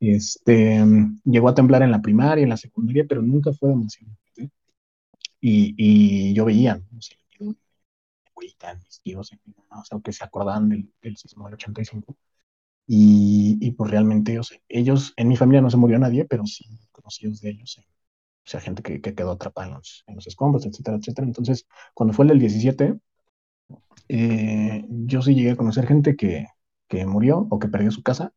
Este, 0.01 0.85
llegó 1.25 1.49
a 1.49 1.55
temblar 1.55 1.83
en 1.83 1.93
la 1.93 2.03
primaria, 2.03 2.43
en 2.43 2.49
la 2.49 2.57
secundaria, 2.57 3.07
pero 3.09 3.23
nunca 3.23 3.53
fue 3.53 3.69
demasiado. 3.69 4.13
Y, 5.41 5.75
y, 5.77 6.35
yo 6.35 6.45
veía, 6.45 6.75
¿no? 6.75 6.99
O 6.99 7.01
sea, 7.01 7.17
mi 7.39 7.57
abuelita, 8.31 8.75
mis 8.75 9.01
tíos, 9.03 9.31
o 9.71 9.85
sea, 9.85 10.01
que 10.01 10.13
se 10.13 10.25
acordaban 10.25 10.71
del 10.71 11.17
sismo 11.17 11.45
del 11.45 11.55
85. 11.55 12.17
Y, 12.95 13.57
y, 13.63 13.71
pues 13.71 13.91
realmente, 13.91 14.39
o 14.39 14.43
sea, 14.43 14.59
ellos, 14.69 15.15
en 15.17 15.29
mi 15.29 15.37
familia 15.37 15.63
no 15.63 15.71
se 15.71 15.79
murió 15.79 15.99
nadie, 15.99 16.27
pero 16.27 16.45
sí 16.45 16.67
conocidos 16.91 17.41
de 17.41 17.49
ellos, 17.51 17.79
o 17.79 17.83
sea, 18.45 18.61
gente 18.61 18.83
que, 18.83 19.01
que, 19.01 19.15
quedó 19.15 19.31
atrapada 19.31 19.69
en 19.69 19.75
los, 19.77 20.05
en 20.07 20.17
los 20.17 20.27
escombros, 20.27 20.67
etcétera, 20.67 20.99
etcétera. 20.99 21.27
Entonces, 21.27 21.67
cuando 21.95 22.13
fue 22.13 22.27
el 22.27 22.31
del 22.31 22.41
17, 22.41 22.99
eh, 24.09 24.85
yo 24.89 25.23
sí 25.23 25.35
llegué 25.35 25.53
a 25.53 25.57
conocer 25.57 25.87
gente 25.87 26.17
que, 26.17 26.49
que 26.87 27.07
murió 27.07 27.47
o 27.51 27.59
que 27.59 27.69
perdió 27.69 27.91
su 27.91 28.03
casa, 28.03 28.35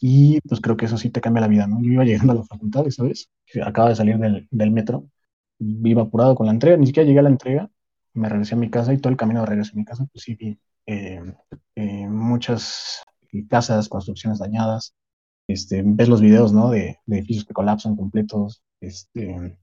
y 0.00 0.40
pues 0.42 0.60
creo 0.60 0.76
que 0.76 0.86
eso 0.86 0.98
sí 0.98 1.10
te 1.10 1.20
cambia 1.20 1.40
la 1.40 1.48
vida, 1.48 1.66
¿no? 1.66 1.82
Yo 1.82 1.92
iba 1.92 2.04
llegando 2.04 2.34
a 2.34 2.36
la 2.36 2.44
facultad, 2.44 2.88
¿sabes? 2.90 3.30
Acaba 3.64 3.88
de 3.88 3.96
salir 3.96 4.18
del, 4.18 4.46
del 4.50 4.70
metro, 4.70 5.08
iba 5.58 6.02
apurado 6.02 6.36
con 6.36 6.46
la 6.46 6.52
entrega, 6.52 6.76
ni 6.76 6.86
siquiera 6.86 7.06
llegué 7.06 7.20
a 7.20 7.22
la 7.22 7.30
entrega, 7.30 7.70
me 8.14 8.28
regresé 8.28 8.54
a 8.54 8.58
mi 8.58 8.70
casa 8.70 8.92
y 8.92 8.98
todo 8.98 9.10
el 9.10 9.16
camino 9.16 9.40
de 9.40 9.46
regreso 9.46 9.72
a 9.74 9.78
mi 9.78 9.84
casa, 9.84 10.06
pues 10.12 10.24
sí 10.24 10.36
vi 10.36 10.58
eh, 10.86 11.34
eh, 11.74 12.08
muchas 12.08 13.04
casas, 13.48 13.88
construcciones 13.88 14.38
dañadas, 14.38 14.94
este, 15.48 15.82
ves 15.84 16.08
los 16.08 16.20
videos, 16.20 16.52
¿no? 16.52 16.70
De, 16.70 16.98
edificios 17.06 17.44
que 17.46 17.54
colapsan 17.54 17.96
completos, 17.96 18.62
este, 18.80 19.58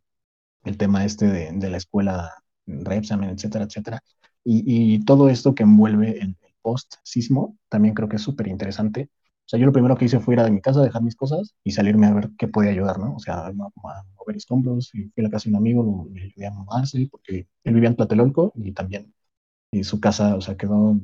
el 0.63 0.77
tema 0.77 1.05
este 1.05 1.27
de, 1.27 1.69
la 1.69 1.77
escuela 1.77 2.33
Repsamen, 2.65 3.29
etcétera, 3.31 3.65
etcétera. 3.65 4.03
Y, 4.43 5.03
todo 5.05 5.29
esto 5.29 5.55
que 5.55 5.63
envuelve 5.63 6.19
el, 6.19 6.37
post-sismo 6.61 7.57
también 7.69 7.93
creo 7.95 8.09
que 8.09 8.17
es 8.17 8.21
súper 8.21 8.47
interesante. 8.47 9.09
O 9.45 9.49
sea, 9.49 9.59
yo 9.59 9.65
lo 9.65 9.71
primero 9.71 9.95
que 9.95 10.05
hice 10.05 10.19
fue 10.19 10.35
ir 10.35 10.41
a 10.41 10.49
mi 10.49 10.61
casa, 10.61 10.81
dejar 10.81 11.01
mis 11.01 11.15
cosas 11.15 11.55
y 11.63 11.71
salirme 11.71 12.07
a 12.07 12.13
ver 12.13 12.31
qué 12.37 12.47
podía 12.49 12.71
ayudar, 12.71 12.99
¿no? 12.99 13.15
O 13.15 13.19
sea, 13.19 13.47
a, 13.47 13.53
mover 13.53 14.35
escombros. 14.35 14.91
Y 14.93 15.03
fui 15.09 15.21
a 15.21 15.23
la 15.23 15.29
casa 15.29 15.45
de 15.45 15.51
un 15.51 15.57
amigo, 15.57 16.07
le 16.13 16.23
ayudé 16.23 16.47
a 16.47 16.51
mudarse 16.51 17.07
porque 17.09 17.47
él 17.63 17.73
vivía 17.73 17.89
en 17.89 17.95
Tlatelolco 17.95 18.51
y 18.55 18.73
también 18.73 19.13
y 19.71 19.83
su 19.83 19.99
casa, 19.99 20.35
o 20.35 20.41
sea, 20.41 20.57
quedó 20.57 20.99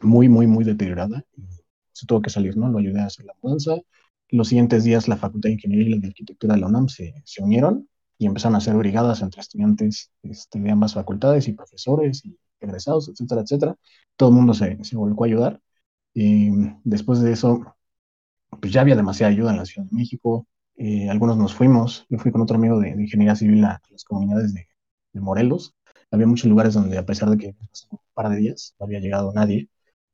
muy, 0.00 0.28
muy, 0.28 0.46
muy 0.46 0.64
deteriorada. 0.64 1.24
Se 1.92 2.06
tuvo 2.06 2.22
que 2.22 2.30
salir, 2.30 2.56
¿no? 2.56 2.68
Lo 2.68 2.78
ayudé 2.78 3.00
a 3.00 3.06
hacer 3.06 3.26
la 3.26 3.34
mudanza. 3.42 3.76
Los 4.30 4.48
siguientes 4.48 4.84
días 4.84 5.08
la 5.08 5.16
Facultad 5.16 5.48
de 5.48 5.54
Ingeniería 5.54 5.86
y 5.88 5.90
la 5.90 5.96
de 5.98 6.08
Arquitectura 6.08 6.54
de 6.54 6.60
la 6.60 6.66
UNAM 6.68 6.88
se, 6.88 7.14
se 7.24 7.42
unieron 7.42 7.88
y 8.18 8.26
empezaron 8.26 8.54
a 8.56 8.58
hacer 8.58 8.74
brigadas 8.76 9.22
entre 9.22 9.40
estudiantes 9.40 10.10
este, 10.22 10.60
de 10.60 10.70
ambas 10.70 10.94
facultades 10.94 11.48
y 11.48 11.52
profesores 11.52 12.24
y 12.24 12.38
egresados, 12.60 13.08
etcétera, 13.08 13.42
etcétera. 13.42 13.76
Todo 14.16 14.30
el 14.30 14.34
mundo 14.34 14.54
se, 14.54 14.82
se 14.84 14.96
volcó 14.96 15.24
a 15.24 15.26
ayudar. 15.28 15.60
Y 16.14 16.50
después 16.84 17.20
de 17.20 17.32
eso, 17.32 17.76
pues 18.60 18.72
ya 18.72 18.80
había 18.80 18.96
demasiada 18.96 19.32
ayuda 19.32 19.50
en 19.52 19.58
la 19.58 19.64
Ciudad 19.64 19.88
de 19.88 19.96
México. 19.96 20.46
Eh, 20.76 21.08
algunos 21.08 21.36
nos 21.36 21.54
fuimos. 21.54 22.06
Yo 22.08 22.18
fui 22.18 22.32
con 22.32 22.40
otro 22.42 22.56
amigo 22.56 22.78
de, 22.80 22.94
de 22.94 23.02
Ingeniería 23.02 23.36
Civil 23.36 23.64
a, 23.64 23.72
a 23.72 23.82
las 23.90 24.04
comunidades 24.04 24.54
de, 24.54 24.68
de, 25.12 25.20
Morelos. 25.20 25.74
Había 26.10 26.26
muchos 26.26 26.48
lugares 26.48 26.74
donde, 26.74 26.98
a 26.98 27.06
pesar 27.06 27.30
de 27.30 27.38
que 27.38 27.56
un 27.90 27.98
par 28.14 28.30
de 28.30 28.36
días 28.36 28.74
no 28.78 28.86
había 28.86 29.00
llegado 29.00 29.32
nadie, 29.32 29.68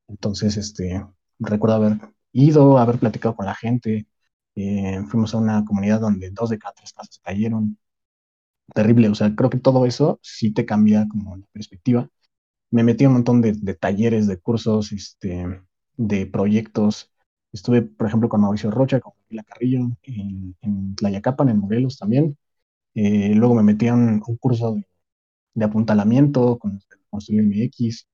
entonces 0.08 0.56
este, 0.56 1.04
recuerdo 1.38 1.76
haber 1.76 1.98
ido, 2.32 2.78
haber 2.78 2.98
platicado 2.98 3.36
con 3.36 3.46
la 3.46 3.54
gente. 3.54 4.06
Eh, 4.56 5.02
fuimos 5.08 5.34
a 5.34 5.38
una 5.38 5.64
comunidad 5.64 6.00
donde 6.00 6.30
dos 6.30 6.50
de 6.50 6.58
cada 6.58 6.74
tres 6.74 6.92
casas 6.92 7.20
cayeron. 7.22 7.78
Terrible, 8.74 9.08
o 9.08 9.14
sea, 9.14 9.34
creo 9.34 9.50
que 9.50 9.58
todo 9.58 9.86
eso 9.86 10.18
sí 10.22 10.52
te 10.52 10.66
cambia 10.66 11.06
como 11.08 11.36
la 11.36 11.46
perspectiva. 11.52 12.08
Me 12.70 12.84
metí 12.84 13.04
a 13.04 13.08
un 13.08 13.14
montón 13.14 13.40
de, 13.42 13.52
de 13.52 13.74
talleres, 13.74 14.26
de 14.26 14.38
cursos, 14.38 14.92
este, 14.92 15.62
de 15.96 16.26
proyectos. 16.26 17.12
Estuve, 17.52 17.82
por 17.82 18.08
ejemplo, 18.08 18.28
con 18.28 18.40
Mauricio 18.42 18.70
Rocha, 18.70 19.00
con 19.00 19.14
Mila 19.30 19.44
Carrillo, 19.44 19.80
en, 20.02 20.56
en 20.62 20.94
Tlayacapan, 20.96 21.50
en 21.50 21.58
Morelos 21.58 21.98
también. 21.98 22.36
Eh, 22.94 23.34
luego 23.34 23.54
me 23.54 23.62
metí 23.62 23.88
a 23.88 23.94
un, 23.94 24.20
curso 24.20 24.76
de, 25.54 25.64
apuntalamiento 25.64 26.58
con 26.58 26.78
de 26.78 26.84
Construir 27.10 27.42
MX, 27.42 28.06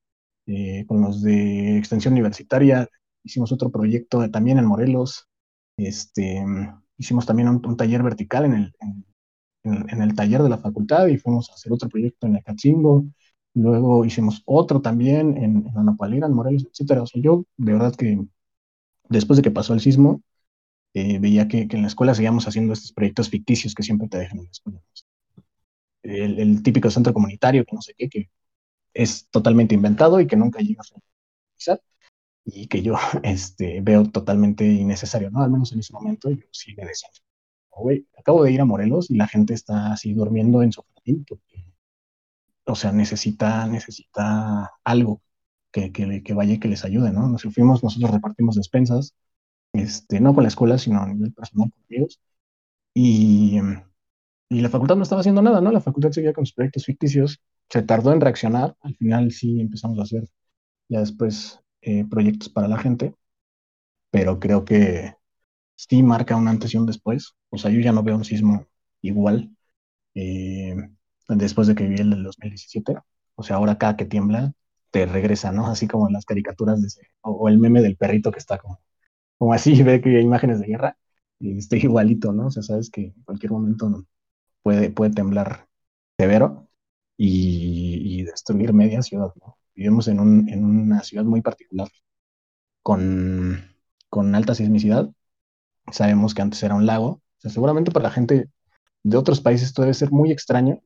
eh, 0.51 0.85
con 0.87 1.01
los 1.01 1.23
de 1.23 1.79
extensión 1.79 2.13
universitaria. 2.15 2.89
Hicimos 3.23 3.53
otro 3.53 3.71
proyecto 3.71 4.29
también 4.31 4.59
en 4.59 4.67
Morelos. 4.67 5.29
Este, 5.77 6.45
hicimos 6.99 7.25
también 7.27 7.49
un, 7.49 7.65
un 7.65 7.77
taller 7.77 8.03
vertical 8.03 8.47
en 8.47 8.55
el, 8.55 8.75
en, 8.81 9.87
en, 9.91 10.03
el 10.03 10.15
taller 10.15 10.43
de 10.43 10.49
la 10.49 10.59
facultad 10.59 11.07
y 11.07 11.19
fuimos 11.19 11.51
a 11.51 11.55
hacer 11.55 11.73
otro 11.73 11.89
proyecto 11.89 12.27
en 12.27 12.37
Acatzingo. 12.37 13.05
Luego 13.55 14.05
hicimos 14.05 14.43
otro 14.45 14.81
también 14.81 15.37
en, 15.37 15.69
en 15.69 15.79
Anapalera, 15.79 16.27
en 16.27 16.35
Morelos, 16.35 16.67
etcétera. 16.71 17.03
O 17.03 17.07
sea, 17.07 17.23
yo 17.23 17.45
de 17.57 17.73
verdad 17.73 17.95
que 17.95 18.21
después 19.09 19.37
de 19.37 19.43
que 19.43 19.51
pasó 19.53 19.75
el 19.75 19.81
sismo, 19.81 20.23
eh, 20.95 21.21
veía 21.21 21.47
que, 21.49 21.69
que, 21.69 21.77
en 21.77 21.83
la 21.83 21.89
escuela 21.89 22.15
seguíamos 22.15 22.49
haciendo 22.49 22.73
estos 22.73 22.93
proyectos 22.93 23.31
ficticios 23.31 23.75
que 23.75 23.85
siempre 23.85 24.09
te 24.09 24.19
dejan 24.19 24.39
en 24.39 24.45
la 24.47 24.51
escuela. 24.51 24.81
El, 26.03 26.39
el, 26.41 26.63
típico 26.63 26.91
centro 26.91 27.13
comunitario, 27.13 27.65
que 27.65 27.77
no 27.77 27.83
sé 27.83 27.95
qué, 27.97 28.09
que 28.09 28.31
es 28.95 29.29
totalmente 29.31 29.75
inventado 29.75 30.21
y 30.21 30.27
que 30.27 30.37
nunca 30.37 30.61
llega 30.61 30.83
a 30.83 31.01
realizar 31.55 31.83
y 32.45 32.67
que 32.69 32.83
yo 32.83 32.95
este, 33.23 33.81
veo 33.81 34.05
totalmente 34.11 34.65
innecesario, 34.67 35.31
¿no? 35.31 35.43
Al 35.43 35.51
menos 35.51 35.73
en 35.73 35.81
ese 35.81 35.93
momento 35.93 36.31
yo 36.31 36.47
sí 36.53 36.75
le 36.75 36.87
decía, 36.87 37.09
güey, 37.71 38.07
acabo 38.19 38.45
de 38.45 38.53
ir 38.53 38.61
a 38.61 38.65
Morelos 38.65 39.11
y 39.11 39.17
la 39.17 39.29
gente 39.29 39.55
está 39.55 39.93
así 39.93 40.15
durmiendo 40.15 40.63
en 40.63 40.73
su 40.73 40.83
jardín 40.83 41.25
porque, 41.29 41.65
o 42.65 42.75
sea, 42.75 42.93
necesita, 42.93 43.67
necesita 43.67 44.71
algo 44.85 45.23
que, 45.71 45.93
que, 45.93 46.23
que 46.23 46.35
vaya 46.35 46.55
y 46.55 46.61
que 46.61 46.69
les 46.69 46.85
ayude, 46.85 47.13
¿no? 47.13 47.29
Nos 47.29 47.43
fuimos, 47.43 47.83
nosotros 47.83 48.11
repartimos 48.11 48.57
despensas, 48.57 49.15
este, 49.73 50.21
no 50.21 50.35
con 50.35 50.45
la 50.45 50.49
escuela, 50.49 50.79
sino 50.79 51.01
a 51.01 51.07
nivel 51.07 51.33
personal 51.33 51.71
con 51.71 51.85
amigos, 51.89 52.21
y, 52.95 53.59
y 54.49 54.61
la 54.61 54.69
facultad 54.69 54.97
no 54.97 55.03
estaba 55.05 55.21
haciendo 55.21 55.43
nada, 55.43 55.61
¿no? 55.61 55.73
La 55.73 55.81
facultad 55.81 56.11
seguía 56.13 56.33
con 56.33 56.47
sus 56.47 56.55
proyectos 56.55 56.85
ficticios, 56.87 57.41
se 57.71 57.83
tardó 57.83 58.13
en 58.13 58.21
reaccionar, 58.21 58.77
al 58.83 58.97
final 58.97 59.33
sí 59.33 59.61
empezamos 59.61 59.99
a 59.99 60.03
hacer 60.03 60.29
ya 60.89 61.01
después 61.01 61.61
eh, 61.83 62.05
proyectos 62.11 62.49
para 62.51 62.69
la 62.69 62.79
gente, 62.79 63.15
pero 64.11 64.41
creo 64.41 64.65
que 64.65 65.15
sí 65.77 66.03
marca 66.03 66.37
un 66.37 66.49
antes 66.49 66.75
y 66.75 66.79
un 66.79 66.87
después. 66.87 67.35
O 67.51 67.59
sea, 67.59 67.71
yo 67.71 67.81
ya 67.81 67.93
no 67.93 68.03
veo 68.03 68.17
un 68.17 68.25
sismo 68.25 68.67
igual 69.03 69.57
eh, 70.15 70.77
después 71.29 71.69
de 71.69 71.75
que 71.75 71.85
viví 71.85 72.01
el 72.01 72.11
del 72.11 72.25
2017. 72.25 72.97
O 73.37 73.43
sea, 73.43 73.57
ahora 73.57 73.79
cada 73.79 73.97
que 73.97 74.05
tiembla 74.07 74.53
te 74.91 75.07
regresa, 75.07 75.53
¿no? 75.53 75.69
Así 75.69 75.89
como 75.89 76.09
en 76.09 76.15
las 76.15 76.27
caricaturas 76.27 76.81
de 76.81 76.89
ese, 76.89 77.03
o, 77.23 77.49
el 77.49 77.59
meme 77.59 77.83
del 77.83 77.97
perrito 77.97 78.33
que 78.33 78.39
está 78.41 78.59
como, 78.59 78.81
como 79.39 79.55
así, 79.55 79.83
ve 79.85 80.01
que 80.01 80.17
hay 80.19 80.23
imágenes 80.25 80.61
de 80.61 80.67
guerra 80.69 80.99
y 81.39 81.59
está 81.59 81.77
igualito, 81.77 82.33
¿no? 82.33 82.49
O 82.49 82.51
sea, 82.51 82.63
sabes 82.63 82.91
que 82.91 83.07
en 83.17 83.23
cualquier 83.25 83.53
momento 83.53 84.07
puede, 84.63 84.91
puede 84.91 85.13
temblar 85.13 85.69
severo 86.19 86.60
y, 87.23 88.21
y 88.21 88.25
destruir 88.25 88.73
media 88.73 89.03
ciudad, 89.03 89.31
¿no? 89.43 89.59
Vivimos 89.75 90.09
en, 90.09 90.21
un, 90.21 90.49
en 90.49 90.65
una 90.65 91.03
ciudad 91.03 91.25
muy 91.25 91.43
particular, 91.43 91.89
con, 92.83 93.77
con 94.09 94.35
alta 94.35 94.55
sismicidad. 94.55 95.11
Sabemos 95.93 96.35
que 96.35 96.43
antes 96.43 96.63
era 96.63 96.75
un 96.75 96.87
lago. 96.87 97.09
O 97.09 97.23
sea, 97.39 97.51
seguramente 97.51 97.91
para 97.91 98.05
la 98.05 98.11
gente 98.11 98.49
de 99.03 99.17
otros 99.19 99.43
países 99.43 99.69
esto 99.69 99.83
debe 99.83 99.95
ser 99.95 100.13
muy 100.13 100.33
extraño. 100.33 100.81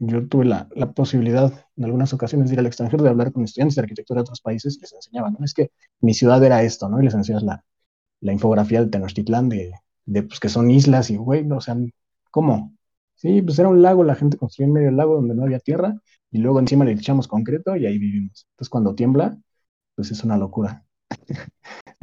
Yo 0.00 0.26
tuve 0.28 0.44
la, 0.46 0.68
la, 0.74 0.92
posibilidad 0.92 1.52
en 1.76 1.84
algunas 1.84 2.12
ocasiones 2.12 2.48
de 2.48 2.54
ir 2.54 2.60
al 2.60 2.66
extranjero, 2.66 3.04
de 3.04 3.10
hablar 3.10 3.32
con 3.32 3.44
estudiantes 3.44 3.76
de 3.76 3.82
arquitectura 3.82 4.18
de 4.18 4.22
otros 4.22 4.40
países 4.40 4.78
les 4.80 4.92
enseñaban, 4.92 5.36
¿no? 5.38 5.44
Es 5.44 5.54
que 5.54 5.70
mi 6.00 6.14
ciudad 6.14 6.42
era 6.44 6.64
esto, 6.64 6.88
¿no? 6.88 7.00
Y 7.00 7.04
les 7.04 7.14
enseñas 7.14 7.44
la, 7.44 7.64
la 8.20 8.32
infografía 8.32 8.82
de 8.82 8.90
Tenochtitlán, 8.90 9.48
de, 9.48 9.72
de 10.06 10.22
pues, 10.24 10.40
que 10.40 10.48
son 10.48 10.70
islas 10.70 11.10
y, 11.10 11.16
güey, 11.16 11.48
o 11.50 11.60
sea, 11.60 11.76
¿cómo? 12.30 12.76
Sí, 13.20 13.42
pues 13.42 13.58
era 13.58 13.68
un 13.68 13.82
lago, 13.82 14.02
la 14.02 14.14
gente 14.14 14.38
construyó 14.38 14.66
en 14.68 14.72
medio 14.72 14.86
del 14.86 14.96
lago 14.96 15.16
donde 15.16 15.34
no 15.34 15.42
había 15.44 15.58
tierra 15.60 16.00
y 16.30 16.38
luego 16.38 16.58
encima 16.58 16.84
le 16.86 16.92
echamos 16.92 17.28
concreto 17.28 17.76
y 17.76 17.84
ahí 17.86 17.98
vivimos. 17.98 18.46
Entonces 18.52 18.70
cuando 18.70 18.94
tiembla, 18.94 19.38
pues 19.96 20.10
es 20.10 20.24
una 20.24 20.38
locura. 20.38 20.84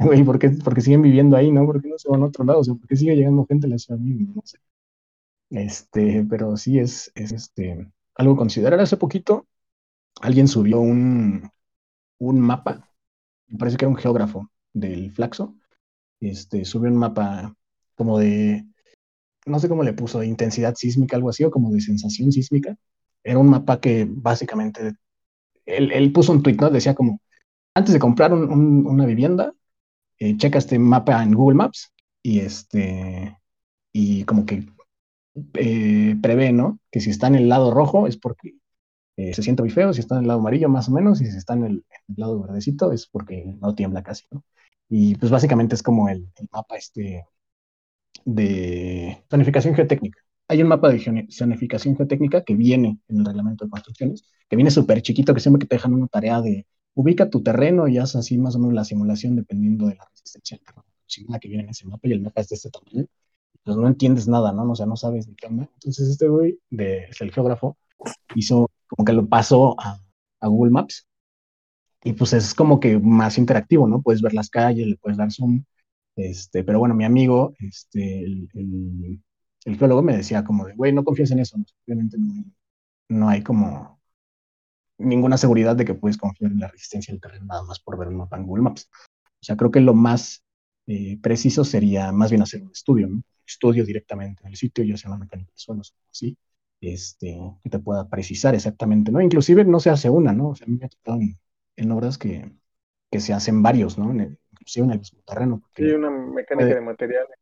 Güey, 0.00 0.24
¿por 0.24 0.38
qué, 0.38 0.50
porque 0.64 0.80
siguen 0.80 1.02
viviendo 1.02 1.36
ahí, 1.36 1.50
no? 1.52 1.66
¿Por 1.66 1.82
qué 1.82 1.88
no 1.88 1.98
se 1.98 2.08
van 2.08 2.22
a 2.22 2.26
otro 2.26 2.44
lado? 2.44 2.60
O 2.60 2.64
sea, 2.64 2.74
¿por 2.74 2.86
qué 2.88 2.96
sigue 2.96 3.16
llegando 3.16 3.46
gente 3.46 3.66
a 3.66 3.70
la 3.70 3.78
ciudad? 3.78 4.00
No 4.00 4.42
sé. 4.44 4.58
Este, 5.50 6.26
pero 6.28 6.56
sí 6.56 6.78
es, 6.78 7.12
es 7.14 7.32
este, 7.32 7.90
algo 8.16 8.34
a 8.34 8.36
considerar. 8.36 8.80
Hace 8.80 8.96
poquito 8.96 9.46
alguien 10.20 10.48
subió 10.48 10.80
un, 10.80 11.50
un 12.18 12.40
mapa, 12.40 12.88
me 13.48 13.58
parece 13.58 13.76
que 13.78 13.84
era 13.86 13.90
un 13.90 13.96
geógrafo 13.98 14.50
del 14.72 15.12
Flaxo, 15.12 15.56
este, 16.20 16.64
subió 16.64 16.90
un 16.90 16.98
mapa 16.98 17.56
como 17.96 18.18
de, 18.18 18.66
no 19.48 19.58
sé 19.58 19.68
cómo 19.68 19.82
le 19.82 19.92
puso, 19.92 20.20
de 20.20 20.26
intensidad 20.26 20.74
sísmica, 20.74 21.16
algo 21.16 21.30
así, 21.30 21.44
o 21.44 21.50
como 21.50 21.70
de 21.72 21.80
sensación 21.80 22.32
sísmica, 22.32 22.76
era 23.22 23.38
un 23.38 23.48
mapa 23.50 23.80
que 23.80 24.06
básicamente, 24.08 24.94
él, 25.66 26.12
puso 26.12 26.32
un 26.32 26.42
tweet, 26.42 26.56
¿no? 26.56 26.70
Decía 26.70 26.94
como, 26.94 27.20
antes 27.74 27.92
de 27.94 28.00
comprar 28.00 28.32
una 28.32 29.06
vivienda, 29.06 29.52
eh, 30.18 30.36
checa 30.36 30.58
este 30.58 30.78
mapa 30.78 31.22
en 31.22 31.34
Google 31.34 31.56
Maps 31.56 31.92
y 32.22 32.40
este, 32.40 33.38
y 33.92 34.24
como 34.24 34.46
que 34.46 34.66
eh, 35.54 36.16
prevé, 36.22 36.52
¿no? 36.52 36.80
Que 36.90 37.00
si 37.00 37.10
está 37.10 37.28
en 37.28 37.36
el 37.36 37.48
lado 37.48 37.72
rojo 37.72 38.06
es 38.06 38.16
porque 38.16 38.54
eh, 39.16 39.34
se 39.34 39.42
siente 39.42 39.62
muy 39.62 39.70
feo, 39.70 39.92
si 39.92 40.00
está 40.00 40.16
en 40.16 40.22
el 40.22 40.28
lado 40.28 40.40
amarillo 40.40 40.68
más 40.68 40.88
o 40.88 40.92
menos, 40.92 41.20
y 41.20 41.26
si 41.26 41.36
está 41.36 41.54
en 41.54 41.64
el, 41.64 41.84
lado 42.16 42.40
verdecito 42.42 42.92
es 42.92 43.06
porque 43.06 43.44
no 43.60 43.74
tiembla 43.74 44.02
casi, 44.02 44.24
¿no? 44.30 44.44
Y 44.88 45.16
pues 45.16 45.30
básicamente 45.30 45.74
es 45.74 45.82
como 45.82 46.08
el, 46.08 46.28
el 46.36 46.48
mapa 46.52 46.76
este 46.76 47.26
de 48.34 49.24
planificación 49.28 49.74
geotécnica 49.74 50.18
hay 50.48 50.62
un 50.62 50.68
mapa 50.68 50.88
de 50.88 51.28
zonificación 51.30 51.94
geotécnica 51.96 52.42
que 52.42 52.54
viene 52.54 52.98
en 53.08 53.18
el 53.18 53.26
reglamento 53.26 53.66
de 53.66 53.70
construcciones, 53.70 54.24
que 54.48 54.56
viene 54.56 54.70
súper 54.70 55.02
chiquito, 55.02 55.34
que 55.34 55.40
siempre 55.40 55.60
que 55.60 55.66
te 55.66 55.76
dejan 55.76 55.92
una 55.92 56.08
tarea 56.08 56.40
de 56.40 56.66
ubica 56.94 57.28
tu 57.28 57.42
terreno 57.42 57.86
y 57.86 57.98
haz 57.98 58.16
así 58.16 58.38
más 58.38 58.56
o 58.56 58.58
menos 58.58 58.74
la 58.74 58.84
simulación 58.84 59.36
dependiendo 59.36 59.86
de 59.86 59.96
la 59.96 60.08
resistencia 60.10 60.56
del 60.56 60.64
terreno 60.64 61.38
que 61.40 61.48
viene 61.48 61.64
en 61.64 61.70
ese 61.70 61.86
mapa 61.86 62.08
y 62.08 62.12
el 62.12 62.22
mapa 62.22 62.40
es 62.40 62.48
de 62.48 62.56
este 62.56 62.70
tamaño. 62.70 63.06
Pues 63.62 63.76
no 63.76 63.86
entiendes 63.86 64.26
nada, 64.26 64.52
¿no? 64.52 64.70
O 64.70 64.74
sea, 64.74 64.86
no 64.86 64.96
sabes 64.96 65.26
de 65.26 65.34
qué 65.34 65.46
onda. 65.46 65.68
Entonces 65.74 66.08
este 66.08 66.28
güey, 66.28 66.58
de, 66.70 67.06
el 67.20 67.32
geógrafo, 67.32 67.76
hizo 68.34 68.70
como 68.88 69.04
que 69.04 69.12
lo 69.12 69.26
pasó 69.28 69.76
a, 69.78 70.00
Google 70.40 70.70
Maps 70.70 71.06
y 72.04 72.12
pues 72.12 72.32
es 72.32 72.54
como 72.54 72.80
que 72.80 72.98
más 72.98 73.38
interactivo, 73.38 73.88
¿no? 73.88 74.00
Puedes 74.02 74.22
ver 74.22 74.32
las 74.32 74.48
calles, 74.48 74.86
le 74.86 74.96
puedes 74.96 75.18
dar 75.18 75.32
zoom, 75.32 75.64
este, 76.18 76.64
pero 76.64 76.78
bueno, 76.78 76.94
mi 76.94 77.04
amigo, 77.04 77.54
este, 77.58 78.24
el 78.24 78.48
el 79.68 79.76
geólogo 79.76 80.02
me 80.02 80.16
decía 80.16 80.44
como 80.44 80.66
de, 80.66 80.74
güey, 80.74 80.92
no 80.92 81.04
confíes 81.04 81.30
en 81.30 81.40
eso, 81.40 81.56
obviamente 81.86 82.16
no, 83.08 83.28
hay 83.28 83.42
como 83.42 84.00
ninguna 84.98 85.36
seguridad 85.36 85.76
de 85.76 85.84
que 85.84 85.94
puedes 85.94 86.16
confiar 86.16 86.52
en 86.52 86.60
la 86.60 86.68
resistencia 86.68 87.12
del 87.12 87.20
terreno 87.20 87.46
nada 87.46 87.62
más 87.64 87.78
por 87.80 87.98
ver 87.98 88.08
un 88.08 88.16
mapa 88.16 88.36
en 88.36 88.46
Google 88.46 88.64
Maps. 88.64 88.88
O 89.24 89.44
sea, 89.44 89.56
creo 89.56 89.70
que 89.70 89.80
lo 89.80 89.94
más 89.94 90.42
eh, 90.86 91.18
preciso 91.20 91.64
sería 91.64 92.12
más 92.12 92.30
bien 92.30 92.42
hacer 92.42 92.62
un 92.62 92.72
estudio, 92.72 93.06
¿no? 93.06 93.16
Un 93.16 93.24
estudio 93.46 93.84
directamente 93.84 94.42
en 94.42 94.50
el 94.50 94.56
sitio, 94.56 94.84
ya 94.84 94.96
sea 94.96 95.10
la 95.10 95.18
mecánica 95.18 95.52
de 95.52 95.58
suelos 95.58 95.94
o 95.96 96.10
así, 96.10 96.36
este, 96.80 97.38
que 97.62 97.70
te 97.70 97.78
pueda 97.78 98.08
precisar 98.08 98.54
exactamente, 98.54 99.12
¿no? 99.12 99.20
Inclusive 99.20 99.64
no 99.64 99.80
se 99.80 99.90
hace 99.90 100.10
una, 100.10 100.32
¿no? 100.32 100.50
O 100.50 100.54
sea, 100.54 100.66
a 100.66 100.70
mí 100.70 100.78
me 100.78 100.86
ha 100.86 100.88
tocado 100.88 101.18
en, 101.76 101.92
obras 101.92 102.18
que, 102.18 102.50
que, 103.10 103.20
se 103.20 103.32
hacen 103.32 103.62
varios, 103.62 103.98
¿no? 103.98 104.12
Inclusive 104.60 104.86
en 104.86 104.92
el 104.92 104.98
mismo 104.98 105.20
terreno. 105.26 105.62
Sí, 105.74 105.84
una 105.84 106.10
mecánica 106.10 106.74
de 106.74 106.80
materiales 106.80 107.38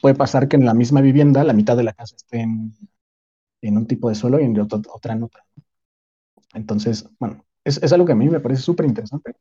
puede 0.00 0.14
pasar 0.14 0.48
que 0.48 0.56
en 0.56 0.64
la 0.64 0.74
misma 0.74 1.00
vivienda 1.00 1.44
la 1.44 1.52
mitad 1.52 1.76
de 1.76 1.82
la 1.82 1.92
casa 1.92 2.16
esté 2.16 2.40
en, 2.40 2.72
un 3.62 3.86
tipo 3.86 4.08
de 4.08 4.14
suelo 4.14 4.40
y 4.40 4.44
en 4.44 4.58
otra 4.60 5.12
en 5.12 5.22
otra. 5.22 5.44
Entonces, 6.54 7.08
bueno, 7.18 7.44
es, 7.64 7.92
algo 7.92 8.06
que 8.06 8.12
a 8.12 8.16
mí 8.16 8.28
me 8.28 8.40
parece 8.40 8.62
súper 8.62 8.86
interesante. 8.86 9.34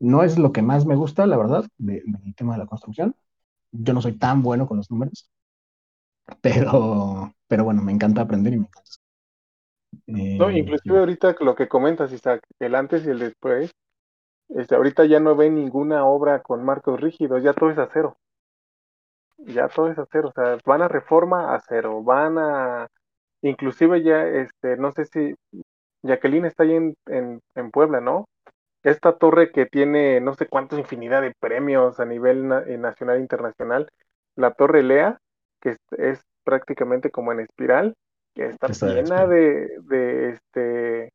No 0.00 0.22
es 0.22 0.38
lo 0.38 0.52
que 0.52 0.62
más 0.62 0.86
me 0.86 0.96
gusta, 0.96 1.26
la 1.26 1.36
verdad, 1.36 1.64
del 1.76 2.02
tema 2.36 2.54
de 2.54 2.60
la 2.60 2.66
construcción. 2.66 3.14
Yo 3.72 3.92
no 3.92 4.00
soy 4.00 4.14
tan 4.14 4.42
bueno 4.42 4.66
con 4.66 4.78
los 4.78 4.90
números, 4.90 5.30
pero, 6.40 7.34
pero 7.46 7.64
bueno, 7.64 7.82
me 7.82 7.92
encanta 7.92 8.22
aprender 8.22 8.54
y 8.54 8.58
me 8.58 8.66
encanta. 8.66 8.90
no, 10.06 10.50
eh, 10.50 10.58
inclusive 10.58 10.98
ahorita 10.98 11.36
lo 11.40 11.54
que 11.54 11.68
comentas, 11.68 12.12
Isaac, 12.12 12.42
el 12.58 12.74
antes 12.74 13.04
y 13.06 13.10
el 13.10 13.18
después, 13.18 13.72
este, 14.48 14.74
ahorita 14.74 15.04
ya 15.04 15.20
no 15.20 15.36
ven 15.36 15.54
ninguna 15.54 16.04
obra 16.04 16.42
con 16.42 16.64
marcos 16.64 17.00
rígidos, 17.00 17.42
ya 17.42 17.52
todo 17.52 17.70
es 17.70 17.78
acero. 17.78 18.16
Ya 19.38 19.68
todo 19.68 19.90
es 19.90 19.98
acero, 19.98 20.28
o 20.28 20.32
sea, 20.32 20.58
van 20.64 20.82
a 20.82 20.88
reforma 20.88 21.54
a 21.54 21.60
cero, 21.60 22.02
van 22.02 22.38
a, 22.38 22.88
inclusive 23.42 24.02
ya, 24.02 24.26
este, 24.26 24.76
no 24.76 24.90
sé 24.92 25.04
si 25.04 25.34
Jacqueline 26.02 26.46
está 26.46 26.64
ahí 26.64 26.74
en, 26.74 26.96
en, 27.06 27.70
Puebla, 27.70 28.00
¿no? 28.00 28.26
Esta 28.82 29.16
torre 29.16 29.52
que 29.52 29.66
tiene 29.66 30.20
no 30.20 30.34
sé 30.34 30.46
cuántos 30.46 30.78
infinidad 30.78 31.22
de 31.22 31.34
premios 31.38 32.00
a 32.00 32.04
nivel 32.04 32.50
eh, 32.66 32.78
nacional 32.78 33.18
e 33.18 33.20
internacional, 33.20 33.88
la 34.34 34.52
torre 34.52 34.82
Lea, 34.82 35.18
que 35.60 35.76
es, 35.96 36.24
prácticamente 36.44 37.10
como 37.10 37.32
en 37.32 37.40
espiral, 37.40 37.94
que 38.34 38.46
está, 38.46 38.68
llena 38.68 39.26
de, 39.26 39.68
de, 39.82 40.30
este, 40.30 41.12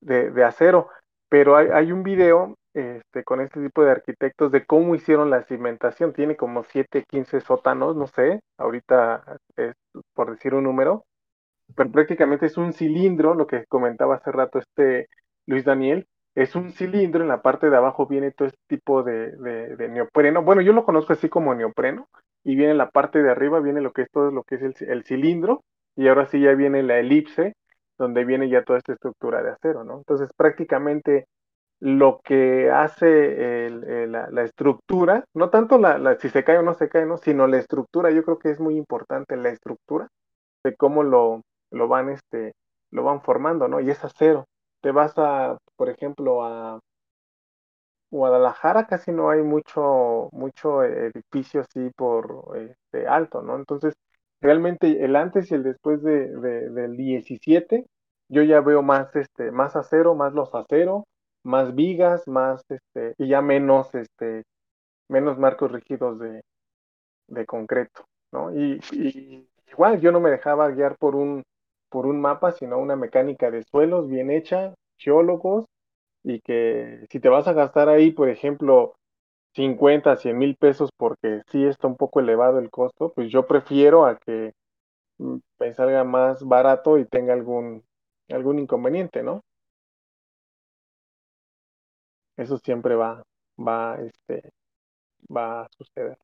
de, 0.00 0.30
de 0.30 0.44
acero, 0.44 0.88
pero 1.32 1.56
hay, 1.56 1.90
un 1.92 2.02
video 2.02 2.58
este, 2.74 3.24
con 3.24 3.40
este 3.40 3.62
tipo 3.62 3.82
de 3.82 3.90
arquitectos 3.90 4.52
de 4.52 4.66
cómo 4.66 4.94
hicieron 4.94 5.30
la 5.30 5.44
cimentación. 5.44 6.12
Tiene 6.12 6.36
como 6.36 6.62
7, 6.62 7.06
15 7.08 7.40
sótanos, 7.40 7.96
no 7.96 8.06
sé, 8.06 8.40
ahorita 8.58 9.38
es 9.56 9.72
por 10.12 10.30
decir 10.30 10.52
un 10.52 10.64
número, 10.64 11.06
pero 11.74 11.90
prácticamente 11.90 12.44
es 12.44 12.58
un 12.58 12.74
cilindro, 12.74 13.32
lo 13.32 13.46
que 13.46 13.64
comentaba 13.64 14.16
hace 14.16 14.30
rato 14.30 14.58
este 14.58 15.08
Luis 15.46 15.64
Daniel, 15.64 16.06
es 16.34 16.54
un 16.54 16.70
cilindro, 16.70 17.22
en 17.22 17.28
la 17.28 17.40
parte 17.40 17.70
de 17.70 17.78
abajo 17.78 18.06
viene 18.06 18.32
todo 18.32 18.48
este 18.48 18.60
tipo 18.68 19.02
de, 19.02 19.30
de, 19.30 19.88
neopreno, 19.88 20.42
bueno, 20.42 20.60
yo 20.60 20.74
lo 20.74 20.84
conozco 20.84 21.14
así 21.14 21.30
como 21.30 21.54
neopreno, 21.54 22.08
y 22.44 22.56
viene 22.56 22.72
en 22.72 22.78
la 22.78 22.90
parte 22.90 23.22
de 23.22 23.30
arriba, 23.30 23.60
viene 23.60 23.80
lo 23.80 23.92
que 23.92 24.02
es 24.02 24.10
todo 24.10 24.30
lo 24.32 24.42
que 24.42 24.56
es 24.56 24.62
el, 24.62 24.74
el 24.86 25.04
cilindro, 25.04 25.62
y 25.96 26.08
ahora 26.08 26.26
sí 26.26 26.40
ya 26.40 26.52
viene 26.52 26.82
la 26.82 26.98
elipse, 26.98 27.54
donde 27.98 28.24
viene 28.24 28.48
ya 28.48 28.64
toda 28.64 28.78
esta 28.78 28.92
estructura 28.94 29.42
de 29.42 29.50
acero, 29.50 29.84
¿no? 29.84 29.98
Entonces 29.98 30.30
prácticamente 30.36 31.26
lo 31.80 32.20
que 32.24 32.70
hace 32.70 33.66
el- 33.66 33.84
el- 33.84 34.12
la, 34.12 34.28
la 34.30 34.42
estructura, 34.44 35.24
no 35.34 35.50
tanto 35.50 35.78
la, 35.78 35.98
la- 35.98 36.16
si 36.18 36.28
se 36.30 36.44
cae 36.44 36.58
o 36.58 36.62
no 36.62 36.74
se 36.74 36.88
cae, 36.88 37.06
¿no? 37.06 37.18
sino 37.18 37.46
la 37.46 37.58
estructura, 37.58 38.10
yo 38.10 38.24
creo 38.24 38.38
que 38.38 38.50
es 38.50 38.60
muy 38.60 38.76
importante 38.76 39.36
la 39.36 39.50
estructura 39.50 40.08
de 40.64 40.76
cómo 40.76 41.02
lo, 41.04 41.42
lo 41.72 41.88
van, 41.88 42.10
este, 42.10 42.52
lo 42.92 43.04
van 43.04 43.22
formando, 43.22 43.68
¿no? 43.68 43.80
Y 43.80 43.90
es 43.90 44.04
acero. 44.04 44.46
Te 44.82 44.92
vas 44.92 45.14
a, 45.18 45.58
por 45.76 45.88
ejemplo, 45.90 46.44
a 46.44 46.80
Guadalajara, 48.10 48.86
casi 48.86 49.10
no 49.10 49.30
hay 49.30 49.42
mucho, 49.42 50.28
mucho 50.32 50.82
edificio 50.84 51.62
así 51.62 51.90
por 51.96 52.44
este, 52.56 53.06
alto, 53.08 53.42
¿no? 53.42 53.56
Entonces, 53.56 53.94
realmente 54.42 55.04
el 55.04 55.16
antes 55.16 55.50
y 55.52 55.54
el 55.56 55.64
después 55.64 56.02
de, 56.02 56.28
de- 56.28 56.70
del 56.70 56.96
17, 56.98 57.86
yo 58.30 58.42
ya 58.44 58.60
veo 58.62 58.82
más, 58.82 59.14
este, 59.16 59.52
más 59.52 59.76
acero, 59.76 60.14
más 60.16 60.34
los 60.34 60.54
acero, 60.54 61.06
más 61.44 61.74
vigas, 61.74 62.28
más, 62.28 62.62
este, 62.70 63.14
y 63.18 63.28
ya 63.28 63.42
menos, 63.42 63.94
este, 63.94 64.44
menos 65.08 65.38
marcos 65.38 65.72
rígidos 65.72 66.18
de, 66.20 66.42
de 67.28 67.46
concreto, 67.46 68.04
¿no? 68.32 68.54
Y, 68.54 68.80
y 68.92 69.48
igual 69.70 70.00
yo 70.00 70.12
no 70.12 70.20
me 70.20 70.30
dejaba 70.30 70.70
guiar 70.70 70.96
por 70.98 71.14
un, 71.16 71.42
por 71.90 72.06
un 72.06 72.20
mapa, 72.20 72.52
sino 72.52 72.78
una 72.78 72.96
mecánica 72.96 73.50
de 73.50 73.62
suelos 73.64 74.08
bien 74.08 74.30
hecha, 74.30 74.74
geólogos, 74.98 75.66
y 76.24 76.40
que 76.40 77.06
si 77.10 77.20
te 77.20 77.28
vas 77.30 77.48
a 77.48 77.52
gastar 77.54 77.88
ahí, 77.88 78.12
por 78.12 78.28
ejemplo, 78.28 78.94
50, 79.54 80.16
100 80.16 80.38
mil 80.38 80.56
pesos 80.56 80.90
porque 80.96 81.42
sí 81.50 81.64
está 81.64 81.86
un 81.86 81.96
poco 81.96 82.20
elevado 82.20 82.58
el 82.58 82.70
costo, 82.70 83.12
pues 83.14 83.30
yo 83.30 83.46
prefiero 83.46 84.06
a 84.06 84.18
que 84.18 84.52
mm, 85.18 85.36
me 85.60 85.74
salga 85.74 86.04
más 86.04 86.42
barato 86.42 86.98
y 86.98 87.04
tenga 87.04 87.34
algún, 87.34 87.84
algún 88.30 88.58
inconveniente, 88.58 89.22
¿no? 89.22 89.42
Eso 92.36 92.58
siempre 92.58 92.94
va, 92.94 93.22
va, 93.58 93.98
este, 94.00 94.50
va 95.34 95.62
a 95.62 95.68
suceder. 95.76 96.16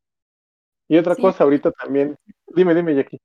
Y 0.89 0.97
otra 0.97 1.14
Sí. 1.14 1.22
cosa 1.22 1.45
ahorita 1.45 1.70
también, 1.72 2.16
dime, 2.47 2.74
dime, 2.74 2.95
Jackie. 2.95 3.18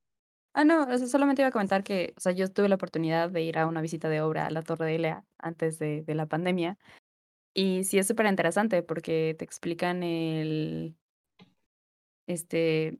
Ah, 0.53 0.65
no, 0.65 0.83
o 0.83 0.97
sea, 0.97 1.07
solamente 1.07 1.41
iba 1.41 1.49
a 1.49 1.51
comentar 1.51 1.83
que, 1.83 2.13
o 2.15 2.19
sea, 2.19 2.31
yo 2.31 2.51
tuve 2.51 2.69
la 2.69 2.75
oportunidad 2.75 3.31
de 3.31 3.41
ir 3.41 3.57
a 3.57 3.65
una 3.65 3.81
visita 3.81 4.09
de 4.09 4.21
obra 4.21 4.45
a 4.45 4.51
la 4.51 4.61
Torre 4.61 4.85
de 4.85 4.95
Ilea 4.95 5.23
antes 5.39 5.79
de, 5.79 6.03
de 6.03 6.13
la 6.15 6.27
pandemia. 6.27 6.77
Y 7.53 7.83
sí 7.83 7.99
es 7.99 8.07
súper 8.07 8.25
interesante 8.25 8.81
porque 8.83 9.35
te 9.37 9.45
explican 9.45 10.01
el, 10.03 10.95
este, 12.27 12.97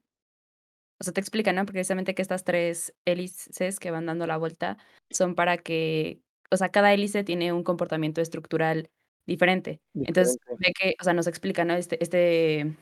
o 1.00 1.04
sea, 1.04 1.14
te 1.14 1.22
explican, 1.22 1.56
¿no? 1.56 1.66
Precisamente 1.66 2.16
que 2.16 2.22
estas 2.22 2.44
tres 2.44 2.94
hélices 3.06 3.80
que 3.80 3.92
van 3.92 4.06
dando 4.06 4.28
la 4.28 4.38
vuelta 4.38 4.78
son 5.12 5.36
para 5.36 5.58
que, 5.58 6.22
o 6.52 6.58
sea, 6.58 6.70
cada 6.70 6.94
hélice 6.94 7.24
tiene 7.24 7.52
un 7.52 7.64
comportamiento 7.64 8.22
estructural 8.22 8.90
diferente. 9.28 9.80
Entonces, 9.96 10.38
de 10.60 10.72
que, 10.74 10.96
o 11.00 11.04
sea, 11.04 11.14
nos 11.14 11.28
explican, 11.28 11.68
¿no? 11.68 11.74
Este, 11.74 12.02
este, 12.02 12.76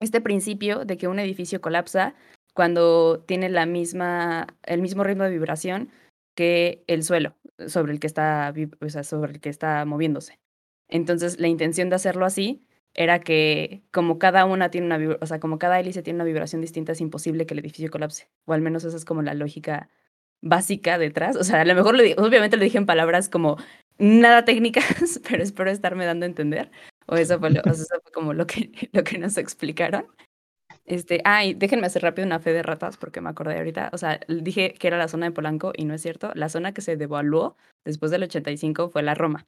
este 0.00 0.20
principio 0.20 0.84
de 0.84 0.96
que 0.96 1.08
un 1.08 1.18
edificio 1.18 1.60
colapsa 1.60 2.14
cuando 2.54 3.20
tiene 3.20 3.48
la 3.48 3.66
misma, 3.66 4.46
el 4.62 4.80
mismo 4.80 5.04
ritmo 5.04 5.24
de 5.24 5.30
vibración 5.30 5.90
que 6.36 6.84
el 6.86 7.02
suelo 7.02 7.36
sobre 7.68 7.92
el 7.92 8.00
que 8.00 8.06
está, 8.06 8.52
o 8.80 8.88
sea, 8.88 9.04
sobre 9.04 9.32
el 9.32 9.40
que 9.40 9.48
está 9.48 9.84
moviéndose. 9.84 10.38
Entonces, 10.88 11.38
la 11.40 11.48
intención 11.48 11.88
de 11.90 11.96
hacerlo 11.96 12.26
así 12.26 12.64
era 12.94 13.20
que 13.20 13.82
como 13.90 14.18
cada 14.18 14.44
una 14.44 14.70
tiene 14.70 14.86
una, 14.86 15.16
o 15.20 15.26
sea, 15.26 15.40
como 15.40 15.58
cada 15.58 15.80
hélice 15.80 16.02
tiene 16.02 16.18
una 16.18 16.24
vibración 16.24 16.60
distinta, 16.60 16.92
es 16.92 17.00
imposible 17.00 17.46
que 17.46 17.54
el 17.54 17.60
edificio 17.60 17.90
colapse. 17.90 18.28
O 18.46 18.52
al 18.52 18.60
menos 18.62 18.84
esa 18.84 18.96
es 18.96 19.04
como 19.04 19.22
la 19.22 19.34
lógica 19.34 19.88
básica 20.42 20.98
detrás. 20.98 21.36
O 21.36 21.44
sea, 21.44 21.60
a 21.62 21.64
lo 21.64 21.74
mejor 21.74 21.96
lo 21.96 22.02
obviamente 22.24 22.56
lo 22.56 22.62
dije 22.64 22.78
en 22.78 22.86
palabras 22.86 23.28
como 23.28 23.56
nada 23.98 24.44
técnicas, 24.44 24.84
pero 25.28 25.42
espero 25.42 25.70
estarme 25.70 26.04
dando 26.06 26.24
a 26.24 26.28
entender. 26.28 26.70
O 27.06 27.16
eso 27.16 27.38
fue, 27.38 27.50
lo- 27.50 27.62
como 28.12 28.32
lo 28.32 28.46
que, 28.46 28.70
lo 28.92 29.04
que 29.04 29.18
nos 29.18 29.36
explicaron. 29.38 30.06
Este, 30.84 31.20
ah, 31.24 31.44
y 31.44 31.54
déjenme 31.54 31.86
hacer 31.86 32.02
rápido 32.02 32.26
una 32.26 32.40
fe 32.40 32.52
de 32.52 32.62
ratas 32.62 32.96
porque 32.96 33.20
me 33.20 33.30
acordé 33.30 33.56
ahorita. 33.56 33.90
O 33.92 33.98
sea, 33.98 34.20
dije 34.28 34.74
que 34.74 34.86
era 34.86 34.98
la 34.98 35.08
zona 35.08 35.26
de 35.26 35.32
Polanco 35.32 35.72
y 35.76 35.84
no 35.84 35.94
es 35.94 36.02
cierto. 36.02 36.30
La 36.34 36.48
zona 36.48 36.72
que 36.72 36.82
se 36.82 36.96
devaluó 36.96 37.56
después 37.84 38.10
del 38.10 38.24
85 38.24 38.90
fue 38.90 39.02
la 39.02 39.14
Roma. 39.14 39.46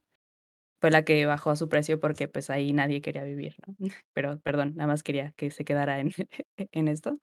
Fue 0.81 0.91
la 0.91 1.05
que 1.05 1.27
bajó 1.27 1.51
a 1.51 1.57
su 1.57 1.69
precio 1.69 2.01
porque 2.01 2.29
pues 2.29 2.51
ahí 2.51 2.73
nadie 2.73 3.01
quería 3.01 3.25
vivir. 3.25 3.57
Pero, 4.15 4.39
perdón, 4.41 4.75
nada 4.77 4.89
más 4.89 5.03
quería 5.03 5.33
que 5.37 5.51
se 5.51 5.65
quedara 5.65 6.01
en, 6.01 6.13
en 6.73 6.89
esto. 6.89 7.19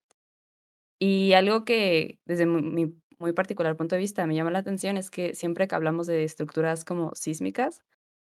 Y 0.99 1.33
algo 1.33 1.65
que 1.65 2.19
desde 2.25 2.45
mi 2.45 2.95
muy 3.19 3.33
particular 3.33 3.77
punto 3.77 3.95
de 3.95 4.01
vista 4.01 4.25
me 4.27 4.35
llama 4.35 4.51
la 4.51 4.59
atención 4.59 4.97
es 4.97 5.09
que 5.09 5.33
siempre 5.35 5.67
que 5.67 5.75
hablamos 5.75 6.07
de 6.07 6.23
estructuras 6.23 6.85
como 6.85 7.13
sísmicas, 7.15 7.81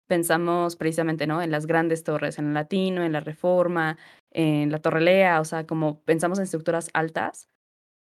pensamos 0.09 0.77
precisamente, 0.77 1.27
¿no? 1.27 1.43
En 1.43 1.51
las 1.51 1.67
grandes 1.67 2.05
torres, 2.05 2.39
en 2.39 2.49
el 2.49 2.55
Latino, 2.55 3.05
en 3.05 3.13
la 3.13 3.21
Reforma, 3.21 3.99
en 4.33 4.71
la 4.73 4.81
Torre 4.81 5.01
Lea, 5.01 5.41
o 5.41 5.45
sea, 5.45 5.67
como 5.67 6.01
pensamos 6.03 6.39
en 6.39 6.45
estructuras 6.45 6.91
altas, 6.95 7.49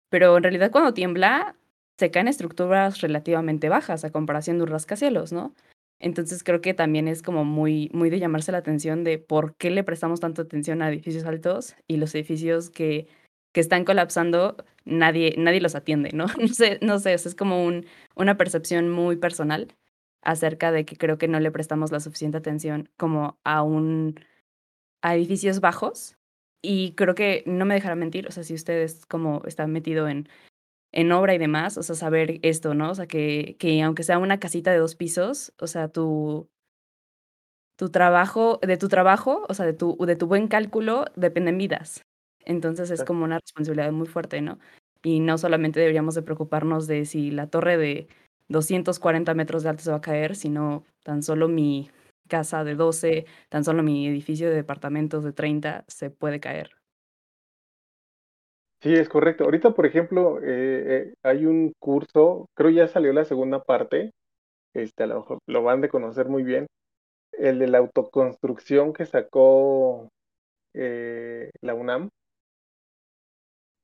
pero 0.10 0.38
en 0.38 0.44
realidad 0.44 0.72
cuando 0.72 0.94
tiembla 0.94 1.56
se 2.00 2.12
caen 2.12 2.28
estructuras 2.28 3.02
relativamente 3.02 3.70
bajas 3.70 4.06
a 4.06 4.12
comparación 4.12 4.58
de 4.58 4.64
un 4.64 4.70
rascacielos, 4.70 5.32
¿no? 5.34 5.56
Entonces 6.00 6.44
creo 6.44 6.62
que 6.62 6.74
también 6.74 7.08
es 7.08 7.22
como 7.22 7.46
muy, 7.46 7.90
muy 7.94 8.10
de 8.10 8.20
llamarse 8.20 8.52
la 8.52 8.58
atención 8.60 9.04
de 9.04 9.20
por 9.20 9.56
qué 9.56 9.72
le 9.72 9.84
prestamos 9.84 10.20
tanta 10.20 10.42
atención 10.42 10.82
a 10.82 10.90
edificios 10.90 11.26
altos 11.26 11.76
y 11.88 11.98
los 11.98 12.14
edificios 12.16 12.70
que, 12.70 13.08
que 13.54 13.62
están 13.62 13.86
colapsando, 13.86 14.58
nadie, 14.86 15.36
nadie 15.38 15.62
los 15.62 15.76
atiende, 15.76 16.12
¿no? 16.14 16.26
No 16.40 16.48
sé, 16.48 16.80
no 16.82 17.00
sé, 17.00 17.14
es 17.14 17.36
como 17.36 17.64
un, 17.66 17.86
una 18.16 18.38
percepción 18.38 18.90
muy 18.90 19.16
personal 19.16 19.74
acerca 20.22 20.72
de 20.72 20.86
que 20.86 20.98
creo 20.98 21.18
que 21.18 21.28
no 21.28 21.40
le 21.40 21.52
prestamos 21.52 21.92
la 21.92 22.00
suficiente 22.00 22.38
atención 22.38 22.90
como 22.98 23.38
a 23.44 23.62
un 23.64 24.20
a 25.02 25.16
edificios 25.16 25.60
bajos 25.60 26.16
y 26.62 26.94
creo 26.94 27.14
que 27.14 27.44
no 27.46 27.66
me 27.66 27.76
dejará 27.76 27.96
mentir, 27.96 28.26
o 28.28 28.32
sea, 28.32 28.44
si 28.44 28.54
ustedes 28.54 29.06
como 29.06 29.44
están 29.46 29.72
metido 29.72 30.08
en 30.08 30.30
en 30.94 31.12
obra 31.14 31.36
y 31.36 31.40
demás, 31.40 31.78
o 31.78 31.84
sea, 31.84 31.96
saber 31.96 32.40
esto, 32.44 32.76
¿no? 32.76 32.92
O 32.92 32.96
sea, 32.96 33.08
que 33.08 33.58
que 33.60 33.82
aunque 33.84 34.04
sea 34.04 34.20
una 34.20 34.40
casita 34.40 34.72
de 34.72 34.80
2 34.80 34.96
pisos, 34.96 35.54
o 35.60 35.68
sea, 35.68 35.90
tu 35.90 36.50
tu 37.80 37.90
trabajo 37.90 38.60
de 38.62 38.78
tu 38.78 38.88
trabajo, 38.88 39.46
o 39.50 39.54
sea, 39.54 39.66
de 39.66 39.74
tu 39.74 39.98
de 40.06 40.16
tu 40.16 40.28
buen 40.28 40.48
cálculo 40.48 41.06
dependen 41.16 41.58
vidas. 41.58 42.02
Entonces, 42.46 42.92
es 42.92 43.04
como 43.04 43.24
una 43.24 43.40
responsabilidad 43.40 43.92
muy 43.92 44.08
fuerte, 44.08 44.42
¿no? 44.42 44.60
Y 45.04 45.20
no 45.22 45.38
solamente 45.38 45.80
deberíamos 45.80 46.16
de 46.16 46.22
preocuparnos 46.22 46.88
de 46.88 47.06
si 47.06 47.32
la 47.32 47.48
torre 47.48 47.78
de 47.78 48.08
240 48.50 49.34
metros 49.34 49.64
de 49.64 49.70
alto 49.70 49.84
se 49.84 49.92
va 49.92 49.98
a 49.98 50.02
caer, 50.02 50.36
sino 50.36 50.84
tan 51.04 51.24
solo 51.24 51.48
mi 51.48 51.90
casa 52.28 52.64
de 52.64 52.76
12, 52.76 53.26
tan 53.50 53.64
solo 53.64 53.82
mi 53.84 54.08
edificio 54.08 54.50
de 54.50 54.56
departamentos 54.56 55.24
de 55.24 55.34
30 55.34 55.84
se 55.88 56.10
puede 56.10 56.40
caer. 56.40 56.83
Sí, 58.84 58.94
es 58.94 59.08
correcto. 59.10 59.46
Ahorita, 59.46 59.72
por 59.72 59.86
ejemplo, 59.86 60.40
eh, 60.42 60.44
eh, 61.10 61.14
hay 61.24 61.46
un 61.46 61.74
curso, 61.80 62.48
creo 62.54 62.70
ya 62.70 62.88
salió 62.88 63.14
la 63.14 63.24
segunda 63.26 63.64
parte, 63.64 64.12
este, 64.74 65.04
a 65.04 65.08
lo 65.08 65.18
mejor 65.18 65.40
lo 65.48 65.64
van 65.64 65.82
de 65.82 65.90
conocer 65.90 66.28
muy 66.30 66.44
bien, 66.44 66.68
el 67.34 67.60
de 67.60 67.68
la 67.68 67.80
autoconstrucción 67.80 68.94
que 68.94 69.06
sacó 69.06 70.10
eh, 70.74 71.52
la 71.62 71.76
UNAM. 71.76 72.10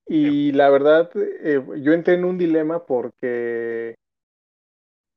Y 0.07 0.51
la 0.51 0.69
verdad, 0.69 1.09
yo 1.13 1.93
entré 1.93 2.15
en 2.15 2.25
un 2.25 2.37
dilema 2.37 2.85
porque 2.85 3.95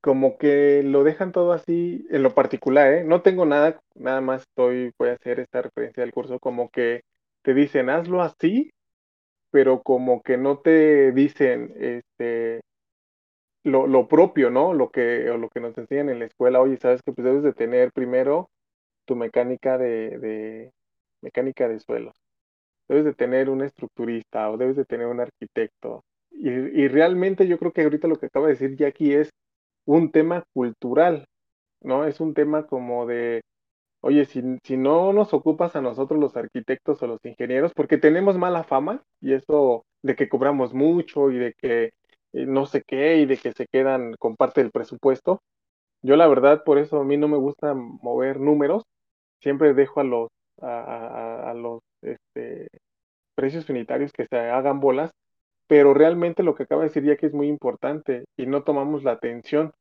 como 0.01 0.37
que 0.37 0.83
lo 0.83 1.03
dejan 1.03 1.31
todo 1.31 1.53
así 1.53 2.05
en 2.09 2.23
lo 2.23 2.33
particular, 2.35 2.93
¿eh? 2.93 3.03
No 3.03 3.21
tengo 3.21 3.45
nada, 3.45 3.79
nada 3.95 4.21
más 4.21 4.41
estoy, 4.41 4.91
voy 4.99 5.09
a 5.09 5.13
hacer 5.13 5.39
esta 5.39 5.61
referencia 5.61 6.03
del 6.03 6.11
curso, 6.13 6.39
como 6.39 6.69
que 6.69 7.01
te 7.41 7.53
dicen, 7.53 7.89
hazlo 7.89 8.21
así, 8.21 8.71
pero 9.53 9.83
como 9.83 10.23
que 10.23 10.35
no 10.35 10.57
te 10.57 11.11
dicen, 11.11 11.75
este, 11.77 12.61
lo, 13.63 13.85
lo 13.85 14.07
propio, 14.07 14.49
¿no? 14.49 14.73
Lo 14.73 14.89
que, 14.89 15.29
o 15.29 15.37
lo 15.37 15.49
que 15.49 15.59
nos 15.59 15.77
enseñan 15.77 16.09
en 16.09 16.17
la 16.17 16.25
escuela, 16.25 16.59
oye, 16.59 16.77
sabes 16.77 17.01
que 17.03 17.13
pues 17.13 17.23
debes 17.23 17.43
de 17.43 17.53
tener 17.53 17.91
primero 17.93 18.49
tu 19.05 19.15
mecánica 19.15 19.77
de, 19.77 20.17
de 20.17 20.71
mecánica 21.21 21.67
de 21.67 21.79
suelos, 21.79 22.15
debes 22.89 23.05
de 23.05 23.13
tener 23.13 23.51
un 23.51 23.61
estructurista 23.61 24.49
o 24.49 24.57
debes 24.57 24.75
de 24.75 24.85
tener 24.85 25.05
un 25.05 25.19
arquitecto. 25.19 26.03
Y, 26.31 26.49
y 26.49 26.87
realmente 26.87 27.47
yo 27.47 27.59
creo 27.59 27.73
que 27.73 27.83
ahorita 27.83 28.07
lo 28.07 28.15
que 28.15 28.25
acaba 28.25 28.47
de 28.47 28.53
decir 28.53 28.75
Jackie 28.75 29.13
es 29.13 29.29
un 29.85 30.11
tema 30.11 30.45
cultural, 30.55 31.25
¿no? 31.81 32.05
Es 32.05 32.19
un 32.19 32.33
tema 32.33 32.65
como 32.65 33.05
de, 33.05 33.41
oye, 34.03 34.25
si, 34.25 34.41
no 34.77 35.13
nos 35.13 35.33
ocupas 35.33 35.75
a 35.75 35.81
nosotros 35.81 36.19
los 36.19 36.35
arquitectos 36.35 37.01
o 37.01 37.07
los 37.07 37.23
ingenieros, 37.25 37.73
porque 37.73 37.97
tenemos 37.97 38.37
mala 38.37 38.63
fama 38.63 39.01
y 39.21 39.33
eso 39.33 39.85
de 40.03 40.15
que 40.15 40.29
cobramos 40.29 40.73
mucho 40.73 41.31
y 41.31 41.37
de 41.37 41.53
que 41.53 41.93
eh, 42.33 42.45
no 42.45 42.65
sé 42.65 42.83
qué 42.85 43.17
y 43.17 43.25
de 43.25 43.37
que 43.37 43.53
se 43.53 43.67
quedan 43.71 44.15
con 44.19 44.35
parte 44.35 44.61
del 44.61 44.71
presupuesto. 44.71 45.41
Yo 46.01 46.17
la 46.17 46.27
verdad, 46.27 46.63
por 46.65 46.79
eso 46.79 46.99
a 46.99 47.05
mí 47.05 47.17
no 47.17 47.27
me 47.29 47.37
gusta 47.37 47.73
mover 47.75 48.39
números, 48.39 48.83
siempre 49.41 49.73
dejo 49.73 50.01
a 50.01 50.03
los, 50.03 50.29
a 50.61 51.53
los 51.55 51.81
este, 52.01 52.67
precios 53.35 53.69
unitarios 53.69 54.11
que 54.13 54.27
se 54.29 54.37
hagan 54.37 54.79
bolas, 54.79 55.11
pero 55.67 55.93
realmente 55.93 56.43
lo 56.43 56.55
que 56.55 56.63
acaba 56.63 56.83
de 56.83 56.89
decir 56.89 57.03
ya 57.05 57.17
que 57.17 57.27
es 57.27 57.33
muy 57.33 57.47
importante 57.47 58.25
y 58.37 58.47
no 58.47 58.63
tomamos 58.63 59.03
la 59.03 59.13
atención 59.13 59.73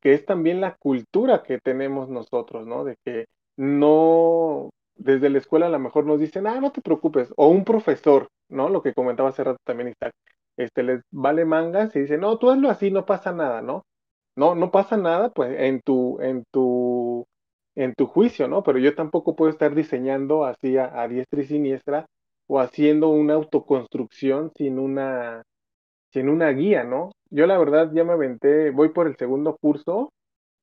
que 0.00 0.14
es 0.14 0.24
también 0.24 0.60
la 0.60 0.76
cultura 0.76 1.42
que 1.42 1.58
tenemos 1.58 2.08
nosotros, 2.08 2.66
¿no? 2.66 2.84
De 2.84 2.96
que 3.04 3.26
no, 3.56 4.70
desde 4.96 5.30
la 5.30 5.38
escuela 5.38 5.66
a 5.66 5.70
lo 5.70 5.78
mejor 5.78 6.06
nos 6.06 6.20
dicen, 6.20 6.46
ah, 6.46 6.60
no 6.60 6.72
te 6.72 6.80
preocupes, 6.82 7.32
o 7.36 7.48
un 7.48 7.64
profesor, 7.64 8.28
¿no? 8.48 8.68
Lo 8.68 8.82
que 8.82 8.94
comentaba 8.94 9.30
hace 9.30 9.44
rato 9.44 9.58
también 9.64 9.90
Isaac, 9.90 10.12
este, 10.56 10.82
les 10.82 11.00
vale 11.10 11.44
mangas 11.44 11.94
y 11.96 12.00
dice, 12.00 12.18
no, 12.18 12.38
tú 12.38 12.50
hazlo 12.50 12.70
así, 12.70 12.90
no 12.90 13.04
pasa 13.06 13.32
nada, 13.32 13.62
¿no? 13.62 13.82
No, 14.36 14.54
no 14.54 14.70
pasa 14.70 14.96
nada, 14.96 15.30
pues, 15.30 15.58
en 15.60 15.80
tu, 15.80 16.20
en 16.20 16.44
tu, 16.52 17.24
en 17.76 17.94
tu 17.94 18.06
juicio, 18.06 18.48
¿no? 18.48 18.62
Pero 18.62 18.78
yo 18.78 18.94
tampoco 18.94 19.36
puedo 19.36 19.50
estar 19.50 19.74
diseñando 19.74 20.44
así 20.44 20.76
a, 20.76 21.00
a 21.00 21.08
diestra 21.08 21.42
y 21.42 21.46
siniestra 21.46 22.06
o 22.48 22.60
haciendo 22.60 23.08
una 23.10 23.34
autoconstrucción 23.34 24.50
sin 24.56 24.78
una, 24.78 25.42
sin 26.12 26.28
una 26.28 26.50
guía, 26.50 26.84
¿no? 26.84 27.12
Yo 27.30 27.46
la 27.46 27.58
verdad 27.58 27.90
ya 27.92 28.04
me 28.04 28.12
aventé, 28.12 28.70
voy 28.70 28.90
por 28.90 29.06
el 29.06 29.16
segundo 29.16 29.56
curso, 29.60 30.10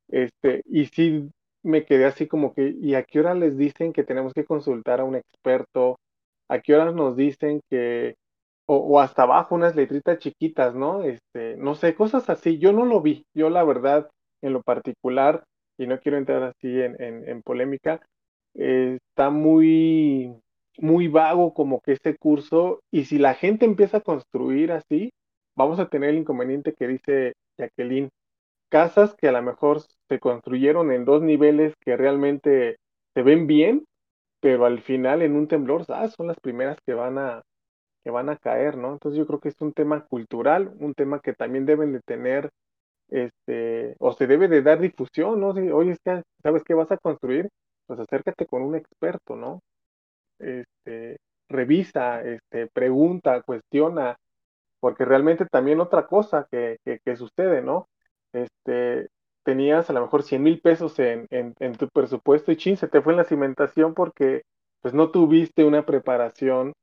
este, 0.10 0.62
y 0.66 0.86
sí 0.88 1.30
me 1.64 1.86
quedé 1.86 2.06
así 2.06 2.28
como 2.28 2.54
que, 2.54 2.76
¿y 2.80 2.96
a 2.96 3.04
qué 3.04 3.20
hora 3.20 3.34
les 3.34 3.58
dicen 3.58 3.94
que 3.94 4.04
tenemos 4.04 4.34
que 4.34 4.46
consultar 4.46 5.00
a 5.02 5.04
un 5.06 5.16
experto? 5.16 6.00
¿A 6.50 6.60
qué 6.60 6.76
horas 6.76 6.94
nos 6.96 7.16
dicen 7.16 7.62
que, 7.70 8.16
o, 8.68 9.00
hasta 9.00 9.24
abajo 9.24 9.56
unas 9.56 9.76
letritas 9.76 10.20
chiquitas, 10.20 10.76
¿no? 10.76 11.04
Este, 11.04 11.58
no 11.58 11.76
sé, 11.76 11.96
cosas 11.96 12.30
así, 12.30 12.58
yo 12.60 12.72
no 12.74 12.86
lo 12.86 13.02
vi, 13.02 13.26
yo 13.36 13.50
la 13.50 13.64
verdad, 13.64 14.10
en 14.42 14.54
lo 14.54 14.62
particular, 14.64 15.44
y 15.78 15.88
no 15.88 16.00
quiero 16.00 16.18
entrar 16.18 16.44
así 16.44 16.82
en, 16.82 17.02
en, 17.02 17.28
en 17.28 17.42
polémica, 17.42 18.02
eh, 18.56 18.98
está 19.10 19.30
muy, 19.30 20.34
muy 20.78 21.08
vago 21.08 21.54
como 21.54 21.82
que 21.82 21.94
este 21.94 22.18
curso, 22.18 22.82
y 22.92 23.06
si 23.06 23.18
la 23.18 23.34
gente 23.34 23.66
empieza 23.66 23.98
a 23.98 24.02
construir 24.02 24.72
así, 24.72 25.12
vamos 25.56 25.80
a 25.80 25.90
tener 25.90 26.12
el 26.12 26.18
inconveniente 26.20 26.74
que 26.74 26.88
dice 26.88 27.34
Jacqueline, 27.58 28.10
casas 28.72 29.16
que 29.16 29.30
a 29.30 29.34
lo 29.34 29.44
mejor 29.44 29.82
se 30.10 30.20
construyeron 30.20 30.92
en 30.94 31.06
dos 31.06 31.24
niveles 31.24 31.76
que 31.82 31.98
realmente 31.98 32.78
se 33.16 33.24
ven 33.24 33.48
bien, 33.48 33.86
pero 34.42 34.66
al 34.66 34.82
final 34.82 35.22
en 35.24 35.36
un 35.36 35.48
temblor 35.48 35.86
ah, 35.90 36.08
son 36.10 36.28
las 36.28 36.40
primeras 36.42 36.78
que 36.86 36.94
van 36.96 37.18
a 37.20 37.44
que 38.04 38.12
van 38.12 38.30
a 38.30 38.38
caer, 38.38 38.78
¿no? 38.78 38.94
Entonces 38.94 39.18
yo 39.20 39.28
creo 39.28 39.40
que 39.42 39.50
es 39.50 39.62
un 39.62 39.74
tema 39.74 40.06
cultural, 40.08 40.74
un 40.80 40.94
tema 40.96 41.20
que 41.22 41.34
también 41.34 41.66
deben 41.68 41.94
de 41.94 42.02
tener 42.02 42.50
este 43.10 43.96
o 44.00 44.14
se 44.14 44.28
debe 44.28 44.48
de 44.50 44.62
dar 44.64 44.80
difusión, 44.82 45.40
¿no? 45.42 45.54
Si, 45.56 45.72
oye, 45.72 45.92
es 45.94 46.00
que 46.06 46.24
sabes 46.44 46.64
qué 46.66 46.74
vas 46.76 46.92
a 46.92 46.98
construir, 46.98 47.50
pues 47.88 48.00
acércate 48.00 48.46
con 48.48 48.64
un 48.64 48.76
experto, 48.76 49.36
¿no? 49.36 49.62
Este, 50.40 51.18
revisa, 51.50 52.22
este, 52.24 52.68
pregunta, 52.74 53.42
cuestiona, 53.44 54.16
porque 54.80 55.06
realmente 55.06 55.46
también 55.48 55.80
otra 55.82 56.08
cosa 56.08 56.48
que, 56.52 56.78
que, 56.86 57.00
que 57.06 57.16
sucede, 57.18 57.62
¿no? 57.62 57.88
Este, 58.34 59.10
tenías 59.44 59.90
a 59.90 59.94
lo 59.94 60.02
mejor 60.02 60.24
100 60.24 60.44
mil 60.44 60.62
pesos 60.62 60.98
en, 61.00 61.28
en, 61.30 61.56
en, 61.60 61.76
tu 61.76 61.88
presupuesto 61.90 62.52
y 62.52 62.58
chin, 62.58 62.78
se 62.78 62.88
te 62.88 63.02
fue 63.02 63.14
en 63.14 63.18
la 63.18 63.24
cimentación 63.26 63.94
porque 63.94 64.44
pues 64.82 64.94
no 64.94 65.12
tuviste 65.12 65.64
una 65.64 65.86
preparación 65.86 66.74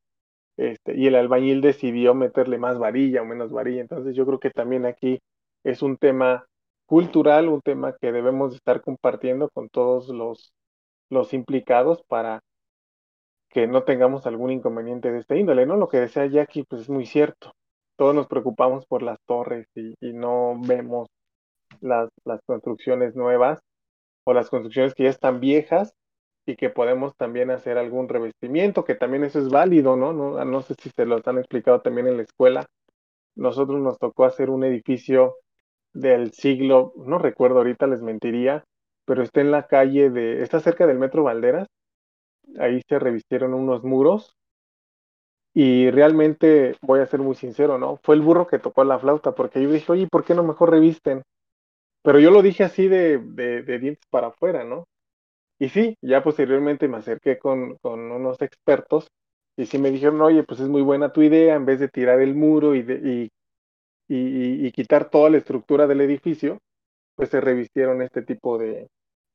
este, 0.57 0.95
y 0.97 1.07
el 1.07 1.15
albañil 1.15 1.61
decidió 1.61 2.13
meterle 2.13 2.57
más 2.57 2.77
varilla 2.79 3.21
o 3.21 3.25
menos 3.25 3.51
varilla. 3.51 3.81
Entonces 3.81 4.15
yo 4.15 4.25
creo 4.25 4.39
que 4.39 4.51
también 4.51 4.85
aquí 4.85 5.19
es 5.63 5.81
un 5.81 5.97
tema 5.97 6.45
cultural, 6.85 7.47
un 7.49 7.61
tema 7.61 7.95
que 7.99 8.11
debemos 8.11 8.55
estar 8.55 8.81
compartiendo 8.81 9.49
con 9.49 9.69
todos 9.69 10.09
los, 10.09 10.53
los 11.09 11.33
implicados 11.33 12.03
para 12.07 12.41
que 13.49 13.67
no 13.67 13.83
tengamos 13.83 14.25
algún 14.27 14.51
inconveniente 14.51 15.11
de 15.11 15.19
este 15.19 15.37
índole, 15.37 15.65
¿no? 15.65 15.75
Lo 15.77 15.87
que 15.89 15.99
decía 15.99 16.25
Jackie, 16.27 16.63
pues 16.63 16.83
es 16.83 16.89
muy 16.89 17.05
cierto. 17.05 17.53
Todos 17.97 18.15
nos 18.15 18.27
preocupamos 18.27 18.85
por 18.85 19.01
las 19.03 19.17
torres 19.25 19.67
y, 19.75 19.95
y 19.99 20.13
no 20.13 20.55
vemos 20.61 21.07
las, 21.81 22.09
las 22.25 22.41
construcciones 22.45 23.15
nuevas 23.15 23.59
o 24.25 24.33
las 24.33 24.49
construcciones 24.49 24.93
que 24.95 25.03
ya 25.03 25.09
están 25.09 25.39
viejas 25.39 25.93
y 26.45 26.55
que 26.55 26.69
podemos 26.69 27.15
también 27.17 27.51
hacer 27.51 27.77
algún 27.77 28.09
revestimiento, 28.09 28.85
que 28.85 28.95
también 28.95 29.23
eso 29.23 29.39
es 29.39 29.49
válido, 29.49 29.95
¿no? 29.95 30.13
No, 30.13 30.43
no 30.45 30.61
sé 30.61 30.75
si 30.81 30.89
se 30.89 31.05
lo 31.05 31.21
han 31.23 31.37
explicado 31.37 31.81
también 31.81 32.07
en 32.07 32.17
la 32.17 32.23
escuela. 32.23 32.65
Nosotros 33.35 33.79
nos 33.81 33.97
tocó 33.99 34.25
hacer 34.25 34.49
un 34.49 34.63
edificio 34.63 35.35
del 35.93 36.31
siglo, 36.33 36.93
no 36.97 37.19
recuerdo 37.19 37.59
ahorita, 37.59 37.87
les 37.87 38.01
mentiría, 38.01 38.63
pero 39.05 39.23
está 39.23 39.41
en 39.41 39.51
la 39.51 39.67
calle 39.67 40.09
de, 40.09 40.43
está 40.43 40.59
cerca 40.59 40.87
del 40.87 40.99
Metro 40.99 41.23
Valderas, 41.23 41.67
ahí 42.59 42.81
se 42.87 42.99
revistieron 42.99 43.53
unos 43.55 43.83
muros 43.83 44.35
y 45.53 45.89
realmente, 45.91 46.75
voy 46.81 46.99
a 46.99 47.05
ser 47.05 47.19
muy 47.19 47.35
sincero, 47.35 47.77
¿no? 47.77 47.97
Fue 48.03 48.15
el 48.15 48.21
burro 48.21 48.47
que 48.47 48.59
tocó 48.59 48.83
la 48.83 48.99
flauta, 48.99 49.33
porque 49.33 49.61
yo 49.61 49.69
dije, 49.71 49.91
oye, 49.91 50.07
¿por 50.09 50.23
qué 50.23 50.33
no 50.35 50.43
mejor 50.43 50.71
revisten? 50.71 51.23
Pero 52.01 52.19
yo 52.19 52.31
lo 52.31 52.41
dije 52.41 52.63
así 52.63 52.87
de, 52.87 53.17
de, 53.19 53.63
de 53.63 53.79
dientes 53.79 54.05
para 54.09 54.27
afuera, 54.27 54.63
¿no? 54.63 54.87
Y 55.59 55.69
sí, 55.69 55.97
ya 56.01 56.23
posteriormente 56.23 56.87
me 56.87 56.97
acerqué 56.97 57.37
con, 57.37 57.75
con, 57.77 58.11
unos 58.11 58.41
expertos 58.41 59.09
y 59.57 59.65
sí 59.65 59.77
me 59.77 59.91
dijeron, 59.91 60.21
oye, 60.21 60.43
pues 60.43 60.61
es 60.61 60.69
muy 60.69 60.81
buena 60.81 61.11
tu 61.11 61.21
idea, 61.21 61.55
en 61.55 61.65
vez 61.65 61.79
de 61.81 61.89
tirar 61.89 62.21
el 62.21 62.33
muro 62.33 62.75
y, 62.75 62.81
de, 62.81 62.95
y, 62.95 63.29
y, 64.07 64.67
y 64.67 64.71
quitar 64.71 65.09
toda 65.09 65.29
la 65.29 65.37
estructura 65.37 65.85
del 65.85 65.99
edificio, 66.01 66.59
pues 67.15 67.29
se 67.29 67.41
revistieron 67.41 68.01
este 68.01 68.21
tipo 68.21 68.57
de, 68.57 68.87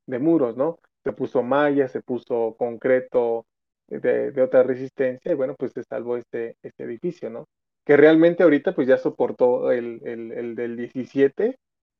de 0.07 0.19
muros, 0.19 0.57
¿no? 0.57 0.79
Se 1.03 1.13
puso 1.13 1.43
malla, 1.43 1.87
se 1.87 2.01
puso 2.01 2.55
concreto 2.57 3.45
de, 3.87 4.31
de, 4.31 4.41
otra 4.41 4.63
resistencia 4.63 5.31
y 5.31 5.35
bueno, 5.35 5.55
pues 5.57 5.73
se 5.73 5.83
salvó 5.83 6.17
este, 6.17 6.55
este 6.63 6.83
edificio, 6.85 7.29
¿no? 7.29 7.45
Que 7.85 7.97
realmente 7.97 8.41
ahorita 8.41 8.73
pues 8.73 8.87
ya 8.87 8.97
soportó 8.97 9.71
el, 9.71 10.01
el, 10.03 10.31
el 10.31 10.55
del 10.55 10.75
17 10.77 11.55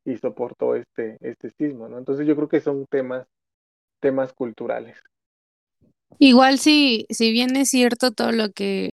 y 0.05 0.17
soportó 0.17 0.75
este, 0.75 1.17
este 1.21 1.51
sismo, 1.57 1.89
¿no? 1.89 1.97
Entonces 1.97 2.27
yo 2.27 2.35
creo 2.35 2.47
que 2.47 2.61
son 2.61 2.85
temas 2.89 3.27
temas 3.99 4.33
culturales. 4.33 4.97
Igual 6.19 6.59
si, 6.59 7.07
si 7.09 7.31
bien 7.31 7.55
es 7.55 7.69
cierto 7.69 8.11
todo 8.11 8.31
lo 8.31 8.51
que, 8.51 8.91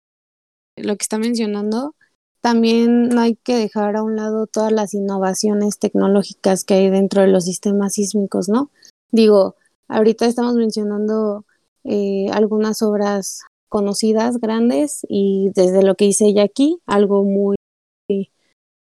lo 0.77 0.97
que 0.97 1.03
está 1.03 1.19
mencionando, 1.19 1.95
también 2.41 3.09
no 3.09 3.21
hay 3.21 3.35
que 3.35 3.57
dejar 3.57 3.97
a 3.97 4.03
un 4.03 4.17
lado 4.17 4.47
todas 4.47 4.73
las 4.73 4.95
innovaciones 4.95 5.79
tecnológicas 5.79 6.65
que 6.65 6.75
hay 6.75 6.91
dentro 6.91 7.23
de 7.23 7.29
los 7.29 7.45
sistemas 7.45 7.95
sísmicos, 7.95 8.49
¿no? 8.49 8.71
Digo, 9.11 9.57
ahorita 9.89 10.27
estamos 10.27 10.55
mencionando 10.55 11.45
eh, 11.85 12.29
algunas 12.33 12.81
obras 12.83 13.43
conocidas, 13.69 14.39
grandes, 14.39 15.05
y 15.09 15.51
desde 15.55 15.83
lo 15.83 15.97
que 15.97 16.07
hice 16.07 16.27
ella 16.27 16.45
aquí, 16.45 16.79
algo 16.87 17.25
muy, 17.25 17.57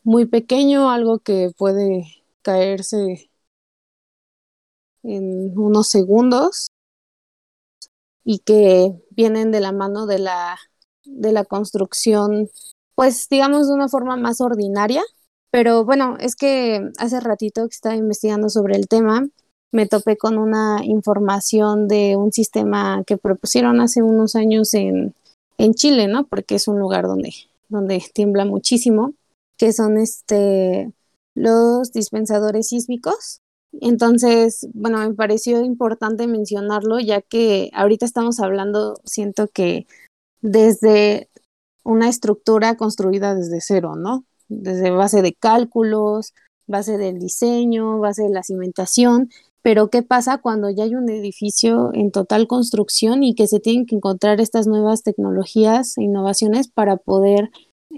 muy 0.06 0.24
pequeño, 0.24 0.88
algo 0.88 1.18
que 1.18 1.50
puede 1.58 2.06
caerse 2.42 3.28
en 5.02 5.58
unos 5.58 5.88
segundos 5.88 6.68
y 8.22 8.38
que 8.38 8.92
vienen 9.10 9.50
de 9.50 9.58
la 9.58 9.72
mano 9.72 10.06
de 10.06 10.20
la, 10.20 10.58
de 11.04 11.32
la 11.32 11.44
construcción, 11.44 12.48
pues 12.94 13.26
digamos 13.28 13.66
de 13.66 13.74
una 13.74 13.88
forma 13.88 14.16
más 14.16 14.40
ordinaria. 14.40 15.02
Pero 15.50 15.84
bueno, 15.84 16.16
es 16.20 16.36
que 16.36 16.88
hace 16.98 17.18
ratito 17.18 17.62
que 17.62 17.74
estaba 17.74 17.96
investigando 17.96 18.48
sobre 18.48 18.76
el 18.76 18.86
tema, 18.86 19.26
me 19.72 19.86
topé 19.86 20.16
con 20.16 20.38
una 20.38 20.84
información 20.84 21.88
de 21.88 22.14
un 22.14 22.30
sistema 22.32 23.02
que 23.04 23.16
propusieron 23.16 23.80
hace 23.80 24.02
unos 24.02 24.36
años 24.36 24.72
en, 24.74 25.16
en 25.58 25.74
Chile, 25.74 26.06
¿no? 26.06 26.28
Porque 26.28 26.54
es 26.54 26.68
un 26.68 26.78
lugar 26.78 27.06
donde, 27.06 27.34
donde 27.68 28.04
tiembla 28.14 28.44
muchísimo, 28.44 29.14
que 29.56 29.72
son 29.72 29.98
este, 29.98 30.92
los 31.34 31.92
dispensadores 31.92 32.68
sísmicos, 32.68 33.40
entonces, 33.80 34.66
bueno, 34.74 34.98
me 34.98 35.14
pareció 35.14 35.64
importante 35.64 36.26
mencionarlo, 36.26 36.98
ya 37.00 37.20
que 37.20 37.70
ahorita 37.74 38.06
estamos 38.06 38.40
hablando, 38.40 39.00
siento 39.04 39.48
que 39.48 39.86
desde 40.40 41.28
una 41.84 42.08
estructura 42.08 42.76
construida 42.76 43.34
desde 43.34 43.60
cero, 43.60 43.94
¿no? 43.96 44.24
Desde 44.48 44.90
base 44.90 45.22
de 45.22 45.34
cálculos, 45.34 46.32
base 46.66 46.98
del 46.98 47.18
diseño, 47.18 47.98
base 47.98 48.22
de 48.24 48.30
la 48.30 48.42
cimentación, 48.42 49.30
pero 49.62 49.90
¿qué 49.90 50.02
pasa 50.02 50.38
cuando 50.38 50.70
ya 50.70 50.84
hay 50.84 50.94
un 50.94 51.08
edificio 51.10 51.90
en 51.92 52.12
total 52.12 52.46
construcción 52.46 53.22
y 53.22 53.34
que 53.34 53.48
se 53.48 53.60
tienen 53.60 53.86
que 53.86 53.96
encontrar 53.96 54.40
estas 54.40 54.66
nuevas 54.66 55.02
tecnologías 55.02 55.98
e 55.98 56.04
innovaciones 56.04 56.68
para 56.68 56.96
poder 56.96 57.50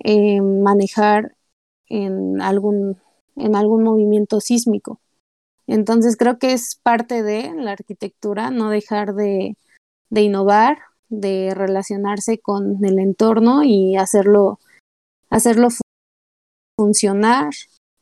eh, 0.04 0.40
manejar 0.40 1.34
en 1.89 2.41
algún, 2.41 2.99
en 3.36 3.57
algún 3.57 3.84
movimiento 3.84 4.41
sísmico? 4.41 5.01
Entonces 5.66 6.16
creo 6.16 6.39
que 6.39 6.53
es 6.53 6.76
parte 6.82 7.22
de 7.22 7.53
la 7.55 7.72
arquitectura 7.72 8.51
no 8.51 8.70
dejar 8.70 9.14
de, 9.14 9.57
de 10.09 10.22
innovar, 10.22 10.78
de 11.11 11.53
relacionarse 11.55 12.39
con 12.39 12.84
el 12.84 12.99
entorno 12.99 13.62
y 13.64 13.97
hacerlo, 13.97 14.59
hacerlo 15.30 15.68
funcionar, 16.76 17.51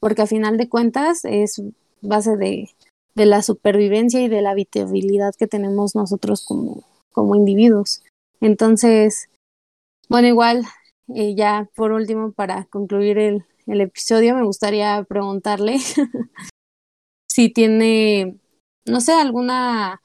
porque 0.00 0.22
a 0.22 0.26
final 0.26 0.56
de 0.58 0.68
cuentas 0.68 1.24
es 1.24 1.60
base 2.02 2.36
de, 2.36 2.70
de, 3.14 3.26
la 3.26 3.42
supervivencia 3.42 4.20
y 4.20 4.28
de 4.28 4.42
la 4.42 4.50
habitabilidad 4.50 5.34
que 5.36 5.46
tenemos 5.46 5.96
nosotros 5.96 6.44
como, 6.46 6.84
como 7.12 7.34
individuos. 7.34 8.02
Entonces, 8.40 9.28
bueno, 10.08 10.28
igual, 10.28 10.64
eh, 11.14 11.34
ya 11.34 11.68
por 11.74 11.92
último, 11.92 12.32
para 12.32 12.64
concluir 12.66 13.18
el, 13.18 13.44
el 13.66 13.80
episodio, 13.80 14.34
me 14.34 14.44
gustaría 14.44 15.02
preguntarle 15.04 15.78
si 17.28 17.50
tiene, 17.50 18.38
no 18.86 19.00
sé, 19.00 19.12
alguna 19.12 20.00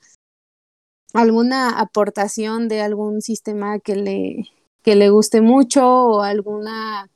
alguna 1.14 1.80
aportación 1.80 2.68
de 2.68 2.82
algún 2.82 3.22
sistema 3.22 3.80
que 3.80 3.96
le, 3.96 4.50
que 4.82 4.96
le 4.96 5.10
guste 5.10 5.42
mucho 5.42 5.86
o 5.86 6.22
alguna 6.22 7.10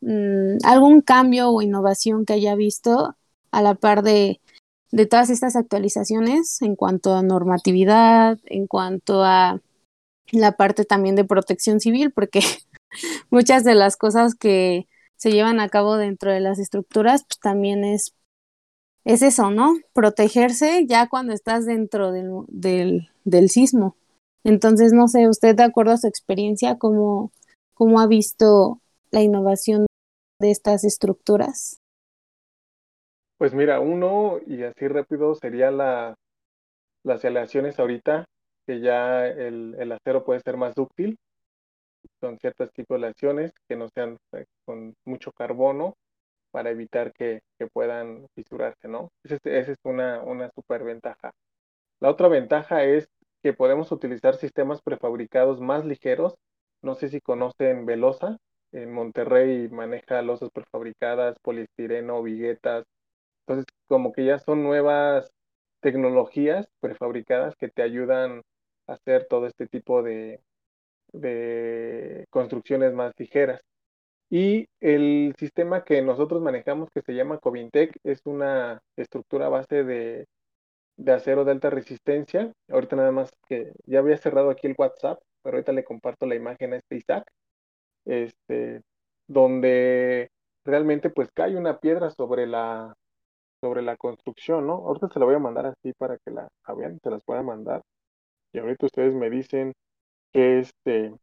mm, 0.00 0.58
algún 0.64 1.02
cambio 1.02 1.50
o 1.50 1.62
innovación 1.62 2.24
que 2.24 2.34
haya 2.34 2.54
visto 2.54 3.14
a 3.50 3.62
la 3.62 3.74
par 3.74 4.02
de, 4.02 4.40
de 4.90 5.06
todas 5.06 5.30
estas 5.30 5.56
actualizaciones 5.56 6.62
en 6.62 6.76
cuanto 6.76 7.14
a 7.14 7.22
normatividad, 7.22 8.38
en 8.46 8.66
cuanto 8.66 9.22
a 9.22 9.60
la 10.32 10.52
parte 10.52 10.84
también 10.84 11.16
de 11.16 11.24
protección 11.24 11.80
civil, 11.80 12.12
porque 12.12 12.40
muchas 13.30 13.64
de 13.64 13.74
las 13.74 13.96
cosas 13.96 14.34
que 14.34 14.88
se 15.26 15.32
llevan 15.32 15.58
a 15.58 15.68
cabo 15.68 15.96
dentro 15.96 16.30
de 16.30 16.38
las 16.38 16.60
estructuras, 16.60 17.24
pues 17.24 17.40
también 17.40 17.82
es, 17.82 18.14
es 19.04 19.22
eso, 19.22 19.50
¿no? 19.50 19.74
Protegerse 19.92 20.86
ya 20.86 21.08
cuando 21.08 21.32
estás 21.32 21.66
dentro 21.66 22.12
del, 22.12 22.30
del, 22.46 23.08
del 23.24 23.50
sismo. 23.50 23.96
Entonces, 24.44 24.92
no 24.92 25.08
sé, 25.08 25.28
usted 25.28 25.56
de 25.56 25.64
acuerdo 25.64 25.90
a 25.90 25.96
su 25.96 26.06
experiencia, 26.06 26.78
¿cómo, 26.78 27.32
cómo 27.74 27.98
ha 27.98 28.06
visto 28.06 28.78
la 29.10 29.20
innovación 29.20 29.86
de 30.40 30.52
estas 30.52 30.84
estructuras? 30.84 31.80
Pues 33.36 33.52
mira, 33.52 33.80
uno, 33.80 34.38
y 34.46 34.62
así 34.62 34.86
rápido, 34.86 35.34
sería 35.34 35.72
la, 35.72 36.14
las 37.02 37.24
aleaciones 37.24 37.80
ahorita, 37.80 38.26
que 38.64 38.78
ya 38.78 39.26
el, 39.26 39.74
el 39.76 39.90
acero 39.90 40.24
puede 40.24 40.38
ser 40.38 40.56
más 40.56 40.76
dúctil, 40.76 41.16
tipos 42.74 43.00
de 43.00 43.06
aleaciones 43.06 43.52
que 43.68 43.76
no 43.76 43.88
sean 43.88 44.18
eh, 44.32 44.46
con 44.64 44.94
mucho 45.04 45.32
carbono 45.32 45.94
para 46.50 46.70
evitar 46.70 47.12
que, 47.12 47.40
que 47.58 47.66
puedan 47.66 48.26
fisurarse, 48.34 48.88
¿no? 48.88 49.10
Esa 49.24 49.36
es, 49.44 49.68
es 49.68 49.78
una, 49.84 50.22
una 50.22 50.50
super 50.54 50.84
ventaja. 50.84 51.32
La 52.00 52.10
otra 52.10 52.28
ventaja 52.28 52.84
es 52.84 53.08
que 53.42 53.52
podemos 53.52 53.92
utilizar 53.92 54.36
sistemas 54.36 54.80
prefabricados 54.82 55.60
más 55.60 55.84
ligeros. 55.84 56.34
No 56.82 56.94
sé 56.94 57.08
si 57.08 57.20
conocen 57.20 57.86
Velosa. 57.86 58.38
En 58.72 58.92
Monterrey 58.92 59.68
maneja 59.68 60.20
losas 60.22 60.50
prefabricadas, 60.52 61.36
poliestireno, 61.42 62.22
viguetas. 62.22 62.84
Entonces, 63.46 63.66
como 63.88 64.12
que 64.12 64.24
ya 64.24 64.38
son 64.38 64.62
nuevas 64.62 65.30
tecnologías 65.80 66.68
prefabricadas 66.80 67.54
que 67.56 67.68
te 67.68 67.82
ayudan 67.82 68.42
a 68.86 68.94
hacer 68.94 69.26
todo 69.28 69.46
este 69.46 69.66
tipo 69.66 70.02
de, 70.02 70.40
de 71.16 72.26
construcciones 72.30 72.92
más 72.94 73.12
ligeras. 73.18 73.60
Y 74.30 74.68
el 74.80 75.34
sistema 75.38 75.84
que 75.84 76.02
nosotros 76.02 76.42
manejamos, 76.42 76.90
que 76.90 77.02
se 77.02 77.14
llama 77.14 77.38
Covintec, 77.38 77.96
es 78.04 78.20
una 78.26 78.80
estructura 78.96 79.48
base 79.48 79.84
de 79.84 80.26
de 80.96 81.12
acero 81.12 81.44
de 81.44 81.52
alta 81.52 81.70
resistencia. 81.70 82.52
Ahorita 82.68 82.96
nada 82.96 83.12
más 83.12 83.30
que 83.48 83.72
ya 83.86 84.00
había 84.00 84.16
cerrado 84.16 84.50
aquí 84.50 84.66
el 84.66 84.74
WhatsApp, 84.78 85.20
pero 85.42 85.56
ahorita 85.56 85.72
le 85.72 85.84
comparto 85.84 86.26
la 86.26 86.34
imagen 86.34 86.72
a 86.72 86.76
este 86.76 86.96
Isaac, 86.96 87.24
este, 88.04 88.82
donde 89.28 90.30
realmente 90.64 91.10
pues 91.10 91.30
cae 91.34 91.56
una 91.56 91.78
piedra 91.80 92.10
sobre 92.10 92.46
la, 92.46 92.94
sobre 93.60 93.82
la 93.82 93.96
construcción, 93.96 94.66
¿no? 94.66 94.74
Ahorita 94.74 95.08
se 95.08 95.18
la 95.20 95.26
voy 95.26 95.34
a 95.36 95.38
mandar 95.38 95.66
así 95.66 95.92
para 95.98 96.18
que 96.18 96.30
la 96.30 96.48
vean, 96.76 96.98
se 97.02 97.10
las 97.10 97.22
pueda 97.24 97.42
mandar. 97.42 97.82
Y 98.52 98.58
ahorita 98.58 98.86
ustedes 98.86 99.14
me 99.14 99.30
dicen 99.30 99.72
qué, 100.32 100.60
este, 100.60 101.14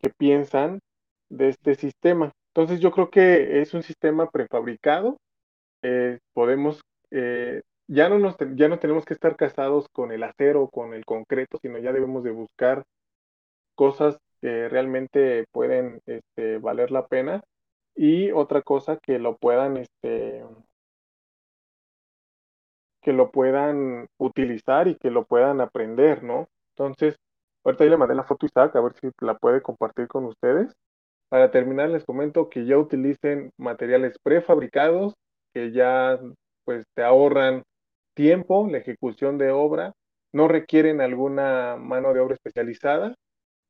qué 0.00 0.10
piensan 0.16 0.80
de 1.30 1.48
este 1.48 1.74
sistema. 1.74 2.32
Entonces 2.54 2.80
yo 2.80 2.90
creo 2.92 3.10
que 3.10 3.60
es 3.60 3.74
un 3.74 3.82
sistema 3.82 4.30
prefabricado. 4.30 5.16
Eh, 5.82 6.18
podemos 6.32 6.80
eh, 7.10 7.62
ya 7.86 8.08
no, 8.08 8.18
nos, 8.18 8.36
ya 8.54 8.68
no 8.68 8.78
tenemos 8.78 9.04
que 9.04 9.14
estar 9.14 9.36
casados 9.36 9.88
con 9.92 10.12
el 10.12 10.22
acero, 10.22 10.68
con 10.68 10.94
el 10.94 11.04
concreto, 11.04 11.58
sino 11.60 11.78
ya 11.78 11.92
debemos 11.92 12.24
de 12.24 12.30
buscar 12.30 12.84
cosas 13.74 14.18
que 14.40 14.68
realmente 14.68 15.44
pueden 15.52 16.00
este, 16.06 16.58
valer 16.58 16.90
la 16.90 17.06
pena 17.06 17.42
y 17.94 18.30
otra 18.32 18.62
cosa 18.62 18.98
que 18.98 19.18
lo 19.18 19.36
puedan 19.36 19.76
este 19.76 20.44
que 23.02 23.12
lo 23.12 23.30
puedan 23.30 24.08
utilizar 24.18 24.88
y 24.88 24.96
que 24.96 25.10
lo 25.10 25.26
puedan 25.26 25.60
aprender, 25.60 26.22
¿no? 26.24 26.48
Entonces, 26.70 27.16
ahorita 27.64 27.84
ya 27.84 27.90
le 27.90 27.96
mandé 27.96 28.14
la 28.14 28.24
foto 28.24 28.46
a 28.46 28.48
Isaac, 28.48 28.76
a 28.76 28.80
ver 28.80 28.94
si 29.00 29.10
la 29.20 29.36
puede 29.36 29.62
compartir 29.62 30.06
con 30.08 30.24
ustedes. 30.24 30.72
Para 31.28 31.50
terminar, 31.50 31.90
les 31.90 32.04
comento 32.04 32.48
que 32.48 32.66
ya 32.66 32.78
utilicen 32.78 33.50
materiales 33.58 34.16
prefabricados, 34.22 35.14
que 35.52 35.72
ya 35.72 36.20
pues 36.64 36.84
te 36.94 37.02
ahorran 37.02 37.62
tiempo, 38.14 38.68
la 38.70 38.78
ejecución 38.78 39.38
de 39.38 39.50
obra, 39.50 39.92
no 40.32 40.48
requieren 40.48 41.00
alguna 41.00 41.76
mano 41.76 42.12
de 42.12 42.20
obra 42.20 42.34
especializada 42.34 43.14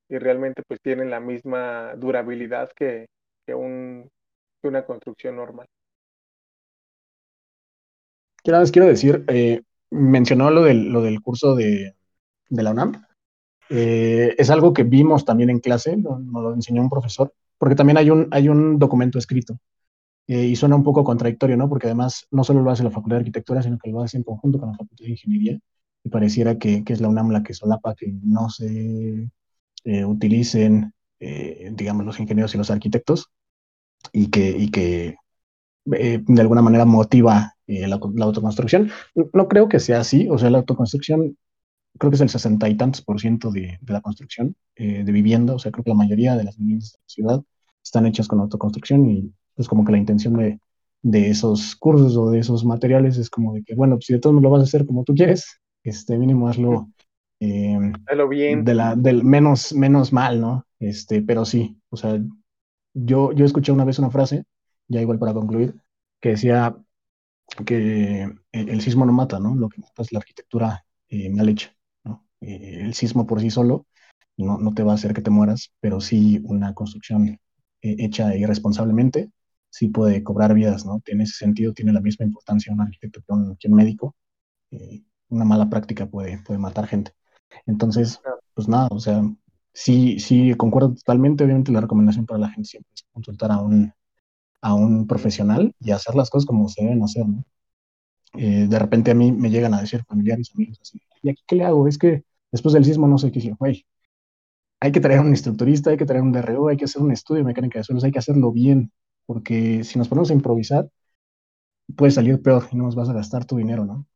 y 0.08 0.18
realmente 0.18 0.62
pues 0.66 0.80
tienen 0.80 1.10
la 1.10 1.20
misma 1.20 1.94
durabilidad 1.96 2.70
que, 2.76 3.06
que, 3.46 3.54
un, 3.54 4.08
que 4.60 4.68
una 4.68 4.84
construcción 4.84 5.36
normal. 5.36 5.66
Quiero, 8.42 8.62
quiero 8.70 8.88
decir, 8.88 9.24
eh, 9.28 9.62
mencionó 9.90 10.50
lo 10.50 10.62
del, 10.64 10.92
lo 10.92 11.00
del 11.00 11.20
curso 11.22 11.54
de, 11.54 11.94
de 12.48 12.62
la 12.62 12.72
UNAM. 12.72 12.92
Eh, 13.70 14.34
es 14.36 14.50
algo 14.50 14.72
que 14.72 14.82
vimos 14.82 15.24
también 15.24 15.50
en 15.50 15.60
clase, 15.60 15.96
nos 15.96 16.20
lo 16.20 16.54
enseñó 16.54 16.82
un 16.82 16.90
profesor, 16.90 17.32
porque 17.58 17.74
también 17.74 17.96
hay 17.96 18.10
un, 18.10 18.28
hay 18.30 18.48
un 18.48 18.78
documento 18.78 19.18
escrito 19.18 19.58
eh, 20.26 20.46
y 20.46 20.56
suena 20.56 20.76
un 20.76 20.82
poco 20.82 21.04
contradictorio, 21.04 21.56
¿no? 21.56 21.68
Porque 21.68 21.86
además 21.86 22.26
no 22.30 22.44
solo 22.44 22.62
lo 22.62 22.70
hace 22.70 22.82
la 22.82 22.90
Facultad 22.90 23.16
de 23.16 23.20
Arquitectura, 23.20 23.62
sino 23.62 23.78
que 23.78 23.90
lo 23.90 24.02
hace 24.02 24.16
en 24.16 24.22
conjunto 24.22 24.58
con 24.58 24.70
la 24.70 24.76
Facultad 24.76 25.04
de 25.04 25.10
Ingeniería. 25.10 25.58
Y 26.02 26.08
pareciera 26.08 26.58
que, 26.58 26.84
que 26.84 26.92
es 26.92 27.00
la 27.00 27.08
UNAM 27.08 27.30
la 27.30 27.42
que 27.42 27.54
solapa 27.54 27.94
que 27.94 28.12
no 28.22 28.50
se 28.50 29.30
eh, 29.84 30.04
utilicen, 30.04 30.92
eh, 31.20 31.70
digamos, 31.74 32.06
los 32.06 32.20
ingenieros 32.20 32.54
y 32.54 32.58
los 32.58 32.70
arquitectos 32.70 33.30
y 34.12 34.28
que, 34.28 34.50
y 34.50 34.70
que 34.70 35.16
de 35.86 36.40
alguna 36.40 36.62
manera 36.62 36.86
motiva 36.86 37.54
la, 37.66 37.96
autoconstrucción. 37.96 38.90
No 39.14 39.48
creo 39.48 39.68
que 39.68 39.80
sea 39.80 40.00
así, 40.00 40.28
o 40.30 40.38
sea, 40.38 40.50
la 40.50 40.58
autoconstrucción 40.58 41.36
creo 41.98 42.10
que 42.10 42.16
es 42.16 42.20
el 42.20 42.28
sesenta 42.28 42.68
y 42.68 42.76
tantos 42.76 43.02
por 43.02 43.20
ciento 43.20 43.50
de, 43.50 43.78
de 43.80 43.92
la 43.92 44.00
construcción 44.00 44.56
de 44.76 45.04
vivienda, 45.04 45.54
o 45.54 45.58
sea, 45.58 45.70
creo 45.70 45.84
que 45.84 45.90
la 45.90 45.96
mayoría 45.96 46.36
de 46.36 46.44
las 46.44 46.56
viviendas 46.58 46.92
de 46.92 46.98
la 46.98 47.08
ciudad 47.08 47.42
están 47.82 48.06
hechas 48.06 48.26
con 48.26 48.40
autoconstrucción 48.40 49.08
y 49.08 49.32
pues 49.54 49.68
como 49.68 49.84
que 49.84 49.92
la 49.92 49.98
intención 49.98 50.34
de, 50.34 50.58
de 51.04 51.28
esos 51.28 51.76
cursos 51.76 52.16
o 52.16 52.30
de 52.30 52.40
esos 52.40 52.64
materiales 52.64 53.18
es 53.18 53.28
como 53.28 53.54
de 53.54 53.62
que, 53.62 53.74
bueno, 53.74 53.96
pues 53.96 54.06
si 54.06 54.14
de 54.14 54.18
todos 54.18 54.40
lo 54.40 54.50
vas 54.50 54.60
a 54.60 54.64
hacer 54.64 54.86
como 54.86 55.04
tú 55.04 55.14
quieres, 55.14 55.60
este 55.82 56.18
mínimo 56.18 56.48
hazlo, 56.48 56.88
eh, 57.40 57.78
bien. 58.28 58.64
De 58.64 58.74
la, 58.74 58.96
del 58.96 59.22
menos, 59.22 59.74
menos 59.74 60.12
mal, 60.14 60.40
¿no? 60.40 60.66
Este, 60.78 61.20
pero 61.20 61.44
sí, 61.44 61.78
o 61.90 61.96
sea, 61.96 62.18
yo, 62.94 63.32
yo 63.32 63.44
escuché 63.44 63.70
una 63.70 63.84
vez 63.84 63.98
una 63.98 64.10
frase, 64.10 64.44
ya 64.88 65.02
igual 65.02 65.18
para 65.18 65.34
concluir, 65.34 65.74
que 66.20 66.30
decía 66.30 66.74
que 67.66 68.32
el, 68.52 68.80
sismo 68.80 69.04
no 69.04 69.12
mata, 69.12 69.38
¿no? 69.38 69.54
Lo 69.54 69.68
que 69.68 69.82
mata 69.82 70.02
es 70.02 70.10
la 70.10 70.20
arquitectura 70.20 70.86
eh, 71.08 71.28
mal 71.28 71.50
hecha. 71.50 71.73
Eh, 72.46 72.80
el 72.82 72.94
sismo 72.94 73.26
por 73.26 73.40
sí 73.40 73.50
solo 73.50 73.86
no, 74.36 74.58
no 74.58 74.74
te 74.74 74.82
va 74.82 74.92
a 74.92 74.94
hacer 74.96 75.14
que 75.14 75.22
te 75.22 75.30
mueras, 75.30 75.72
pero 75.80 76.00
sí 76.00 76.40
una 76.44 76.74
construcción 76.74 77.28
eh, 77.28 77.38
hecha 77.82 78.36
irresponsablemente 78.36 79.30
sí 79.74 79.88
puede 79.88 80.22
cobrar 80.22 80.54
vidas, 80.54 80.86
¿no? 80.86 81.02
En 81.06 81.20
ese 81.20 81.34
sentido 81.36 81.72
tiene 81.74 81.92
la 81.92 82.00
misma 82.00 82.24
importancia 82.24 82.72
un 82.72 82.80
arquitecto 82.80 83.20
que 83.58 83.68
un, 83.68 83.74
médico. 83.74 84.14
Eh, 84.70 85.02
una 85.30 85.44
mala 85.44 85.68
práctica 85.68 86.06
puede, 86.06 86.38
puede 86.44 86.60
matar 86.60 86.86
gente. 86.86 87.12
Entonces, 87.66 88.20
pues 88.54 88.68
nada, 88.68 88.88
o 88.92 89.00
sea, 89.00 89.22
sí, 89.72 90.20
sí, 90.20 90.54
concuerdo 90.54 90.94
totalmente. 90.94 91.42
Obviamente 91.44 91.72
la 91.72 91.80
recomendación 91.80 92.24
para 92.24 92.38
la 92.38 92.50
gente 92.50 92.68
siempre 92.68 92.90
es 92.94 93.04
consultar 93.12 93.50
a 93.50 93.60
un, 93.60 93.92
a 94.60 94.74
un 94.74 95.08
profesional 95.08 95.74
y 95.80 95.90
hacer 95.90 96.14
las 96.14 96.30
cosas 96.30 96.46
como 96.46 96.68
se 96.68 96.82
deben 96.84 97.02
hacer, 97.02 97.26
¿no? 97.26 97.44
Eh, 98.34 98.66
de 98.68 98.78
repente 98.78 99.10
a 99.10 99.14
mí 99.14 99.32
me 99.32 99.50
llegan 99.50 99.74
a 99.74 99.80
decir 99.80 100.04
familiares, 100.04 100.52
amigos, 100.54 100.78
así, 100.82 101.00
¿y 101.22 101.30
aquí 101.30 101.42
qué 101.46 101.56
le 101.56 101.64
hago? 101.64 101.88
Es 101.88 101.98
que 101.98 102.24
después 102.54 102.72
del 102.72 102.84
sismo 102.84 103.08
no 103.08 103.18
sé 103.18 103.32
qué 103.32 103.52
güey, 103.58 103.84
hay 104.78 104.92
que 104.92 105.00
traer 105.00 105.18
un 105.18 105.30
instructorista, 105.30 105.90
hay 105.90 105.96
que 105.96 106.06
traer 106.06 106.22
un 106.22 106.30
DRO, 106.30 106.68
hay 106.68 106.76
que 106.76 106.84
hacer 106.84 107.02
un 107.02 107.10
estudio 107.10 107.40
de 107.40 107.46
mecánica 107.46 107.80
de 107.80 107.84
suelos, 107.84 108.04
hay 108.04 108.12
que 108.12 108.20
hacerlo 108.20 108.52
bien, 108.52 108.92
porque 109.26 109.82
si 109.82 109.98
nos 109.98 110.06
ponemos 110.08 110.30
a 110.30 110.34
improvisar, 110.34 110.88
puede 111.96 112.12
salir 112.12 112.40
peor 112.42 112.68
y 112.70 112.76
no 112.76 112.84
nos 112.84 112.94
vas 112.94 113.08
a 113.08 113.12
gastar 113.12 113.44
tu 113.44 113.56
dinero, 113.56 113.84
¿no? 113.84 114.06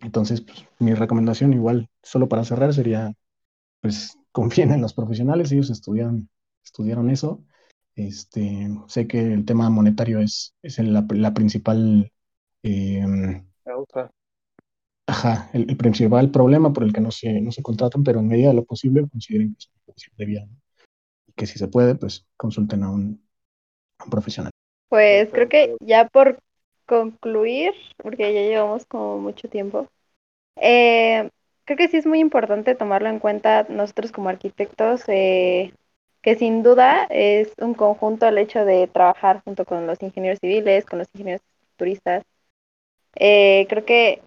Entonces, 0.00 0.40
pues, 0.40 0.66
mi 0.78 0.94
recomendación 0.94 1.52
igual, 1.52 1.90
solo 2.02 2.26
para 2.26 2.44
cerrar, 2.44 2.72
sería, 2.72 3.12
pues, 3.82 4.18
confíen 4.32 4.72
en 4.72 4.80
los 4.80 4.94
profesionales, 4.94 5.52
ellos 5.52 5.68
estudiaron, 5.68 6.30
estudiaron 6.64 7.10
eso. 7.10 7.44
Este, 7.94 8.66
sé 8.86 9.06
que 9.06 9.20
el 9.20 9.44
tema 9.44 9.68
monetario 9.68 10.20
es, 10.20 10.54
es 10.62 10.78
la, 10.78 11.34
principal... 11.34 12.10
Eh, 12.62 13.04
ajá, 15.12 15.50
el, 15.52 15.76
principal 15.76 16.30
problema 16.30 16.72
por 16.72 16.84
el 16.84 16.92
que 16.92 17.02
no 17.02 17.10
se, 17.10 17.40
no 17.40 17.52
se 17.52 17.62
contratan, 17.62 18.02
pero 18.02 18.20
en 18.20 18.28
medida 18.28 18.48
de 18.48 18.54
lo 18.54 18.64
posible 18.64 19.06
consideren 19.10 19.54
que 19.54 19.92
es 19.94 20.16
de 20.16 20.24
vida. 20.24 20.48
Y 21.26 21.32
que 21.32 21.46
si 21.46 21.58
se 21.58 21.68
puede, 21.68 21.94
pues 21.94 22.26
consulten 22.38 22.82
a 22.82 22.90
un, 22.90 23.22
profesional. 24.10 24.50
Pues 24.88 25.28
creo 25.30 25.48
que 25.48 25.76
ya 25.80 26.08
por 26.08 26.38
concluir, 26.86 27.72
porque 27.98 28.32
ya 28.32 28.40
llevamos 28.40 28.86
como 28.86 29.18
mucho 29.18 29.48
tiempo, 29.48 29.86
eh, 30.56 31.28
creo 31.64 31.76
que 31.76 31.88
sí 31.88 31.98
es 31.98 32.06
muy 32.06 32.18
importante 32.18 32.74
tomarlo 32.74 33.08
en 33.08 33.18
cuenta 33.18 33.66
nosotros 33.68 34.12
como 34.12 34.30
arquitectos, 34.30 35.04
eh, 35.08 35.72
que 36.22 36.36
sin 36.36 36.62
duda 36.62 37.06
es 37.10 37.52
un 37.58 37.74
conjunto 37.74 38.26
el 38.26 38.38
hecho 38.38 38.64
de 38.64 38.86
trabajar 38.86 39.42
junto 39.44 39.64
con 39.66 39.86
los 39.86 40.02
ingenieros 40.02 40.38
civiles, 40.40 40.86
con 40.86 41.00
los 41.00 41.08
ingenieros 41.14 41.42
turistas. 41.76 42.24
Eh, 43.16 43.66
creo 43.68 43.84
que 43.84 44.22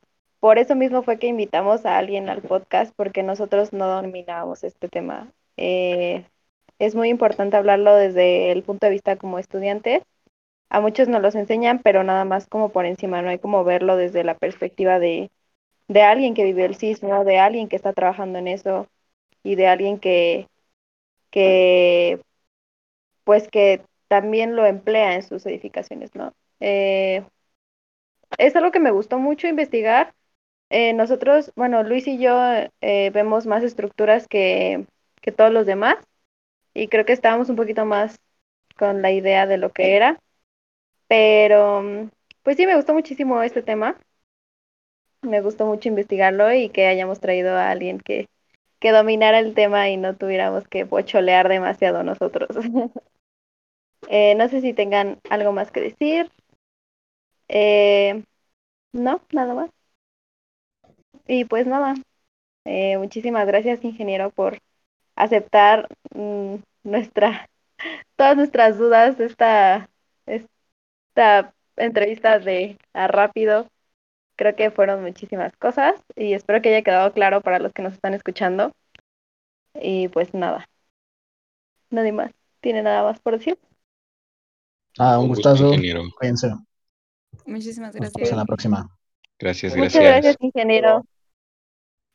por 0.45 0.59
eso 0.59 0.75
mismo 0.75 1.01
fue 1.01 1.17
que 1.17 1.25
invitamos 1.25 1.87
a 1.87 1.97
alguien 1.97 2.29
al 2.29 2.43
podcast, 2.43 2.93
porque 2.95 3.23
nosotros 3.23 3.73
no 3.73 3.87
dominábamos 3.87 4.63
este 4.63 4.87
tema. 4.87 5.33
Eh, 5.57 6.23
es 6.77 6.93
muy 6.93 7.09
importante 7.09 7.57
hablarlo 7.57 7.95
desde 7.95 8.51
el 8.51 8.61
punto 8.61 8.85
de 8.85 8.91
vista 8.91 9.15
como 9.15 9.39
estudiantes. 9.39 10.03
A 10.69 10.81
muchos 10.81 11.07
nos 11.07 11.23
los 11.23 11.33
enseñan, 11.33 11.79
pero 11.83 12.03
nada 12.03 12.25
más 12.25 12.45
como 12.45 12.69
por 12.69 12.85
encima, 12.85 13.23
no 13.23 13.29
hay 13.29 13.39
como 13.39 13.63
verlo 13.63 13.97
desde 13.97 14.23
la 14.23 14.37
perspectiva 14.37 14.99
de, 14.99 15.31
de 15.87 16.03
alguien 16.03 16.35
que 16.35 16.43
vive 16.43 16.65
el 16.65 16.75
sismo, 16.75 17.25
de 17.25 17.39
alguien 17.39 17.67
que 17.67 17.75
está 17.75 17.93
trabajando 17.93 18.37
en 18.37 18.47
eso 18.47 18.85
y 19.41 19.55
de 19.55 19.65
alguien 19.65 19.97
que, 19.99 20.47
que 21.31 22.21
pues 23.23 23.47
que 23.47 23.81
también 24.09 24.55
lo 24.55 24.67
emplea 24.67 25.15
en 25.15 25.23
sus 25.23 25.43
edificaciones, 25.47 26.13
¿no? 26.13 26.33
Eh, 26.59 27.23
es 28.37 28.55
algo 28.55 28.71
que 28.71 28.79
me 28.79 28.91
gustó 28.91 29.19
mucho 29.19 29.47
investigar. 29.47 30.13
Eh, 30.69 30.93
nosotros, 30.93 31.51
bueno, 31.55 31.83
Luis 31.83 32.07
y 32.07 32.17
yo 32.19 32.33
eh, 32.81 33.11
vemos 33.13 33.45
más 33.45 33.63
estructuras 33.63 34.27
que, 34.27 34.85
que 35.21 35.31
todos 35.31 35.51
los 35.51 35.65
demás 35.65 35.97
y 36.73 36.87
creo 36.89 37.05
que 37.05 37.13
estábamos 37.13 37.49
un 37.49 37.55
poquito 37.57 37.85
más 37.85 38.19
con 38.77 39.01
la 39.01 39.11
idea 39.11 39.47
de 39.47 39.57
lo 39.57 39.71
que 39.71 39.95
era. 39.97 40.19
Pero, 41.07 42.09
pues 42.43 42.57
sí, 42.57 42.67
me 42.67 42.75
gustó 42.77 42.93
muchísimo 42.93 43.41
este 43.43 43.63
tema. 43.63 43.97
Me 45.23 45.41
gustó 45.41 45.65
mucho 45.65 45.89
investigarlo 45.89 46.53
y 46.53 46.69
que 46.69 46.87
hayamos 46.87 47.19
traído 47.19 47.53
a 47.57 47.69
alguien 47.69 47.99
que, 47.99 48.27
que 48.79 48.91
dominara 48.91 49.39
el 49.39 49.53
tema 49.53 49.89
y 49.89 49.97
no 49.97 50.15
tuviéramos 50.15 50.67
que 50.69 50.85
pocholear 50.85 51.49
demasiado 51.49 52.03
nosotros. 52.03 52.49
eh, 54.09 54.35
no 54.35 54.47
sé 54.49 54.61
si 54.61 54.73
tengan 54.73 55.19
algo 55.29 55.51
más 55.51 55.71
que 55.71 55.81
decir. 55.81 56.31
Eh, 57.47 58.23
no, 58.93 59.21
nada 59.33 59.55
más. 59.55 59.71
Y 61.27 61.45
pues 61.45 61.65
nada, 61.67 61.95
eh, 62.65 62.97
muchísimas 62.97 63.47
gracias, 63.47 63.83
ingeniero, 63.83 64.29
por 64.29 64.59
aceptar 65.15 65.87
mm, 66.13 66.55
nuestra, 66.83 67.49
todas 68.15 68.37
nuestras 68.37 68.77
dudas 68.77 69.17
de 69.17 69.25
esta, 69.25 69.89
esta 70.25 71.53
entrevista 71.77 72.39
de 72.39 72.77
a 72.93 73.07
rápido. 73.07 73.67
Creo 74.37 74.55
que 74.55 74.69
fueron 74.69 75.01
muchísimas 75.01 75.55
cosas 75.55 75.95
y 76.15 76.33
espero 76.33 76.61
que 76.61 76.69
haya 76.69 76.83
quedado 76.83 77.13
claro 77.13 77.41
para 77.41 77.59
los 77.59 77.71
que 77.71 77.81
nos 77.81 77.93
están 77.93 78.13
escuchando. 78.13 78.73
Y 79.73 80.09
pues 80.09 80.33
nada, 80.33 80.67
nadie 81.89 82.11
más 82.11 82.31
tiene 82.59 82.81
nada 82.81 83.03
más 83.03 83.19
por 83.19 83.37
decir. 83.37 83.57
Ah, 84.97 85.19
un, 85.19 85.29
gustazo. 85.29 85.69
ingeniero. 85.69 86.03
Cuídense. 86.17 86.49
Muchísimas 87.45 87.93
Nos 87.93 87.93
vemos 87.93 88.13
gracias. 88.13 88.31
en 88.31 88.37
la 88.37 88.45
próxima. 88.45 88.97
Gracias, 89.37 89.75
Muchas 89.75 89.93
gracias. 89.93 90.23
gracias, 90.23 90.37
ingeniero. 90.39 91.05